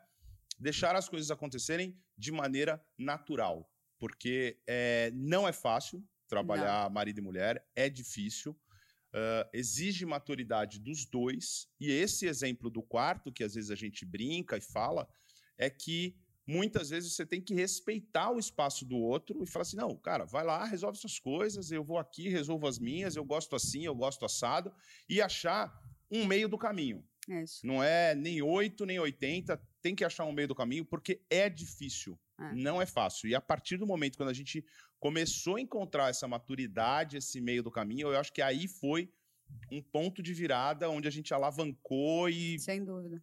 deixar 0.63 0.97
as 0.97 1.09
coisas 1.09 1.31
acontecerem 1.31 1.99
de 2.17 2.31
maneira 2.33 2.83
natural, 2.97 3.71
porque 3.99 4.61
é, 4.67 5.11
não 5.15 5.47
é 5.47 5.53
fácil 5.53 6.03
trabalhar 6.29 6.89
marido 6.89 7.19
e 7.19 7.23
mulher, 7.23 7.69
é 7.75 7.91
difícil, 7.91 8.59
ah, 9.15 9.49
exige 9.53 10.07
maturidade 10.07 10.79
dos 10.79 11.05
dois, 11.05 11.69
e 11.79 11.91
esse 11.91 12.27
exemplo 12.27 12.71
do 12.71 12.83
quarto, 12.83 13.31
que 13.31 13.45
às 13.45 13.55
vezes 13.55 13.71
a 13.71 13.75
gente 13.75 14.07
brinca 14.07 14.57
e 14.57 14.61
fala, 14.61 15.07
é 15.59 15.69
que 15.69 16.17
muitas 16.47 16.91
vezes 16.91 17.15
você 17.15 17.27
tem 17.27 17.41
que 17.41 17.55
respeitar 17.55 18.31
o 18.31 18.39
espaço 18.39 18.87
do 18.87 18.97
outro 18.97 19.43
e 19.43 19.47
falar 19.47 19.63
assim: 19.63 19.77
não, 19.77 19.97
cara, 19.97 20.25
vai 20.25 20.45
lá, 20.45 20.65
resolve 20.65 20.99
suas 20.99 21.19
coisas, 21.19 21.71
eu 21.71 21.85
vou 21.85 21.99
aqui, 21.99 22.29
resolvo 22.29 22.67
as 22.67 22.79
minhas, 22.79 23.15
eu 23.15 23.25
gosto 23.25 23.55
assim, 23.55 23.85
eu 23.85 23.95
gosto 23.95 24.25
assado, 24.25 24.73
e 25.09 25.21
achar 25.21 25.73
um 26.11 26.27
meio 26.27 26.49
do 26.49 26.59
caminho. 26.59 27.05
É. 27.29 27.45
Não 27.63 27.83
é 27.83 28.15
nem 28.15 28.43
8, 28.43 28.85
nem 28.87 28.99
80, 28.99 29.61
tem 29.83 29.95
que 29.95 30.05
achar 30.05 30.25
um 30.25 30.33
meio 30.33 30.49
do 30.49 30.55
caminho, 30.55 30.85
porque 30.85 31.21
é 31.29 31.51
difícil. 31.51 32.19
É. 32.41 32.55
Não 32.55 32.81
é 32.81 32.87
fácil. 32.87 33.29
E 33.29 33.35
a 33.35 33.41
partir 33.41 33.77
do 33.77 33.87
momento 33.87 34.17
quando 34.17 34.31
a 34.31 34.35
gente 34.35 34.65
começou 34.99 35.57
a 35.57 35.61
encontrar 35.61 36.09
essa 36.09 36.29
maturidade, 36.29 37.17
esse 37.17 37.41
meio 37.41 37.63
do 37.63 37.71
caminho, 37.71 38.13
eu 38.13 38.19
acho 38.19 38.33
que 38.33 38.41
aí 38.41 38.69
foi 38.69 39.13
um 39.71 39.83
ponto 39.83 40.23
de 40.23 40.33
virada 40.33 40.89
onde 40.89 41.09
a 41.09 41.11
gente 41.11 41.35
alavancou 41.35 42.29
e 42.29 42.59
Sem 42.59 42.85
dúvida. 42.85 43.23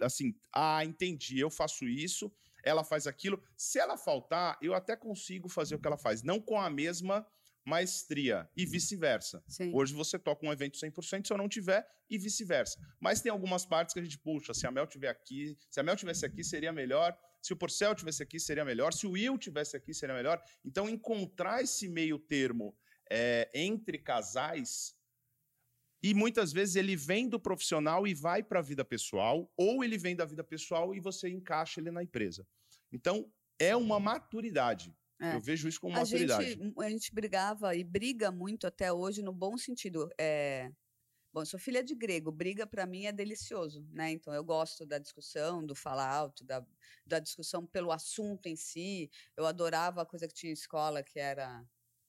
assim, 0.00 0.34
ah, 0.52 0.84
entendi, 0.84 1.38
eu 1.38 1.50
faço 1.50 1.86
isso, 1.86 2.32
ela 2.64 2.82
faz 2.82 3.06
aquilo. 3.06 3.40
Se 3.56 3.78
ela 3.78 3.96
faltar, 3.96 4.58
eu 4.60 4.74
até 4.74 4.96
consigo 4.96 5.48
fazer 5.48 5.74
o 5.74 5.78
que 5.78 5.86
ela 5.86 5.98
faz, 5.98 6.22
não 6.22 6.40
com 6.40 6.58
a 6.58 6.68
mesma 6.68 7.26
maestria 7.64 8.48
e 8.56 8.66
vice-versa. 8.66 9.42
Sim. 9.48 9.72
Hoje 9.74 9.94
você 9.94 10.18
toca 10.18 10.46
um 10.46 10.52
evento 10.52 10.78
100% 10.78 11.26
se 11.26 11.32
eu 11.32 11.38
não 11.38 11.48
tiver 11.48 11.86
e 12.08 12.18
vice-versa. 12.18 12.78
Mas 13.00 13.20
tem 13.20 13.30
algumas 13.30 13.64
partes 13.64 13.92
que 13.94 14.00
a 14.00 14.02
gente 14.02 14.18
puxa, 14.18 14.54
se 14.54 14.66
a 14.66 14.70
Mel 14.70 14.86
tiver 14.86 15.08
aqui, 15.08 15.56
se 15.70 15.80
a 15.80 15.82
Mel 15.82 15.96
tivesse 15.96 16.26
aqui 16.26 16.42
seria 16.42 16.72
melhor, 16.72 17.16
se 17.42 17.52
o 17.52 17.56
Porcel 17.56 17.94
tivesse 17.94 18.22
aqui 18.22 18.40
seria 18.40 18.64
melhor, 18.64 18.92
se 18.92 19.06
o 19.06 19.12
Will 19.12 19.38
tivesse 19.38 19.76
aqui 19.76 19.94
seria 19.94 20.14
melhor. 20.14 20.42
Então 20.64 20.88
encontrar 20.88 21.62
esse 21.62 21.88
meio 21.88 22.18
termo 22.18 22.76
é, 23.10 23.50
entre 23.54 23.98
casais 23.98 24.94
E 26.02 26.14
muitas 26.14 26.52
vezes 26.52 26.76
ele 26.76 26.96
vem 26.96 27.28
do 27.28 27.38
profissional 27.38 28.06
e 28.06 28.14
vai 28.14 28.42
para 28.42 28.60
a 28.60 28.62
vida 28.62 28.84
pessoal, 28.84 29.52
ou 29.56 29.84
ele 29.84 29.98
vem 29.98 30.16
da 30.16 30.24
vida 30.24 30.42
pessoal 30.42 30.94
e 30.94 31.00
você 31.00 31.28
encaixa 31.28 31.80
ele 31.80 31.90
na 31.90 32.02
empresa. 32.02 32.46
Então, 32.90 33.30
é 33.58 33.76
uma 33.76 34.00
maturidade. 34.00 34.96
É. 35.20 35.36
Eu 35.36 35.40
vejo 35.40 35.68
isso 35.68 35.80
como 35.80 35.94
A 35.94 36.00
maturidade. 36.00 36.50
gente, 36.50 36.74
a 36.78 36.88
gente 36.88 37.14
brigava 37.14 37.74
e 37.76 37.84
briga 37.84 38.32
muito 38.32 38.66
até 38.66 38.92
hoje 38.92 39.22
no 39.22 39.32
bom 39.32 39.56
sentido. 39.58 40.08
É... 40.18 40.70
Bom, 41.32 41.44
sou 41.44 41.60
filha 41.60 41.84
de 41.84 41.94
grego, 41.94 42.32
briga 42.32 42.66
para 42.66 42.86
mim 42.86 43.04
é 43.04 43.12
delicioso, 43.12 43.86
né? 43.92 44.10
Então 44.10 44.34
eu 44.34 44.42
gosto 44.42 44.84
da 44.84 44.98
discussão, 44.98 45.64
do 45.64 45.76
falar 45.76 46.08
alto, 46.08 46.42
da, 46.44 46.64
da 47.06 47.20
discussão 47.20 47.64
pelo 47.64 47.92
assunto 47.92 48.46
em 48.46 48.56
si. 48.56 49.08
Eu 49.36 49.46
adorava 49.46 50.02
a 50.02 50.06
coisa 50.06 50.26
que 50.26 50.34
tinha 50.34 50.50
em 50.50 50.54
escola, 50.54 51.04
que 51.04 51.20
era 51.20 51.64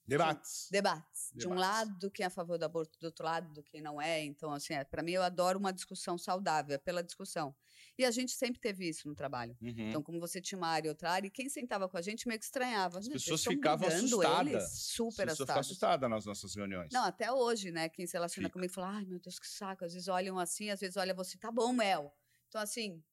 Debates. 0.06 0.68
debates. 0.72 1.32
De 1.34 1.48
um 1.48 1.54
lado, 1.54 2.10
quem 2.12 2.24
é 2.24 2.28
a 2.28 2.30
favor 2.30 2.58
do 2.58 2.66
aborto, 2.66 2.98
do 3.00 3.06
outro 3.06 3.24
lado, 3.24 3.64
quem 3.64 3.82
não 3.82 4.02
é. 4.02 4.24
Então, 4.24 4.52
assim, 4.52 4.74
é, 4.74 4.84
para 4.84 5.04
mim, 5.04 5.12
eu 5.12 5.22
adoro 5.22 5.60
uma 5.60 5.72
discussão 5.72 6.18
saudável, 6.18 6.76
é 6.76 6.78
pela 6.78 7.04
discussão. 7.04 7.56
E 7.98 8.06
a 8.06 8.12
gente 8.12 8.32
sempre 8.32 8.60
teve 8.60 8.88
isso 8.88 9.08
no 9.08 9.14
trabalho. 9.14 9.56
Uhum. 9.62 9.90
Então, 9.90 10.02
como 10.02 10.20
você 10.20 10.42
tinha 10.42 10.58
uma 10.58 10.68
área 10.70 10.88
e 10.88 10.90
outra 10.90 11.12
área, 11.12 11.28
e 11.28 11.30
quem 11.32 11.50
sentava 11.50 11.88
com 11.90 11.98
a 11.98 12.02
gente 12.02 12.28
meio 12.28 12.40
que 12.40 12.46
estranhava. 12.46 12.98
As 13.00 13.06
"Gente, 13.06 13.14
eles 13.14 13.24
pessoas 13.24 13.44
ficavam 13.44 13.88
assustadas. 13.88 14.48
Eles, 14.54 14.64
As 14.64 14.72
super 14.80 15.06
pessoas 15.06 15.18
ficam 15.18 15.32
assustadas. 15.34 15.66
assustadas 15.68 16.10
nas 16.10 16.26
nossas 16.26 16.56
reuniões. 16.56 16.90
Não, 16.92 17.04
até 17.04 17.32
hoje, 17.32 17.70
né? 17.72 17.90
Quem 17.90 18.08
se 18.08 18.14
relaciona 18.14 18.48
Fica. 18.48 18.54
comigo 18.54 18.74
fala, 18.74 18.90
ai, 18.98 19.06
meu 19.06 19.20
Deus, 19.20 19.38
que 19.40 19.48
saco. 19.48 19.86
Às 19.86 19.94
vezes 19.94 20.08
olham 20.08 20.40
assim, 20.40 20.70
às 20.70 20.80
vezes 20.80 20.98
olha 20.98 21.14
você, 21.14 21.38
tá 21.38 21.52
bom, 21.52 21.72
Mel. 21.74 22.16
Então, 22.48 22.62
assim, 22.62 23.04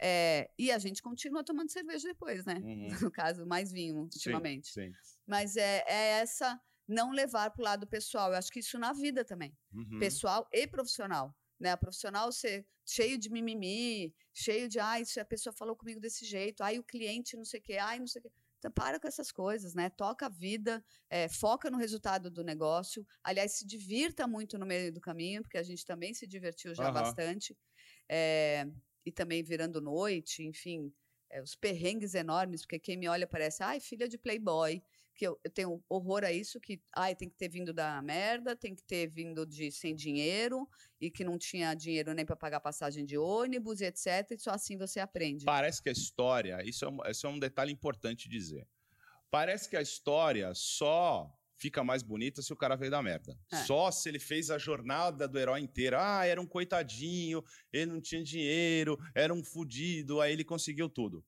é, 0.00 0.48
e 0.58 0.70
a 0.70 0.78
gente 0.78 1.02
continua 1.02 1.42
tomando 1.44 1.70
cerveja 1.70 2.06
depois, 2.08 2.44
né? 2.46 2.54
Uhum. 2.62 2.88
No 3.10 3.10
caso, 3.10 3.44
mais 3.44 3.72
vinho, 3.72 3.98
ultimamente. 4.02 4.68
Sim. 4.72 4.92
Mas 5.26 5.56
é, 5.56 5.84
é 5.86 6.20
essa 6.20 6.58
não 6.86 7.10
levar 7.10 7.50
para 7.50 7.60
o 7.60 7.64
lado 7.64 7.86
pessoal. 7.86 8.30
Eu 8.30 8.38
acho 8.38 8.50
que 8.50 8.60
isso 8.60 8.78
na 8.78 8.92
vida 8.92 9.24
também, 9.24 9.52
Uhum. 9.74 9.98
pessoal 9.98 10.48
e 10.52 10.66
profissional. 10.66 11.36
Né? 11.58 11.70
A 11.72 11.76
profissional 11.76 12.30
ser 12.32 12.66
cheio 12.86 13.18
de 13.18 13.30
mimimi, 13.30 14.14
cheio 14.32 14.68
de, 14.68 14.78
ai, 14.78 15.04
se 15.04 15.20
a 15.20 15.24
pessoa 15.24 15.52
falou 15.52 15.76
comigo 15.76 16.00
desse 16.00 16.24
jeito, 16.24 16.62
ai, 16.62 16.78
o 16.78 16.84
cliente 16.84 17.36
não 17.36 17.44
sei 17.44 17.60
o 17.60 17.62
quê, 17.62 17.74
ai, 17.78 17.98
não 17.98 18.06
sei 18.06 18.20
o 18.20 18.22
quê. 18.22 18.30
Então, 18.58 18.70
para 18.72 18.98
com 18.98 19.06
essas 19.06 19.30
coisas, 19.30 19.74
né? 19.74 19.88
Toca 19.90 20.26
a 20.26 20.28
vida, 20.28 20.84
eh, 21.08 21.28
foca 21.28 21.70
no 21.70 21.78
resultado 21.78 22.30
do 22.30 22.42
negócio. 22.42 23.06
Aliás, 23.22 23.52
se 23.52 23.64
divirta 23.66 24.26
muito 24.26 24.58
no 24.58 24.66
meio 24.66 24.92
do 24.92 25.00
caminho, 25.00 25.42
porque 25.42 25.58
a 25.58 25.62
gente 25.62 25.84
também 25.84 26.12
se 26.12 26.26
divertiu 26.26 26.74
já 26.74 26.88
Aham. 26.88 26.92
bastante. 26.92 27.56
Eh, 28.08 28.66
e 29.06 29.12
também 29.12 29.42
virando 29.42 29.80
noite, 29.80 30.42
enfim, 30.44 30.92
eh, 31.30 31.40
os 31.42 31.54
perrengues 31.54 32.14
enormes, 32.14 32.62
porque 32.62 32.78
quem 32.78 32.96
me 32.96 33.08
olha 33.08 33.26
parece, 33.26 33.62
ai, 33.62 33.80
filha 33.80 34.08
de 34.08 34.18
playboy, 34.18 34.82
que 35.18 35.26
eu, 35.26 35.38
eu 35.42 35.50
tenho 35.50 35.84
horror 35.88 36.22
a 36.22 36.30
isso, 36.30 36.60
que 36.60 36.80
ai, 36.94 37.14
tem 37.14 37.28
que 37.28 37.36
ter 37.36 37.48
vindo 37.48 37.72
da 37.72 38.00
merda, 38.00 38.54
tem 38.54 38.72
que 38.72 38.84
ter 38.84 39.08
vindo 39.08 39.44
de 39.44 39.72
sem 39.72 39.92
dinheiro, 39.94 40.66
e 41.00 41.10
que 41.10 41.24
não 41.24 41.36
tinha 41.36 41.74
dinheiro 41.74 42.14
nem 42.14 42.24
para 42.24 42.36
pagar 42.36 42.60
passagem 42.60 43.04
de 43.04 43.18
ônibus, 43.18 43.80
e 43.80 43.86
etc. 43.86 44.30
E 44.30 44.38
só 44.38 44.52
assim 44.52 44.78
você 44.78 45.00
aprende. 45.00 45.44
Parece 45.44 45.82
que 45.82 45.88
a 45.88 45.92
história, 45.92 46.62
isso 46.64 46.84
é, 46.84 46.88
um, 46.88 46.98
isso 47.10 47.26
é 47.26 47.30
um 47.30 47.38
detalhe 47.38 47.72
importante 47.72 48.28
dizer. 48.28 48.64
Parece 49.28 49.68
que 49.68 49.76
a 49.76 49.82
história 49.82 50.52
só 50.54 51.28
fica 51.56 51.82
mais 51.82 52.04
bonita 52.04 52.40
se 52.40 52.52
o 52.52 52.56
cara 52.56 52.76
veio 52.76 52.92
da 52.92 53.02
merda. 53.02 53.36
É. 53.50 53.56
Só 53.64 53.90
se 53.90 54.08
ele 54.08 54.20
fez 54.20 54.50
a 54.50 54.56
jornada 54.56 55.26
do 55.26 55.36
herói 55.36 55.60
inteira. 55.60 55.98
Ah, 56.00 56.24
era 56.24 56.40
um 56.40 56.46
coitadinho, 56.46 57.42
ele 57.72 57.90
não 57.90 58.00
tinha 58.00 58.22
dinheiro, 58.22 58.96
era 59.12 59.34
um 59.34 59.42
fudido, 59.42 60.20
aí 60.20 60.32
ele 60.32 60.44
conseguiu 60.44 60.88
tudo. 60.88 61.24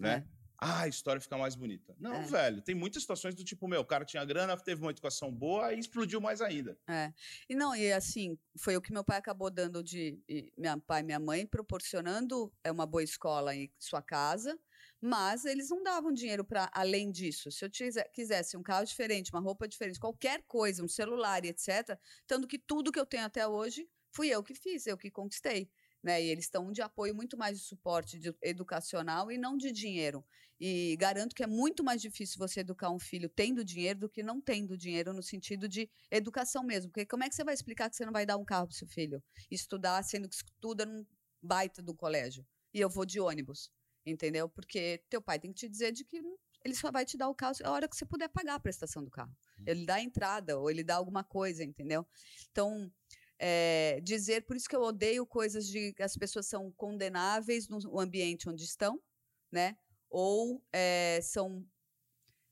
Né? 0.00 0.26
Ah, 0.64 0.82
a 0.82 0.88
história 0.88 1.20
fica 1.20 1.36
mais 1.36 1.56
bonita. 1.56 1.92
Não, 1.98 2.14
É. 2.14 2.22
velho, 2.22 2.62
tem 2.62 2.72
muitas 2.72 3.02
situações 3.02 3.34
do 3.34 3.42
tipo, 3.42 3.66
meu, 3.66 3.80
o 3.80 3.84
cara 3.84 4.04
tinha 4.04 4.24
grana, 4.24 4.56
teve 4.56 4.80
uma 4.80 4.92
educação 4.92 5.28
boa 5.34 5.72
e 5.74 5.80
explodiu 5.80 6.20
mais 6.20 6.40
ainda. 6.40 6.78
É. 6.88 7.12
E 7.48 7.54
não, 7.56 7.74
e 7.74 7.92
assim, 7.92 8.38
foi 8.56 8.76
o 8.76 8.80
que 8.80 8.92
meu 8.92 9.02
pai 9.02 9.18
acabou 9.18 9.50
dando 9.50 9.82
de. 9.82 10.22
Meu 10.56 10.80
pai 10.80 11.00
e 11.00 11.04
minha 11.04 11.18
mãe 11.18 11.44
proporcionando 11.44 12.52
é 12.62 12.70
uma 12.70 12.86
boa 12.86 13.02
escola 13.02 13.54
em 13.56 13.72
sua 13.76 14.00
casa, 14.00 14.56
mas 15.00 15.44
eles 15.44 15.68
não 15.68 15.82
davam 15.82 16.12
dinheiro 16.12 16.44
para 16.44 16.70
além 16.72 17.10
disso. 17.10 17.50
Se 17.50 17.64
eu 17.64 17.70
quisesse 18.12 18.56
um 18.56 18.62
carro 18.62 18.84
diferente, 18.84 19.32
uma 19.32 19.40
roupa 19.40 19.66
diferente, 19.66 19.98
qualquer 19.98 20.44
coisa, 20.46 20.84
um 20.84 20.88
celular 20.88 21.44
e 21.44 21.48
etc., 21.48 21.98
tanto 22.24 22.46
que 22.46 22.56
tudo 22.58 22.92
que 22.92 23.00
eu 23.00 23.06
tenho 23.06 23.24
até 23.24 23.46
hoje 23.48 23.88
fui 24.12 24.28
eu 24.28 24.42
que 24.44 24.54
fiz, 24.54 24.86
eu 24.86 24.96
que 24.96 25.10
conquistei. 25.10 25.68
Né? 26.02 26.20
E 26.20 26.26
eles 26.30 26.44
estão 26.46 26.72
de 26.72 26.82
apoio 26.82 27.14
muito 27.14 27.36
mais 27.38 27.56
de 27.58 27.64
suporte 27.64 28.18
de- 28.18 28.34
educacional 28.42 29.30
e 29.30 29.38
não 29.38 29.56
de 29.56 29.70
dinheiro. 29.70 30.24
E 30.64 30.94
garanto 30.96 31.34
que 31.34 31.42
é 31.42 31.46
muito 31.48 31.82
mais 31.82 32.00
difícil 32.00 32.38
você 32.38 32.60
educar 32.60 32.88
um 32.88 32.98
filho 33.00 33.28
tendo 33.28 33.64
dinheiro 33.64 33.98
do 33.98 34.08
que 34.08 34.22
não 34.22 34.40
tendo 34.40 34.78
dinheiro, 34.78 35.12
no 35.12 35.20
sentido 35.20 35.68
de 35.68 35.90
educação 36.08 36.62
mesmo. 36.62 36.92
Porque 36.92 37.04
como 37.04 37.24
é 37.24 37.28
que 37.28 37.34
você 37.34 37.42
vai 37.42 37.52
explicar 37.52 37.90
que 37.90 37.96
você 37.96 38.06
não 38.06 38.12
vai 38.12 38.24
dar 38.24 38.36
um 38.36 38.44
carro 38.44 38.68
para 38.68 38.76
seu 38.76 38.86
filho? 38.86 39.20
Estudar, 39.50 40.00
sendo 40.04 40.28
que 40.28 40.36
estuda 40.36 40.86
num 40.86 41.04
baita 41.42 41.82
do 41.82 41.92
colégio. 41.92 42.46
E 42.72 42.78
eu 42.78 42.88
vou 42.88 43.04
de 43.04 43.18
ônibus, 43.18 43.72
entendeu? 44.06 44.48
Porque 44.48 45.02
teu 45.10 45.20
pai 45.20 45.40
tem 45.40 45.52
que 45.52 45.58
te 45.58 45.68
dizer 45.68 45.90
de 45.90 46.04
que 46.04 46.22
ele 46.64 46.76
só 46.76 46.92
vai 46.92 47.04
te 47.04 47.16
dar 47.16 47.28
o 47.28 47.34
carro 47.34 47.56
a 47.64 47.70
hora 47.72 47.88
que 47.88 47.96
você 47.96 48.06
puder 48.06 48.28
pagar 48.28 48.54
a 48.54 48.60
prestação 48.60 49.02
do 49.02 49.10
carro. 49.10 49.34
Ele 49.66 49.84
dá 49.84 49.96
a 49.96 50.00
entrada 50.00 50.56
ou 50.60 50.70
ele 50.70 50.84
dá 50.84 50.94
alguma 50.94 51.24
coisa, 51.24 51.64
entendeu? 51.64 52.06
Então, 52.52 52.88
é, 53.36 53.98
dizer, 54.00 54.46
por 54.46 54.54
isso 54.54 54.68
que 54.68 54.76
eu 54.76 54.82
odeio 54.82 55.26
coisas 55.26 55.66
de 55.66 55.92
as 55.98 56.16
pessoas 56.16 56.46
são 56.46 56.70
condenáveis 56.76 57.66
no 57.68 57.98
ambiente 57.98 58.48
onde 58.48 58.62
estão, 58.62 59.02
né? 59.50 59.76
Ou 60.12 60.62
é, 60.70 61.20
são 61.22 61.66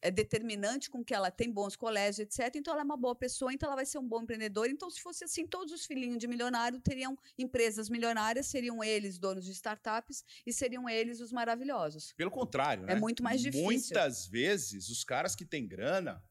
é 0.03 0.11
determinante 0.11 0.89
com 0.89 1.05
que 1.05 1.15
ela 1.15 1.31
tem 1.31 1.51
bons 1.51 1.77
colégios, 1.77 2.21
etc. 2.21 2.57
Então 2.57 2.73
ela 2.73 2.83
é 2.83 2.85
uma 2.85 2.97
boa 2.97 3.15
pessoa, 3.15 3.53
então 3.53 3.67
ela 3.67 3.77
vai 3.77 3.87
ser 3.87 3.99
um 3.99 4.09
bom 4.09 4.23
empreendedor. 4.23 4.69
Então, 4.69 4.91
se 4.91 5.01
fosse 5.01 5.25
assim, 5.25 5.47
todos 5.47 5.73
os 5.73 5.85
filhinhos 5.85 6.19
de 6.19 6.27
milionário 6.27 6.81
teriam 6.81 7.19
empresas 7.39 7.89
milionárias, 7.89 8.47
seriam 8.47 8.83
eles 8.83 9.19
donos 9.19 9.45
de 9.45 9.53
startups 9.53 10.25
e 10.47 10.53
seriam 10.53 10.89
eles 10.89 11.21
os 11.21 11.33
maravilhosos. 11.33 12.13
Pelo 12.15 12.31
contrário, 12.31 12.85
né? 12.85 12.95
É 12.95 12.97
muito 12.97 13.23
mais 13.23 13.41
difícil. 13.41 13.65
Muitas 13.65 14.27
vezes, 14.27 14.89
os 14.89 15.05
caras 15.05 15.37
que 15.37 15.45
têm 15.45 15.67
grana 15.67 16.23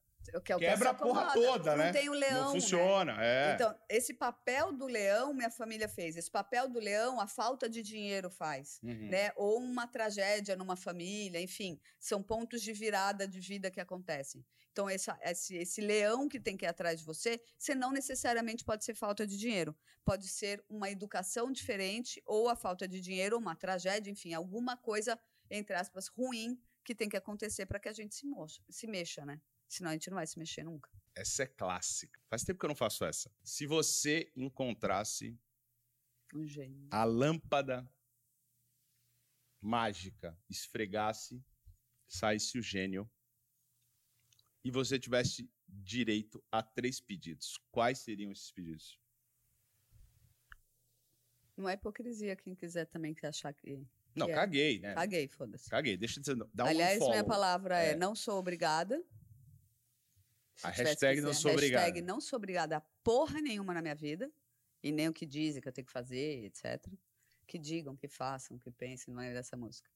que 0.42 0.52
é 0.52 0.56
o 0.56 0.60
que 0.60 0.66
quebra 0.66 0.90
a 0.92 0.94
porra 0.94 1.34
toda, 1.34 1.72
não 1.72 1.84
né? 1.86 1.92
tem 1.92 2.10
o 2.10 2.14
leão, 2.14 2.44
não 2.46 2.54
né? 2.54 2.60
funciona. 2.60 3.18
É. 3.20 3.54
Então, 3.56 3.76
esse 3.90 4.14
papel 4.14 4.72
do 4.72 4.86
leão, 4.86 5.34
minha 5.34 5.50
família 5.50 5.88
fez. 5.88 6.16
Esse 6.16 6.30
papel 6.30 6.68
do 6.70 6.80
leão, 6.80 7.20
a 7.20 7.28
falta 7.28 7.70
de 7.70 7.82
dinheiro 7.82 8.30
faz. 8.30 8.80
Uhum. 8.84 9.10
Né? 9.10 9.32
Ou 9.36 9.60
uma 9.60 9.88
tragédia 9.88 10.56
numa 10.56 10.76
família, 10.76 11.42
enfim, 11.42 11.80
são 12.00 12.22
pontos 12.22 12.62
de 12.62 12.72
virada 12.74 13.28
de 13.28 13.40
vida 13.40 13.72
que 13.72 13.80
acontecem. 13.82 14.46
Então, 14.72 14.90
essa- 14.90 15.20
esse, 15.24 15.56
esse 15.58 15.82
leão 15.82 16.30
que 16.30 16.40
tem 16.40 16.56
que 16.56 16.66
ir 16.66 16.68
atrás 16.70 17.00
de 17.00 17.06
você, 17.06 17.42
você 17.58 17.74
não 17.76 17.92
necessariamente 17.92 18.64
pode 18.64 18.86
ser 18.86 18.96
falta 18.96 19.26
de 19.26 19.38
dinheiro. 19.38 19.76
Pode 20.06 20.28
ser 20.28 20.64
uma 20.70 20.90
educação 20.90 21.52
diferente, 21.52 22.22
ou 22.26 22.50
a 22.50 22.56
falta 22.56 22.88
de 22.88 23.02
dinheiro, 23.02 23.36
ou 23.36 23.42
uma 23.42 23.56
tragédia, 23.56 24.10
enfim, 24.12 24.34
alguma 24.34 24.78
coisa, 24.78 25.20
entre 25.50 25.76
aspas, 25.76 26.08
ruim 26.08 26.60
que 26.84 26.96
tem 26.96 27.10
que 27.10 27.18
acontecer 27.18 27.66
para 27.66 27.80
que 27.80 27.90
a 27.90 27.94
gente 27.94 28.16
se, 28.16 28.26
moça, 28.26 28.62
se 28.70 28.88
mexa, 28.88 29.26
né? 29.26 29.40
Senão 29.70 29.92
a 29.92 29.94
gente 29.94 30.10
não 30.10 30.16
vai 30.16 30.26
se 30.28 30.38
mexer 30.40 30.64
nunca. 30.64 30.90
Essa 31.16 31.44
é 31.44 31.48
clássica. 31.48 32.20
Faz 32.28 32.44
tempo 32.44 32.60
que 32.60 32.66
eu 32.66 32.70
não 32.70 32.76
faço 32.76 33.06
essa. 33.06 33.32
Se 33.44 33.66
você 33.68 34.32
encontrasse 34.36 35.40
Um 36.34 36.46
gênio. 36.46 36.88
a 36.92 37.04
lâmpada 37.04 37.88
mágica, 39.62 40.38
esfregasse, 40.50 41.44
saísse 42.08 42.58
o 42.58 42.62
gênio, 42.62 43.10
e 44.64 44.72
você 44.72 44.98
tivesse 45.00 45.50
direito 45.68 46.44
a 46.52 46.64
três 46.64 47.00
pedidos, 47.00 47.58
quais 47.72 48.00
seriam 48.00 48.32
esses 48.32 48.52
pedidos? 48.52 49.00
Não 51.56 51.68
é 51.70 51.74
hipocrisia 51.74 52.36
quem 52.36 52.56
quiser 52.56 52.86
também 52.86 53.14
que 53.14 53.26
achar 53.26 53.54
que. 53.54 53.86
Não, 54.16 54.26
que 54.26 54.32
é. 54.32 54.36
caguei, 54.36 54.80
né? 54.80 54.94
Caguei, 54.96 55.28
foda-se. 55.28 55.70
Caguei, 55.70 55.96
deixa 55.98 56.20
de 56.20 56.26
ser. 56.26 56.36
Dá 56.54 56.64
um 56.64 56.68
Aliás, 56.68 57.00
minha 57.00 57.24
palavra 57.24 57.78
é, 57.80 57.92
É. 57.92 57.96
não 57.96 58.16
sou 58.16 58.40
obrigada. 58.40 59.02
A 60.64 60.72
que 60.72 60.82
hashtag 60.82 61.22
não 61.22 61.34
sou 61.34 61.52
hashtag 61.52 61.76
obrigada. 61.76 62.02
não 62.02 62.22
sou 62.22 62.38
obrigada 62.38 62.78
a 62.78 62.82
porra 63.04 63.42
nenhuma 63.42 63.74
na 63.74 63.82
minha 63.82 63.96
vida. 63.96 64.32
E 64.82 64.92
nem 64.92 65.10
o 65.10 65.14
que 65.14 65.26
dizem 65.26 65.62
que 65.62 65.68
eu 65.68 65.74
tenho 65.74 65.86
que 65.86 65.92
fazer, 65.92 66.46
etc. 66.46 66.86
Que 67.46 67.58
digam, 67.58 67.96
que 67.96 68.08
façam, 68.08 68.58
que 68.58 68.72
pensem, 68.72 69.14
não 69.14 69.22
é 69.22 69.34
dessa 69.34 69.58
música. 69.58 69.90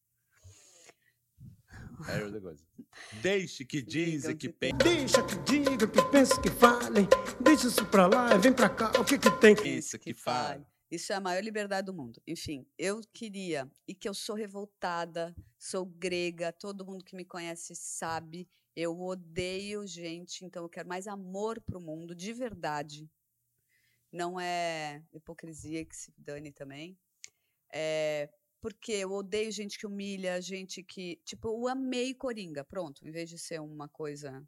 É 2.10 2.24
outra 2.24 2.42
coisa. 2.42 2.64
Deixe 3.22 3.64
que 3.66 3.82
dizem 3.84 4.36
Digam 4.36 4.38
que 4.38 4.48
que 4.48 4.54
pensem. 4.54 4.78
Deixa 4.78 5.24
que 5.24 5.36
diga, 5.40 5.88
que 5.88 6.12
pense, 6.12 6.42
que 6.42 6.50
falem. 6.50 7.08
Deixa 7.40 7.68
isso 7.68 7.86
pra 7.86 8.08
lá, 8.08 8.36
vem 8.38 8.54
pra 8.54 8.70
cá, 8.70 8.92
o 9.00 9.06
que 9.06 9.18
que 9.18 9.32
tem? 9.40 9.56
Pensa 9.56 9.98
que 9.98 10.14
fale. 10.14 10.66
Isso 10.92 11.12
é 11.12 11.16
a 11.16 11.20
maior 11.20 11.44
liberdade 11.44 11.88
do 11.88 11.94
mundo. 11.94 12.22
Enfim, 12.28 12.68
eu 12.78 13.02
queria, 13.12 13.68
e 13.88 13.96
que 13.96 14.08
eu 14.08 14.14
sou 14.14 14.36
revoltada, 14.36 15.36
sou 15.58 15.86
grega, 15.86 16.52
todo 16.54 16.86
mundo 16.86 17.04
que 17.04 17.16
me 17.16 17.26
conhece 17.26 17.76
sabe, 17.76 18.48
eu 18.76 19.00
odeio 19.00 19.86
gente, 19.86 20.46
então 20.46 20.64
eu 20.64 20.70
quero 20.70 20.88
mais 20.88 21.08
amor 21.08 21.62
pro 21.62 21.82
mundo, 21.82 22.16
de 22.16 22.34
verdade. 22.34 23.10
Não 24.12 24.40
é 24.40 25.04
hipocrisia 25.12 25.86
que 25.86 25.96
se 25.96 26.14
dane 26.18 26.52
também. 26.52 26.98
É 27.72 28.30
porque 28.64 28.94
eu 28.94 29.12
odeio 29.12 29.52
gente 29.52 29.78
que 29.78 29.86
humilha, 29.86 30.42
gente 30.42 30.82
que. 30.82 31.20
Tipo, 31.26 31.50
eu 31.50 31.68
amei 31.68 32.14
Coringa, 32.14 32.64
pronto, 32.64 33.06
em 33.06 33.12
vez 33.12 33.30
de 33.30 33.38
ser 33.38 33.60
uma 33.60 33.90
coisa 33.90 34.42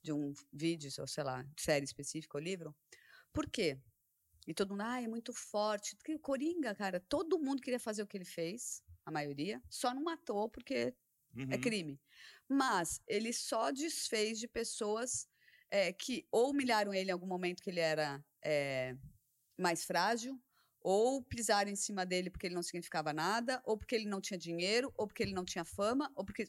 de 0.00 0.12
um 0.12 0.32
vídeo, 0.52 0.88
ou 1.00 1.06
sei 1.08 1.24
lá, 1.24 1.44
série 1.58 1.84
específica 1.84 2.38
ou 2.38 2.42
livro. 2.42 2.72
Por 3.32 3.50
quê? 3.50 3.76
E 4.46 4.54
todo 4.54 4.70
mundo, 4.70 4.82
ah, 4.82 5.02
é 5.02 5.08
muito 5.08 5.32
forte. 5.32 5.96
O 6.10 6.18
Coringa, 6.20 6.76
cara, 6.76 7.00
todo 7.00 7.40
mundo 7.40 7.60
queria 7.60 7.80
fazer 7.80 8.04
o 8.04 8.06
que 8.06 8.16
ele 8.16 8.24
fez, 8.24 8.84
a 9.04 9.10
maioria, 9.10 9.60
só 9.68 9.92
não 9.92 10.04
matou 10.04 10.48
porque 10.48 10.74
é 10.74 10.94
Uhum. 11.34 11.60
crime. 11.60 12.00
Mas 12.52 13.00
ele 13.06 13.32
só 13.32 13.70
desfez 13.70 14.38
de 14.38 14.46
pessoas 14.46 15.26
eh, 15.70 15.92
que 15.92 16.26
ou 16.30 16.50
humilharam 16.50 16.92
ele 16.92 17.08
em 17.08 17.12
algum 17.12 17.26
momento 17.26 17.62
que 17.62 17.70
ele 17.70 17.80
era 17.80 18.22
eh, 18.44 18.94
mais 19.56 19.84
frágil, 19.84 20.38
ou 20.82 21.22
pisaram 21.22 21.70
em 21.70 21.76
cima 21.76 22.04
dele 22.04 22.28
porque 22.28 22.46
ele 22.46 22.54
não 22.54 22.62
significava 22.62 23.12
nada, 23.12 23.62
ou 23.64 23.78
porque 23.78 23.94
ele 23.94 24.06
não 24.06 24.20
tinha 24.20 24.38
dinheiro, 24.38 24.92
ou 24.96 25.06
porque 25.06 25.22
ele 25.22 25.32
não 25.32 25.44
tinha 25.44 25.64
fama, 25.64 26.12
ou 26.14 26.24
porque. 26.24 26.46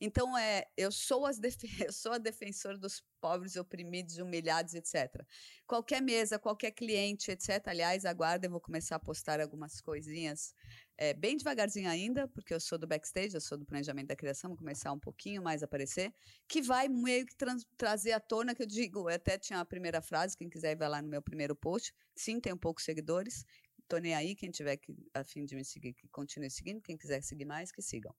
Então, 0.00 0.36
é, 0.36 0.66
eu, 0.76 0.92
sou 0.92 1.24
as 1.24 1.38
eu 1.88 1.92
sou 1.92 2.12
a 2.12 2.18
defensora 2.18 2.76
dos 2.76 3.02
pobres, 3.20 3.56
oprimidos, 3.56 4.18
humilhados, 4.18 4.74
etc. 4.74 5.24
Qualquer 5.66 6.02
mesa, 6.02 6.38
qualquer 6.38 6.72
cliente, 6.72 7.30
etc. 7.30 7.66
Aliás, 7.68 8.04
aguarda, 8.04 8.46
eu 8.46 8.50
vou 8.50 8.60
começar 8.60 8.96
a 8.96 9.00
postar 9.00 9.40
algumas 9.40 9.80
coisinhas 9.80 10.52
é, 10.96 11.12
bem 11.12 11.36
devagarzinho 11.36 11.88
ainda, 11.88 12.28
porque 12.28 12.54
eu 12.54 12.60
sou 12.60 12.78
do 12.78 12.86
backstage, 12.86 13.34
eu 13.34 13.40
sou 13.40 13.58
do 13.58 13.64
planejamento 13.64 14.08
da 14.08 14.16
criação, 14.16 14.50
vou 14.50 14.58
começar 14.58 14.92
um 14.92 14.98
pouquinho 14.98 15.42
mais 15.42 15.62
a 15.62 15.64
aparecer, 15.64 16.12
que 16.46 16.62
vai 16.62 16.88
meio 16.88 17.26
que 17.26 17.34
trazer 17.76 18.12
à 18.12 18.20
tona, 18.20 18.54
que 18.54 18.62
eu 18.62 18.66
digo, 18.66 19.10
eu 19.10 19.14
até 19.14 19.36
tinha 19.38 19.60
a 19.60 19.64
primeira 19.64 20.00
frase, 20.00 20.36
quem 20.36 20.48
quiser 20.48 20.76
vai 20.76 20.88
lá 20.88 21.02
no 21.02 21.08
meu 21.08 21.20
primeiro 21.20 21.56
post, 21.56 21.92
sim, 22.14 22.40
tenho 22.40 22.56
poucos 22.56 22.84
seguidores, 22.84 23.44
tô 23.88 23.98
nem 23.98 24.14
aí, 24.14 24.34
quem 24.34 24.50
tiver 24.50 24.76
que, 24.76 24.94
a 25.12 25.24
fim 25.24 25.44
de 25.44 25.54
me 25.56 25.64
seguir, 25.64 25.94
que 25.94 26.08
continue 26.08 26.50
seguindo, 26.50 26.80
quem 26.80 26.96
quiser 26.96 27.22
seguir 27.22 27.44
mais, 27.44 27.72
que 27.72 27.82
sigam. 27.82 28.14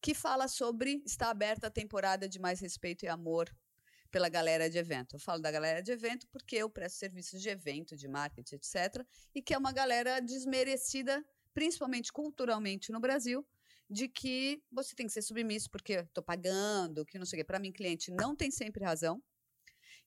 Que 0.00 0.14
fala 0.14 0.46
sobre, 0.46 1.02
está 1.04 1.30
aberta 1.30 1.66
a 1.66 1.70
temporada 1.70 2.28
de 2.28 2.38
mais 2.38 2.60
respeito 2.60 3.04
e 3.04 3.08
amor 3.08 3.52
pela 4.10 4.28
galera 4.28 4.70
de 4.70 4.78
evento. 4.78 5.16
Eu 5.16 5.18
falo 5.18 5.42
da 5.42 5.50
galera 5.50 5.82
de 5.82 5.90
evento 5.90 6.28
porque 6.28 6.54
eu 6.54 6.70
presto 6.70 6.98
serviços 6.98 7.42
de 7.42 7.48
evento, 7.48 7.96
de 7.96 8.06
marketing, 8.06 8.54
etc., 8.54 9.04
e 9.34 9.42
que 9.42 9.52
é 9.52 9.58
uma 9.58 9.72
galera 9.72 10.20
desmerecida 10.20 11.24
principalmente 11.54 12.12
culturalmente 12.12 12.92
no 12.92 13.00
Brasil, 13.00 13.46
de 13.88 14.08
que 14.08 14.62
você 14.70 14.94
tem 14.94 15.06
que 15.06 15.12
ser 15.12 15.22
submisso 15.22 15.70
porque 15.70 15.94
estou 15.94 16.22
pagando, 16.22 17.04
que 17.06 17.18
não 17.18 17.24
sei 17.24 17.38
o 17.38 17.40
quê. 17.40 17.44
Para 17.44 17.58
mim, 17.58 17.72
cliente 17.72 18.10
não 18.10 18.34
tem 18.34 18.50
sempre 18.50 18.84
razão. 18.84 19.22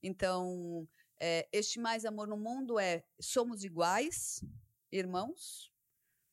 Então, 0.03 0.87
é, 1.19 1.47
este 1.51 1.79
mais 1.79 2.05
amor 2.05 2.27
no 2.27 2.37
mundo 2.37 2.77
é 2.77 3.03
somos 3.19 3.63
iguais, 3.63 4.43
irmãos, 4.91 5.71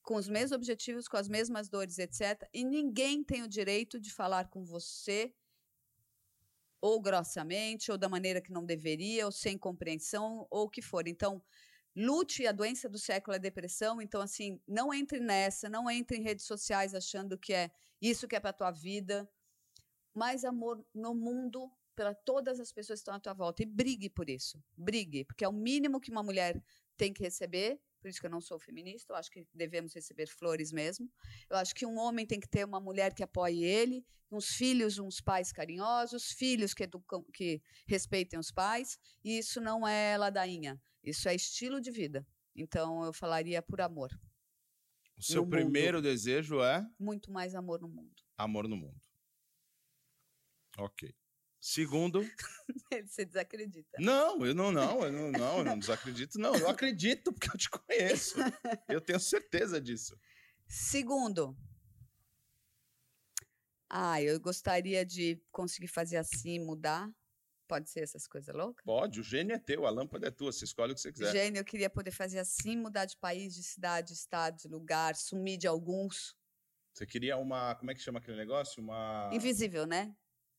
com 0.03 0.17
os 0.17 0.29
mesmos 0.29 0.53
objetivos, 0.53 1.09
com 1.09 1.17
as 1.17 1.29
mesmas 1.29 1.69
dores, 1.69 1.99
etc. 1.99 2.47
E 2.53 2.65
ninguém 2.65 3.25
tem 3.25 3.43
o 3.43 3.49
direito 3.49 3.99
de 3.99 4.13
falar 4.13 4.49
com 4.49 4.65
você 4.65 5.33
ou 6.81 7.01
grossamente, 7.01 7.91
ou 7.91 7.97
da 7.97 8.11
maneira 8.11 8.43
que 8.43 8.53
não 8.53 8.63
deveria, 8.63 9.25
ou 9.25 9.33
sem 9.33 9.57
compreensão, 9.57 10.47
ou 10.51 10.67
o 10.67 10.69
que 10.69 10.83
for. 10.83 11.09
Então, 11.09 11.43
lute 11.97 12.47
a 12.47 12.53
doença 12.53 12.89
do 12.89 12.99
século 12.99 13.37
é 13.37 13.39
depressão. 13.39 14.01
Então, 14.01 14.21
assim, 14.21 14.61
não 14.67 14.93
entre 14.93 15.21
nessa, 15.21 15.69
não 15.69 15.91
entre 15.91 16.17
em 16.17 16.23
redes 16.23 16.45
sociais 16.45 16.95
achando 16.95 17.39
que 17.39 17.53
é 17.53 17.71
isso 18.01 18.29
que 18.29 18.37
é 18.37 18.41
para 18.41 18.53
tua 18.53 18.71
vida. 18.71 19.29
Mais 20.15 20.45
amor 20.45 20.85
no 20.95 21.15
mundo 21.15 21.71
para 21.95 22.15
todas 22.15 22.59
as 22.59 22.73
pessoas 22.73 22.99
que 22.99 23.03
estão 23.03 23.15
à 23.15 23.21
tua 23.21 23.35
volta 23.35 23.63
e 23.63 23.67
brigue 23.67 24.11
por 24.11 24.29
isso. 24.29 24.63
Brigue, 24.77 25.25
porque 25.25 25.45
é 25.45 25.49
o 25.49 25.53
mínimo 25.53 26.01
que 26.01 26.11
uma 26.11 26.23
mulher 26.23 26.63
tem 26.97 27.13
que 27.13 27.23
receber. 27.23 27.81
Por 28.01 28.09
isso 28.09 28.21
que 28.21 28.27
eu 28.27 28.31
não 28.31 28.41
sou 28.41 28.59
feminista, 28.59 29.15
eu 29.15 29.17
acho 29.17 29.31
que 29.31 29.47
devemos 29.55 29.95
receber 29.95 30.27
flores 30.27 30.71
mesmo. 30.71 31.11
Eu 31.49 31.57
acho 31.57 31.75
que 31.75 31.87
um 31.87 31.97
homem 31.97 32.27
tem 32.27 32.39
que 32.39 32.49
ter 32.49 32.65
uma 32.65 32.79
mulher 32.79 33.15
que 33.15 33.23
apoie 33.23 33.65
ele, 33.65 34.05
uns 34.31 34.49
filhos, 34.49 34.99
uns 34.99 35.23
pais 35.23 35.51
carinhosos, 35.51 36.33
filhos 36.33 36.75
que, 36.75 36.83
educam, 36.83 37.25
que 37.33 37.63
respeitem 37.87 38.39
os 38.39 38.51
pais, 38.51 38.99
e 39.25 39.39
isso 39.39 39.59
não 39.59 39.89
é 39.89 40.19
ladainha. 40.19 40.79
Isso 41.05 41.29
é 41.29 41.35
estilo 41.35 41.81
de 41.81 41.91
vida. 41.91 42.27
Então 42.57 43.05
eu 43.05 43.13
falaria 43.13 43.61
por 43.61 43.81
amor. 43.81 44.11
O 45.17 45.23
seu 45.23 45.45
no 45.45 45.51
primeiro 45.51 46.03
desejo 46.03 46.61
é 46.63 46.85
Muito 46.99 47.31
mais 47.31 47.55
amor 47.55 47.81
no 47.81 47.89
mundo. 47.89 48.23
amor 48.37 48.67
no 48.67 48.77
mundo. 48.77 49.01
Ok. 50.79 51.15
Segundo, 51.61 52.21
Você 53.07 53.25
desacredita. 53.25 53.97
não, 53.99 54.45
eu 54.45 54.55
não, 54.55 54.71
não, 54.71 55.03
eu 55.05 55.13
não, 55.13 55.31
não, 55.31 55.59
eu 55.59 55.65
não 55.65 55.79
desacredito, 55.79 56.39
não. 56.39 56.55
Eu 56.55 56.69
acredito 56.69 57.33
porque 57.33 57.49
eu 57.49 57.57
te 57.59 57.71
conheço. 57.71 58.35
Eu 58.89 59.01
tenho 59.01 59.19
certeza 59.19 59.81
disso. 59.81 60.19
Segundo, 60.67 61.57
ah, 63.89 64.21
eu 64.21 64.39
gostaria 64.41 65.05
de 65.07 65.41
conseguir 65.51 65.89
fazer 65.89 66.17
assim, 66.17 66.59
mudar. 66.59 67.11
Pode 67.67 67.89
ser 67.89 68.01
essas 68.01 68.27
coisas 68.27 68.55
loucas? 68.55 68.85
Pode, 68.85 69.21
o 69.21 69.23
gênio 69.23 69.55
é 69.55 69.59
teu, 69.59 69.87
a 69.87 69.91
lâmpada 69.91 70.29
é 70.29 70.31
tua, 70.31 70.53
você 70.53 70.65
escolhe 70.65 70.93
o 70.93 70.95
que 70.95 71.01
você 71.01 71.11
quiser. 71.13 71.33
Gênio, 71.33 71.61
eu 71.61 71.65
queria 71.65 71.89
poder 71.89 72.11
fazer 72.11 72.39
assim, 72.39 72.77
mudar 72.77 73.07
de 73.07 73.17
país, 73.17 73.55
de 73.55 73.63
cidade, 73.63 74.09
de 74.09 74.13
estado, 74.15 74.59
de 74.59 74.69
lugar, 74.69 75.17
sumir 75.17 75.57
de 75.57 75.67
alguns. 75.67 76.37
Você 76.93 77.07
queria 77.07 77.37
uma, 77.39 77.75
como 77.75 77.91
é 77.91 77.95
que 77.95 78.01
chama 78.01 78.19
aquele 78.19 78.37
negócio? 78.37 78.83
Uma 78.83 79.31
Invisível, 79.33 79.87
né? 79.87 80.15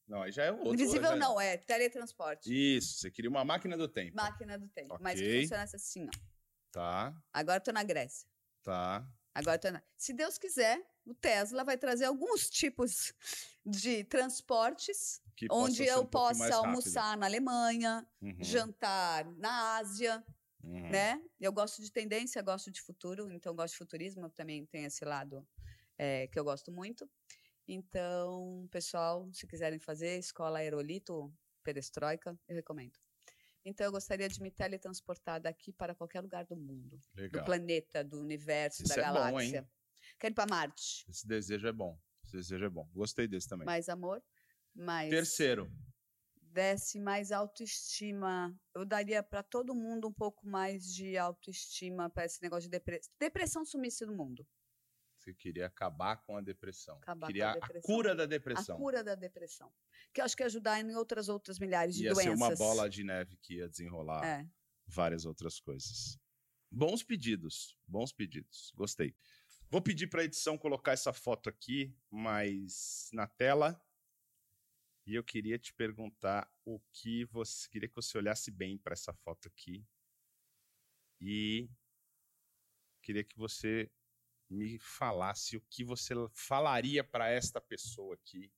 Não, 0.07 0.21
aí 0.23 0.31
já 0.31 0.43
é 0.45 0.51
outro. 0.51 0.73
Invisível 0.73 1.09
já- 1.11 1.15
não, 1.15 1.39
é 1.39 1.57
teletransporte. 1.57 2.51
Isso, 2.77 2.97
você 2.99 3.11
queria 3.11 3.29
uma 3.29 3.45
máquina 3.45 3.77
do 3.77 3.87
tempo. 3.87 4.15
Máquina 4.15 4.57
do 4.57 4.67
tempo. 4.67 4.97
Mas 4.99 5.19
Ok. 5.19 5.27
que 5.31 5.41
funcionasse 5.43 5.75
assim, 5.75 6.07
ó. 6.07 6.11
Tá, 6.71 7.15
Agora 7.31 7.57
eu 7.57 7.63
tô 7.63 7.71
na 7.71 7.83
Grécia. 7.83 8.27
tá. 8.63 9.07
Agora 9.33 9.55
eu 9.55 9.59
tô 9.61 9.71
na... 9.71 9.81
Se 9.97 10.11
Deus 10.13 10.37
quiser, 10.37 10.81
o 11.05 11.13
Tesla 11.13 11.63
vai 11.63 11.77
trazer 11.77 12.05
alguns 12.05 12.49
tipos 12.49 13.13
de 13.65 14.03
transportes 14.03 15.21
onde 15.51 15.85
eu 15.85 16.01
um 16.01 16.05
possa 16.05 16.55
almoçar 16.55 17.17
na 17.17 17.25
Alemanha, 17.25 18.07
Uhum, 18.21 18.37
jantar 18.39 19.25
na 19.37 19.77
Ásia, 19.77 20.23
uhum. 20.63 20.89
né? 20.89 21.21
Eu 21.39 21.51
gosto 21.53 21.81
de 21.81 21.91
tendência, 21.91 22.41
gosto 22.41 22.71
de 22.71 22.81
futuro, 22.81 23.31
então 23.31 23.53
gosto 23.55 23.73
de 23.73 23.77
futurismo, 23.77 24.29
também 24.29 24.65
tem 24.65 24.85
esse 24.85 25.05
lado 25.05 25.47
eh, 25.97 26.27
que 26.27 26.39
eu 26.39 26.43
gosto 26.43 26.71
muito. 26.71 27.09
Então, 27.67 28.67
pessoal, 28.71 29.29
se 29.33 29.47
quiserem 29.47 29.79
fazer 29.79 30.19
escola 30.19 30.59
aerolito, 30.59 31.33
perestroika, 31.63 32.37
eu 32.47 32.55
recomendo. 32.55 32.99
Então, 33.63 33.85
eu 33.85 33.91
gostaria 33.91 34.29
de 34.29 34.39
me 34.41 34.51
teletransportar 34.51 35.41
daqui 35.41 35.73
para 35.73 35.95
qualquer 35.95 36.21
lugar 36.21 36.45
do 36.45 36.55
mundo, 36.55 37.01
do 37.13 37.21
Legal. 37.21 37.45
planeta, 37.45 38.03
do 38.03 38.19
universo, 38.21 38.83
Isso 38.83 38.95
da 38.95 39.01
é 39.01 39.07
bom, 39.07 39.13
galáxia. 39.13 39.67
Quero 40.20 40.34
ir 40.34 40.36
para 40.36 40.49
Marte. 40.49 41.05
Esse 41.09 41.28
desejo 41.28 41.68
é 41.68 41.72
bom. 41.74 41.99
Esse 42.24 42.38
desejo 42.38 42.66
é 42.66 42.70
bom. 42.70 42.89
Gostei 42.93 43.28
desse 43.28 43.47
também. 43.47 43.66
Mais 43.66 43.89
amor, 43.89 44.24
mais 44.74 45.09
Terceiro. 45.09 45.72
desse 46.41 46.99
mais 46.99 47.32
autoestima. 47.32 48.57
Eu 48.74 48.86
daria 48.86 49.22
para 49.22 49.43
todo 49.43 49.76
mundo 49.76 50.07
um 50.07 50.13
pouco 50.13 50.47
mais 50.47 50.86
de 50.93 51.18
autoestima 51.18 52.09
para 52.09 52.26
esse 52.26 52.41
negócio 52.41 52.63
de 52.63 52.70
depressão. 52.70 53.13
Depressão 53.20 53.66
sumisse 53.66 54.05
do 54.05 54.13
mundo. 54.16 54.47
Você 55.18 55.34
queria 55.34 55.66
acabar 55.66 56.18
com 56.18 56.38
a 56.38 56.41
depressão. 56.41 56.97
Acabar 56.97 57.20
com 57.22 57.26
a 57.26 57.28
queria 57.28 57.49
a 57.49 57.53
depressão. 57.53 57.82
cura 57.82 58.16
da 58.16 58.26
depressão. 58.26 58.76
A 58.76 58.80
cura 58.80 59.03
da 59.03 59.16
depressão. 59.16 59.74
Que 60.13 60.22
eu 60.22 60.26
acho 60.26 60.36
que 60.36 60.43
ia 60.43 60.47
ajudar 60.47 60.80
em 60.80 60.95
outras 60.95 61.30
outras 61.30 61.57
milhares 61.59 61.95
de 61.95 62.03
Ia 62.03 62.13
doenças. 62.13 62.24
ser 62.38 62.43
uma 62.43 62.55
bola 62.55 62.89
de 62.89 63.03
neve 63.03 63.36
que 63.38 63.55
ia 63.55 63.68
desenrolar 63.68 64.24
É. 64.24 64.47
várias 64.86 65.26
outras 65.26 65.59
coisas. 65.59 66.20
Bons 66.72 67.01
pedidos, 67.03 67.78
bons 67.88 68.11
pedidos. 68.11 68.72
Gostei. 68.76 69.16
Vou 69.70 69.82
pedir 69.82 70.07
para 70.07 70.22
a 70.22 70.26
edição 70.26 70.57
colocar 70.57 70.91
essa 70.91 71.11
foto 71.11 71.49
aqui, 71.49 71.93
mais 72.09 73.09
na 73.11 73.28
tela. 73.28 73.82
E 75.05 75.16
eu 75.16 75.24
queria 75.24 75.57
te 75.57 75.74
perguntar 75.74 76.49
o 76.63 76.80
que 76.93 77.26
você 77.26 77.68
queria 77.70 77.89
que 77.89 77.95
você 77.95 78.18
olhasse 78.18 78.51
bem 78.51 78.78
para 78.78 78.93
essa 78.93 79.11
foto 79.13 79.47
aqui. 79.47 79.84
E 81.20 81.68
queria 83.01 83.24
que 83.24 83.38
você 83.38 83.91
me 84.49 84.78
falasse 84.78 85.57
o 85.57 85.61
que 85.61 85.84
você 85.84 86.13
falaria 86.32 87.03
para 87.03 87.30
esta 87.30 87.59
pessoa 87.59 88.13
aqui, 88.16 88.51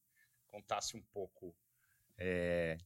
contasse 0.46 0.98
um 0.98 1.02
pouco 1.02 1.56
é, 2.18 2.78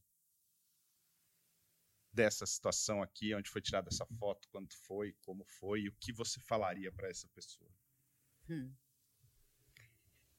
dessa 2.12 2.46
situação 2.46 3.02
aqui, 3.02 3.34
onde 3.34 3.50
foi 3.50 3.60
tirada 3.60 3.88
essa 3.88 4.06
foto, 4.06 4.48
quando 4.48 4.72
foi, 4.74 5.12
como 5.20 5.44
foi, 5.44 5.82
e 5.82 5.88
o 5.88 5.96
que 5.96 6.12
você 6.12 6.40
falaria 6.40 6.92
para 6.92 7.08
essa 7.08 7.28
pessoa? 7.28 7.70
Hum. 8.52 8.70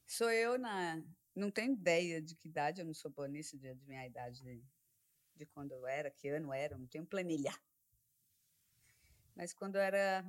Sou 0.05 0.29
eu 0.29 0.59
na. 0.59 1.03
Não 1.35 1.49
tenho 1.49 1.73
ideia 1.73 2.21
de 2.21 2.35
que 2.35 2.47
idade, 2.47 2.79
eu 2.79 2.85
não 2.85 2.93
sou 2.93 3.09
boa 3.09 3.27
nisso 3.27 3.57
de 3.57 3.67
adivinhar 3.67 4.03
a 4.03 4.07
idade 4.07 4.43
de, 4.43 4.63
de 5.35 5.45
quando 5.47 5.71
eu 5.71 5.87
era, 5.87 6.11
que 6.11 6.29
ano 6.29 6.53
era, 6.53 6.77
não 6.77 6.85
tenho 6.85 7.07
planilha. 7.07 7.51
Mas 9.35 9.51
quando 9.51 9.77
eu 9.77 9.81
era 9.81 10.23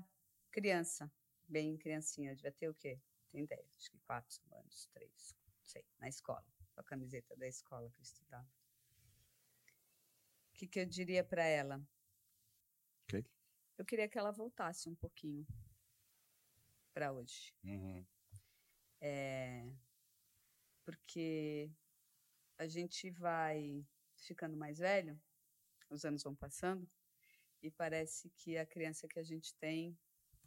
criança, 0.50 1.12
bem 1.46 1.76
criancinha, 1.76 2.34
devia 2.34 2.52
ter 2.52 2.70
o 2.70 2.74
quê? 2.74 2.98
Tenho 3.28 3.44
ideia, 3.44 3.62
acho 3.76 3.90
que 3.90 3.98
quatro 3.98 4.40
anos, 4.52 4.88
três, 4.94 5.36
não 5.58 5.66
sei, 5.66 5.84
na 5.98 6.08
escola, 6.08 6.46
com 6.74 6.80
a 6.80 6.84
camiseta 6.84 7.36
da 7.36 7.46
escola 7.46 7.90
que 7.90 7.98
eu 7.98 8.02
estudava. 8.02 8.48
O 10.48 10.54
que, 10.54 10.66
que 10.66 10.80
eu 10.80 10.86
diria 10.86 11.22
para 11.22 11.44
ela? 11.44 11.86
Ok. 13.02 13.26
Eu 13.76 13.84
queria 13.84 14.08
que 14.08 14.18
ela 14.18 14.30
voltasse 14.30 14.88
um 14.88 14.94
pouquinho 14.94 15.46
para 16.94 17.12
hoje. 17.12 17.52
Uhum. 17.64 18.06
É, 19.00 19.68
porque 20.84 21.70
a 22.56 22.66
gente 22.66 23.10
vai 23.10 23.84
ficando 24.16 24.56
mais 24.56 24.78
velho, 24.78 25.20
os 25.90 26.04
anos 26.04 26.22
vão 26.22 26.34
passando, 26.34 26.88
e 27.60 27.70
parece 27.70 28.30
que 28.30 28.56
a 28.56 28.64
criança 28.64 29.08
que 29.08 29.18
a 29.18 29.22
gente 29.22 29.54
tem 29.56 29.98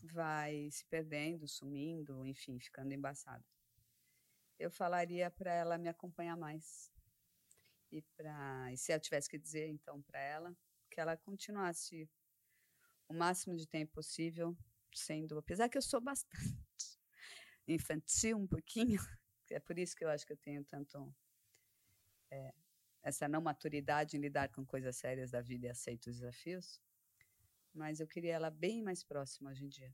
vai 0.01 0.69
se 0.71 0.85
perdendo, 0.85 1.47
sumindo, 1.47 2.25
enfim, 2.25 2.59
ficando 2.59 2.93
embaçada. 2.93 3.45
Eu 4.57 4.71
falaria 4.71 5.29
para 5.29 5.51
ela 5.53 5.77
me 5.77 5.89
acompanhar 5.89 6.37
mais. 6.37 6.91
E, 7.91 8.01
pra, 8.15 8.71
e 8.71 8.77
se 8.77 8.93
eu 8.93 8.99
tivesse 8.99 9.29
que 9.29 9.37
dizer, 9.37 9.67
então, 9.67 10.01
para 10.01 10.19
ela, 10.19 10.57
que 10.89 10.99
ela 10.99 11.15
continuasse 11.17 12.09
o 13.07 13.13
máximo 13.13 13.55
de 13.55 13.67
tempo 13.67 13.93
possível, 13.93 14.57
sendo, 14.97 15.37
apesar 15.37 15.69
que 15.69 15.77
eu 15.77 15.81
sou 15.81 16.01
bastante 16.01 16.27
infantil 17.67 18.37
um 18.37 18.47
pouquinho, 18.47 18.99
é 19.51 19.59
por 19.59 19.77
isso 19.77 19.95
que 19.95 20.03
eu 20.03 20.09
acho 20.09 20.25
que 20.25 20.33
eu 20.33 20.37
tenho 20.37 20.63
tanto 20.65 21.13
é, 22.31 22.53
essa 23.03 23.27
não 23.27 23.41
maturidade 23.41 24.17
em 24.17 24.19
lidar 24.19 24.49
com 24.49 24.65
coisas 24.65 24.97
sérias 24.97 25.31
da 25.31 25.41
vida 25.41 25.67
e 25.67 25.69
aceito 25.69 26.07
os 26.07 26.17
desafios, 26.17 26.81
mas 27.73 27.99
eu 27.99 28.07
queria 28.07 28.33
ela 28.33 28.49
bem 28.49 28.81
mais 28.81 29.03
próxima 29.03 29.51
hoje 29.51 29.65
em 29.65 29.69
dia. 29.69 29.93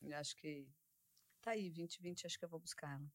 Eu 0.00 0.16
acho 0.16 0.34
que 0.36 0.66
tá 1.42 1.52
aí, 1.52 1.70
2020, 1.70 2.26
acho 2.26 2.38
que 2.38 2.44
eu 2.44 2.48
vou 2.48 2.60
buscar 2.60 2.94
ela. 2.94 3.12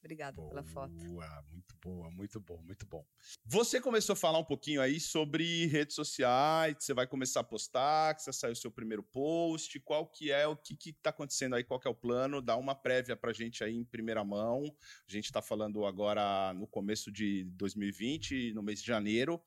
Obrigada 0.00 0.36
boa, 0.36 0.48
pela 0.48 0.62
foto. 0.62 0.92
Muito 0.92 1.76
boa, 1.82 2.10
muito 2.10 2.40
bom, 2.40 2.62
muito 2.62 2.86
bom. 2.86 3.04
Você 3.44 3.80
começou 3.80 4.12
a 4.12 4.16
falar 4.16 4.38
um 4.38 4.44
pouquinho 4.44 4.80
aí 4.80 5.00
sobre 5.00 5.66
redes 5.66 5.96
sociais, 5.96 6.76
você 6.78 6.94
vai 6.94 7.06
começar 7.06 7.40
a 7.40 7.44
postar, 7.44 8.14
que 8.14 8.22
você 8.22 8.32
saiu 8.32 8.52
o 8.52 8.56
seu 8.56 8.70
primeiro 8.70 9.02
post, 9.02 9.78
qual 9.80 10.06
que 10.06 10.30
é, 10.30 10.46
o 10.46 10.56
que 10.56 10.76
que 10.76 10.92
tá 10.92 11.10
acontecendo 11.10 11.54
aí, 11.54 11.64
qual 11.64 11.80
que 11.80 11.88
é 11.88 11.90
o 11.90 11.94
plano, 11.94 12.40
dá 12.40 12.56
uma 12.56 12.74
prévia 12.74 13.16
pra 13.16 13.32
gente 13.32 13.64
aí 13.64 13.74
em 13.74 13.84
primeira 13.84 14.24
mão. 14.24 14.62
A 15.08 15.12
gente 15.12 15.32
tá 15.32 15.42
falando 15.42 15.84
agora 15.84 16.52
no 16.54 16.66
começo 16.66 17.10
de 17.10 17.44
2020, 17.56 18.52
no 18.52 18.62
mês 18.62 18.80
de 18.80 18.86
janeiro. 18.86 19.42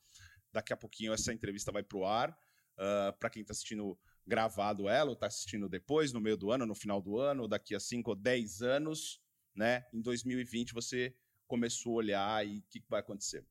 Daqui 0.52 0.72
a 0.72 0.76
pouquinho 0.76 1.12
essa 1.12 1.32
entrevista 1.32 1.72
vai 1.72 1.82
pro 1.82 2.04
ar. 2.04 2.36
Uh, 2.78 3.12
para 3.18 3.28
quem 3.28 3.42
está 3.42 3.52
assistindo 3.52 3.98
gravado 4.26 4.88
ela, 4.88 5.10
ou 5.10 5.14
está 5.14 5.26
assistindo 5.26 5.68
depois, 5.68 6.12
no 6.12 6.20
meio 6.20 6.36
do 6.36 6.50
ano, 6.50 6.64
no 6.64 6.74
final 6.74 7.02
do 7.02 7.18
ano, 7.18 7.46
daqui 7.46 7.74
a 7.74 7.80
5 7.80 8.10
ou 8.10 8.16
10 8.16 8.62
anos, 8.62 9.19
né? 9.54 9.86
Em 9.92 10.00
2020 10.00 10.72
você 10.72 11.14
começou 11.46 11.92
a 11.92 11.96
olhar 11.96 12.46
e 12.46 12.58
o 12.58 12.62
que, 12.68 12.80
que, 12.80 12.88
vai 12.88 13.00
acontecer? 13.00 13.46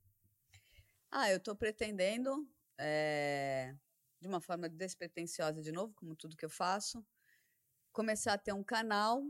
Ah, 1.11 1.29
eu 1.29 1.37
estou 1.37 1.55
pretendendo, 1.55 2.47
é, 2.77 3.75
de 4.21 4.27
uma 4.27 4.39
forma 4.39 4.69
despretensiosa 4.69 5.61
de 5.61 5.71
novo, 5.71 5.93
como 5.95 6.15
tudo 6.15 6.37
que 6.37 6.45
eu 6.45 6.49
faço, 6.49 7.05
começar 7.91 8.33
a 8.33 8.37
ter 8.37 8.53
um 8.53 8.63
canal, 8.63 9.23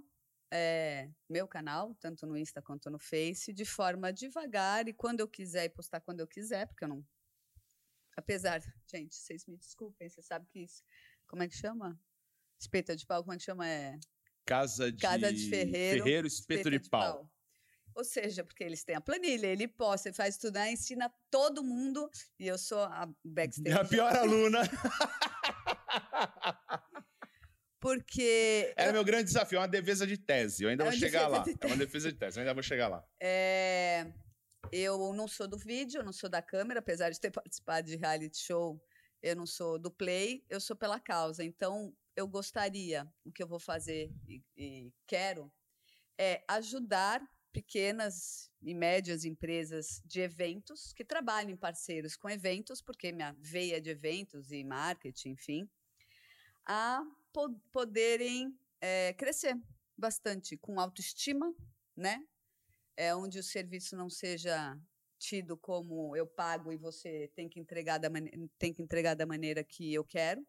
é, 0.52 1.10
meu 1.30 1.48
canal, 1.48 1.96
tanto 1.96 2.28
no 2.28 2.38
Insta 2.38 2.62
quanto 2.62 2.90
no 2.90 3.00
Face, 3.00 3.54
de 3.54 3.66
forma 3.66 4.12
devagar 4.12 4.88
e 4.88 4.94
quando 4.94 5.22
eu 5.22 5.28
quiser 5.28 5.66
e 5.66 5.70
postar 5.70 6.02
quando 6.02 6.20
eu 6.20 6.28
quiser, 6.28 6.68
porque 6.68 6.84
eu 6.84 6.90
não 6.90 7.06
Apesar, 8.20 8.62
gente, 8.86 9.16
vocês 9.16 9.46
me 9.46 9.56
desculpem, 9.56 10.10
você 10.10 10.22
sabe 10.22 10.46
que 10.48 10.60
isso. 10.60 10.84
Como 11.26 11.42
é 11.42 11.48
que 11.48 11.56
chama? 11.56 11.98
Espeta 12.60 12.94
de 12.94 13.06
pau, 13.06 13.24
como 13.24 13.34
é 13.34 13.38
que 13.38 13.44
chama? 13.44 13.66
É. 13.66 13.98
Casa 14.46 14.92
de, 14.92 15.00
Casa 15.00 15.32
de 15.32 15.50
Ferreiro. 15.50 16.04
Ferreiro, 16.04 16.28
espeto 16.28 16.70
de, 16.70 16.80
de 16.80 16.90
pau. 16.90 17.02
pau. 17.02 17.32
Ou 17.96 18.04
seja, 18.04 18.44
porque 18.44 18.64
eles 18.64 18.84
têm 18.84 18.96
a 18.96 19.02
planilha, 19.02 19.48
ele 19.48 19.68
posta, 19.68 20.08
ele 20.08 20.16
faz 20.16 20.40
né? 20.54 20.72
ensina 20.72 21.12
todo 21.30 21.64
mundo, 21.64 22.10
e 22.40 22.48
eu 22.48 22.58
sou 22.58 22.80
a 22.80 23.10
backstage. 23.26 23.78
A 23.78 23.84
pior 23.84 24.16
aluna. 24.16 24.62
Porque. 27.80 28.74
Era 28.76 28.90
eu... 28.90 28.94
meu 28.94 29.04
grande 29.04 29.26
desafio, 29.26 29.58
é 29.58 29.60
uma 29.60 29.68
defesa 29.68 30.06
de 30.06 30.18
tese. 30.18 30.64
Eu 30.64 30.70
ainda 30.70 30.86
é 30.86 30.90
vou 30.90 30.98
chegar 30.98 31.28
lá. 31.28 31.44
É 31.60 31.66
uma 31.66 31.78
defesa 31.78 32.12
de 32.12 32.18
tese, 32.18 32.38
eu 32.38 32.42
ainda 32.42 32.54
vou 32.54 32.64
chegar 32.64 32.88
lá. 32.88 33.04
É. 33.22 34.12
Eu 34.72 35.14
não 35.14 35.28
sou 35.28 35.48
do 35.48 35.58
vídeo, 35.58 36.00
eu 36.00 36.06
não 36.06 36.14
sou 36.14 36.30
da 36.30 36.42
câmera, 36.42 36.80
apesar 36.80 37.10
de 37.10 37.20
ter 37.20 37.32
participado 37.32 37.88
de 37.88 37.96
reality 37.96 38.38
show, 38.38 38.82
eu 39.22 39.36
não 39.36 39.46
sou 39.46 39.80
do 39.80 39.90
play, 39.90 40.46
eu 40.50 40.60
sou 40.60 40.76
pela 40.76 41.00
causa. 41.00 41.44
Então, 41.44 41.94
eu 42.20 42.28
gostaria, 42.28 43.12
o 43.26 43.32
que 43.32 43.42
eu 43.42 43.48
vou 43.48 43.60
fazer 43.60 44.12
e, 44.28 44.44
e 44.58 44.94
quero, 45.08 45.52
é 46.18 46.44
ajudar 46.48 47.22
pequenas 47.52 48.52
e 48.62 48.74
médias 48.76 49.26
empresas 49.26 50.02
de 50.06 50.22
eventos 50.22 50.94
que 50.94 51.04
trabalhem 51.04 51.58
parceiros 51.58 52.16
com 52.16 52.30
eventos, 52.30 52.82
porque 52.82 53.12
minha 53.12 53.36
veia 53.40 53.82
de 53.82 53.90
eventos 53.90 54.52
e 54.52 54.64
marketing, 54.64 55.30
enfim, 55.30 55.70
a 56.66 57.04
po 57.34 57.50
poderem 57.72 58.58
é, 58.82 59.14
crescer 59.14 59.56
bastante 59.98 60.58
com 60.58 60.80
autoestima, 60.80 61.54
né? 61.96 62.24
é, 63.00 63.16
onde 63.16 63.40
o 63.40 63.44
serviço 63.44 63.96
não 63.96 64.10
seja 64.10 64.78
tido 65.18 65.56
como 65.56 66.18
eu 66.18 66.28
pago 66.28 66.70
e 66.74 66.76
você 66.76 67.32
tem 67.34 67.48
que 67.48 67.58
entregar 67.58 67.98
da, 67.98 68.10
tem 68.58 68.74
que 68.74 68.82
entregar 68.82 69.16
da 69.16 69.26
maneira 69.26 69.64
que 69.64 69.94
eu 69.94 70.04
quero. 70.04 70.46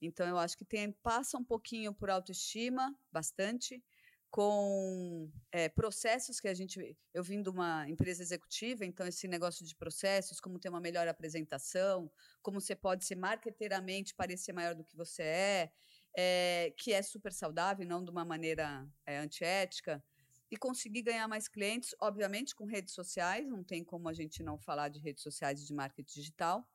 Então, 0.00 0.26
eu 0.26 0.38
acho 0.38 0.56
que 0.56 0.64
tem, 0.64 0.92
passa 0.92 1.36
um 1.36 1.44
pouquinho 1.44 1.92
por 1.92 2.10
autoestima, 2.10 2.94
bastante, 3.12 3.82
com 4.30 5.28
é, 5.50 5.68
processos 5.68 6.40
que 6.40 6.46
a 6.46 6.54
gente. 6.54 6.96
Eu 7.12 7.22
vim 7.22 7.42
de 7.42 7.50
uma 7.50 7.88
empresa 7.88 8.22
executiva, 8.22 8.84
então 8.84 9.06
esse 9.06 9.26
negócio 9.26 9.66
de 9.66 9.74
processos, 9.74 10.40
como 10.40 10.58
ter 10.58 10.68
uma 10.68 10.80
melhor 10.80 11.08
apresentação, 11.08 12.10
como 12.40 12.60
você 12.60 12.76
pode 12.76 13.04
ser 13.04 13.16
marqueteiramente 13.16 14.14
parecer 14.14 14.52
maior 14.52 14.74
do 14.74 14.84
que 14.84 14.96
você 14.96 15.22
é, 15.22 15.72
é 16.16 16.74
que 16.76 16.92
é 16.92 17.02
super 17.02 17.32
saudável, 17.32 17.84
não 17.86 18.04
de 18.04 18.10
uma 18.10 18.24
maneira 18.24 18.88
é, 19.04 19.18
antiética 19.18 20.02
e 20.50 20.56
conseguir 20.56 21.02
ganhar 21.02 21.28
mais 21.28 21.46
clientes, 21.46 21.94
obviamente 22.00 22.54
com 22.54 22.64
redes 22.66 22.92
sociais, 22.92 23.46
não 23.46 23.62
tem 23.62 23.84
como 23.84 24.08
a 24.08 24.12
gente 24.12 24.42
não 24.42 24.58
falar 24.58 24.88
de 24.88 24.98
redes 24.98 25.22
sociais 25.22 25.62
e 25.62 25.66
de 25.66 25.72
marketing 25.72 26.20
digital, 26.20 26.68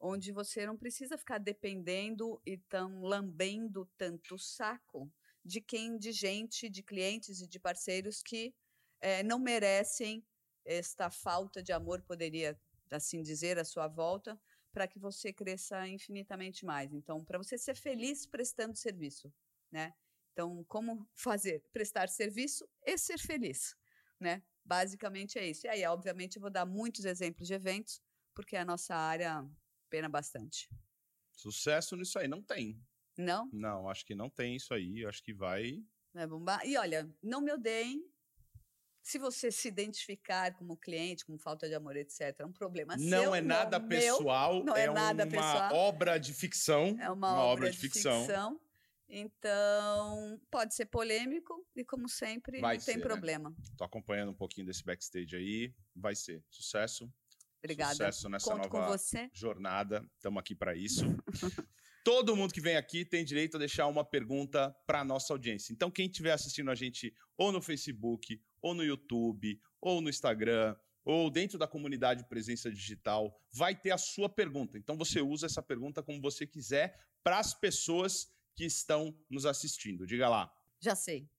onde 0.00 0.32
você 0.32 0.66
não 0.66 0.76
precisa 0.76 1.16
ficar 1.16 1.38
dependendo 1.38 2.40
e 2.44 2.58
tão 2.58 3.02
lambendo 3.02 3.88
tanto 3.96 4.38
saco 4.38 5.10
de 5.44 5.60
quem, 5.60 5.98
de 5.98 6.12
gente, 6.12 6.68
de 6.68 6.82
clientes 6.82 7.40
e 7.40 7.46
de 7.46 7.58
parceiros 7.58 8.22
que 8.22 8.54
é, 9.00 9.22
não 9.22 9.38
merecem 9.38 10.24
esta 10.64 11.10
falta 11.10 11.62
de 11.62 11.72
amor, 11.72 12.02
poderia 12.02 12.58
assim 12.90 13.22
dizer, 13.22 13.58
à 13.58 13.64
sua 13.64 13.86
volta, 13.88 14.40
para 14.72 14.88
que 14.88 14.98
você 14.98 15.32
cresça 15.32 15.86
infinitamente 15.86 16.64
mais. 16.64 16.92
Então, 16.92 17.24
para 17.24 17.38
você 17.38 17.58
ser 17.58 17.76
feliz 17.76 18.26
prestando 18.26 18.76
serviço, 18.76 19.32
né? 19.70 19.92
Então, 20.32 20.64
como 20.64 21.08
fazer? 21.14 21.62
Prestar 21.72 22.08
serviço 22.08 22.68
e 22.84 22.98
ser 22.98 23.18
feliz, 23.18 23.76
né? 24.18 24.42
Basicamente 24.64 25.38
é 25.38 25.46
isso. 25.46 25.66
E 25.66 25.68
aí, 25.68 25.84
obviamente, 25.86 26.36
eu 26.36 26.42
vou 26.42 26.50
dar 26.50 26.66
muitos 26.66 27.04
exemplos 27.04 27.46
de 27.46 27.54
eventos, 27.54 28.02
porque 28.34 28.56
a 28.56 28.64
nossa 28.64 28.96
área 28.96 29.48
pena 29.94 30.08
bastante. 30.08 30.68
Sucesso 31.32 31.96
nisso 31.96 32.18
aí 32.18 32.26
não 32.26 32.42
tem. 32.42 32.82
Não? 33.16 33.48
Não, 33.52 33.88
acho 33.88 34.04
que 34.04 34.14
não 34.14 34.28
tem 34.28 34.56
isso 34.56 34.74
aí. 34.74 35.06
Acho 35.06 35.22
que 35.22 35.32
vai. 35.32 35.84
Vai 36.12 36.26
bombar. 36.26 36.66
E 36.66 36.76
olha, 36.76 37.08
não 37.22 37.40
me 37.40 37.52
odeiem. 37.52 38.04
Se 39.00 39.18
você 39.18 39.52
se 39.52 39.68
identificar 39.68 40.52
como 40.54 40.76
cliente, 40.76 41.24
com 41.24 41.38
falta 41.38 41.68
de 41.68 41.74
amor, 41.74 41.94
etc., 41.94 42.34
é 42.40 42.44
um 42.44 42.52
problema 42.52 42.96
não 42.96 43.22
seu. 43.22 43.34
É 43.34 43.40
nada 43.40 43.78
não 43.78 43.88
pessoal, 43.88 44.64
não 44.64 44.74
é, 44.74 44.84
é 44.84 44.90
nada 44.90 45.24
uma 45.24 45.30
pessoal. 45.30 45.74
obra 45.74 46.18
de 46.18 46.32
ficção. 46.32 46.96
É 46.98 47.10
uma, 47.10 47.12
uma 47.12 47.32
obra, 47.34 47.52
obra, 47.52 47.70
de, 47.70 47.76
de 47.76 47.82
ficção. 47.82 48.20
ficção. 48.22 48.60
Então, 49.06 50.40
pode 50.50 50.74
ser 50.74 50.86
polêmico 50.86 51.64
e, 51.76 51.84
como 51.84 52.08
sempre, 52.08 52.60
vai 52.60 52.78
não 52.78 52.84
tem 52.84 52.94
ser, 52.94 53.00
né? 53.00 53.06
problema. 53.06 53.50
Né? 53.50 53.56
Tô 53.76 53.84
acompanhando 53.84 54.30
um 54.30 54.34
pouquinho 54.34 54.66
desse 54.66 54.82
backstage 54.82 55.36
aí. 55.36 55.74
Vai 55.94 56.16
ser 56.16 56.42
sucesso. 56.48 57.12
Obrigada. 57.64 57.94
Sucesso 57.94 58.28
nessa 58.28 58.50
Conto 58.50 58.68
nova 58.68 58.96
jornada. 59.32 60.06
Estamos 60.16 60.38
aqui 60.38 60.54
para 60.54 60.76
isso. 60.76 61.04
Todo 62.04 62.36
mundo 62.36 62.52
que 62.52 62.60
vem 62.60 62.76
aqui 62.76 63.06
tem 63.06 63.24
direito 63.24 63.56
a 63.56 63.58
deixar 63.58 63.86
uma 63.86 64.04
pergunta 64.04 64.70
para 64.86 65.02
nossa 65.02 65.32
audiência. 65.32 65.72
Então, 65.72 65.90
quem 65.90 66.06
estiver 66.06 66.32
assistindo 66.32 66.70
a 66.70 66.74
gente 66.74 67.16
ou 67.38 67.50
no 67.50 67.62
Facebook, 67.62 68.38
ou 68.60 68.74
no 68.74 68.84
YouTube, 68.84 69.58
ou 69.80 70.02
no 70.02 70.10
Instagram, 70.10 70.76
ou 71.02 71.30
dentro 71.30 71.58
da 71.58 71.66
comunidade 71.66 72.28
Presença 72.28 72.70
Digital, 72.70 73.34
vai 73.50 73.74
ter 73.74 73.92
a 73.92 73.98
sua 73.98 74.28
pergunta. 74.28 74.76
Então, 74.76 74.98
você 74.98 75.22
usa 75.22 75.46
essa 75.46 75.62
pergunta 75.62 76.02
como 76.02 76.20
você 76.20 76.46
quiser 76.46 77.02
para 77.22 77.38
as 77.38 77.54
pessoas 77.54 78.30
que 78.54 78.66
estão 78.66 79.18
nos 79.30 79.46
assistindo. 79.46 80.06
Diga 80.06 80.28
lá. 80.28 80.54
Já 80.82 80.94
sei. 80.94 81.30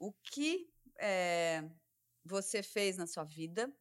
O 0.00 0.12
que 0.12 0.68
é, 0.98 1.70
você 2.24 2.64
fez 2.64 2.96
na 2.96 3.06
sua 3.06 3.22
vida 3.22 3.72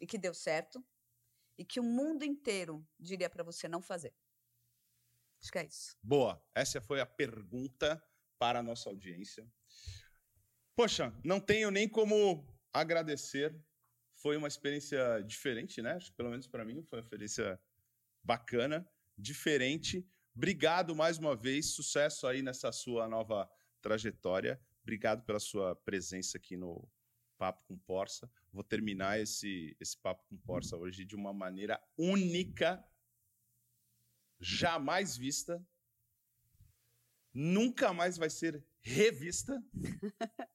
e 0.00 0.06
que 0.06 0.18
deu 0.18 0.34
certo 0.34 0.84
e 1.56 1.64
que 1.64 1.80
o 1.80 1.82
mundo 1.82 2.24
inteiro 2.24 2.86
diria 2.98 3.28
para 3.28 3.42
você 3.42 3.68
não 3.68 3.82
fazer? 3.82 4.14
Acho 5.40 5.52
que 5.52 5.58
é 5.58 5.66
isso. 5.66 5.96
Boa. 6.02 6.42
Essa 6.54 6.80
foi 6.80 7.00
a 7.00 7.06
pergunta 7.06 8.02
para 8.38 8.60
a 8.60 8.62
nossa 8.62 8.88
audiência. 8.88 9.46
Poxa, 10.76 11.12
não 11.24 11.40
tenho 11.40 11.70
nem 11.70 11.88
como 11.88 12.46
agradecer. 12.72 13.54
Foi 14.14 14.36
uma 14.36 14.48
experiência 14.48 15.20
diferente, 15.22 15.80
né? 15.82 15.98
Pelo 16.16 16.30
menos 16.30 16.46
para 16.46 16.64
mim 16.64 16.82
foi 16.82 16.98
uma 16.98 17.04
experiência 17.04 17.60
bacana 18.22 18.88
diferente. 19.16 20.08
Obrigado 20.34 20.94
mais 20.94 21.18
uma 21.18 21.34
vez, 21.34 21.74
sucesso 21.74 22.26
aí 22.26 22.42
nessa 22.42 22.70
sua 22.70 23.08
nova 23.08 23.50
trajetória. 23.80 24.60
Obrigado 24.82 25.24
pela 25.24 25.40
sua 25.40 25.74
presença 25.74 26.38
aqui 26.38 26.56
no 26.56 26.88
Papo 27.38 27.64
com 27.66 27.78
Porça. 27.78 28.30
Vou 28.52 28.64
terminar 28.64 29.18
esse, 29.20 29.76
esse 29.80 29.96
Papo 29.96 30.24
com 30.28 30.36
Porça 30.38 30.76
hoje 30.76 31.04
de 31.04 31.14
uma 31.14 31.32
maneira 31.32 31.80
única, 31.96 32.84
jamais 34.40 35.16
vista, 35.16 35.64
nunca 37.32 37.92
mais 37.92 38.16
vai 38.16 38.28
ser 38.28 38.62
revista. 38.80 39.62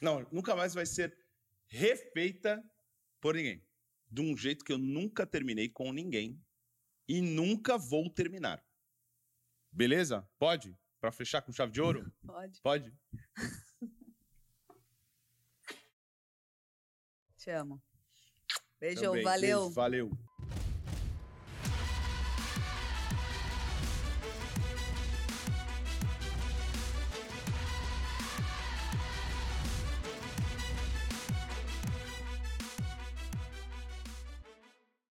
Não, 0.00 0.26
nunca 0.32 0.56
mais 0.56 0.72
vai 0.72 0.86
ser 0.86 1.16
refeita 1.66 2.64
por 3.20 3.34
ninguém. 3.34 3.62
De 4.08 4.20
um 4.20 4.36
jeito 4.36 4.64
que 4.64 4.72
eu 4.72 4.78
nunca 4.78 5.26
terminei 5.26 5.68
com 5.68 5.92
ninguém 5.92 6.42
e 7.06 7.20
nunca 7.20 7.76
vou 7.76 8.08
terminar. 8.08 8.64
Beleza? 9.70 10.28
Pode? 10.38 10.76
Pra 11.00 11.12
fechar 11.12 11.42
com 11.42 11.52
chave 11.52 11.72
de 11.72 11.80
ouro? 11.80 12.10
Pode. 12.24 12.60
Pode? 12.60 12.94
Te 17.40 17.50
amo. 17.52 17.80
Beijão, 18.78 19.12
Também. 19.12 19.24
valeu. 19.24 19.60
Beijo, 19.60 19.74
valeu. 19.74 20.10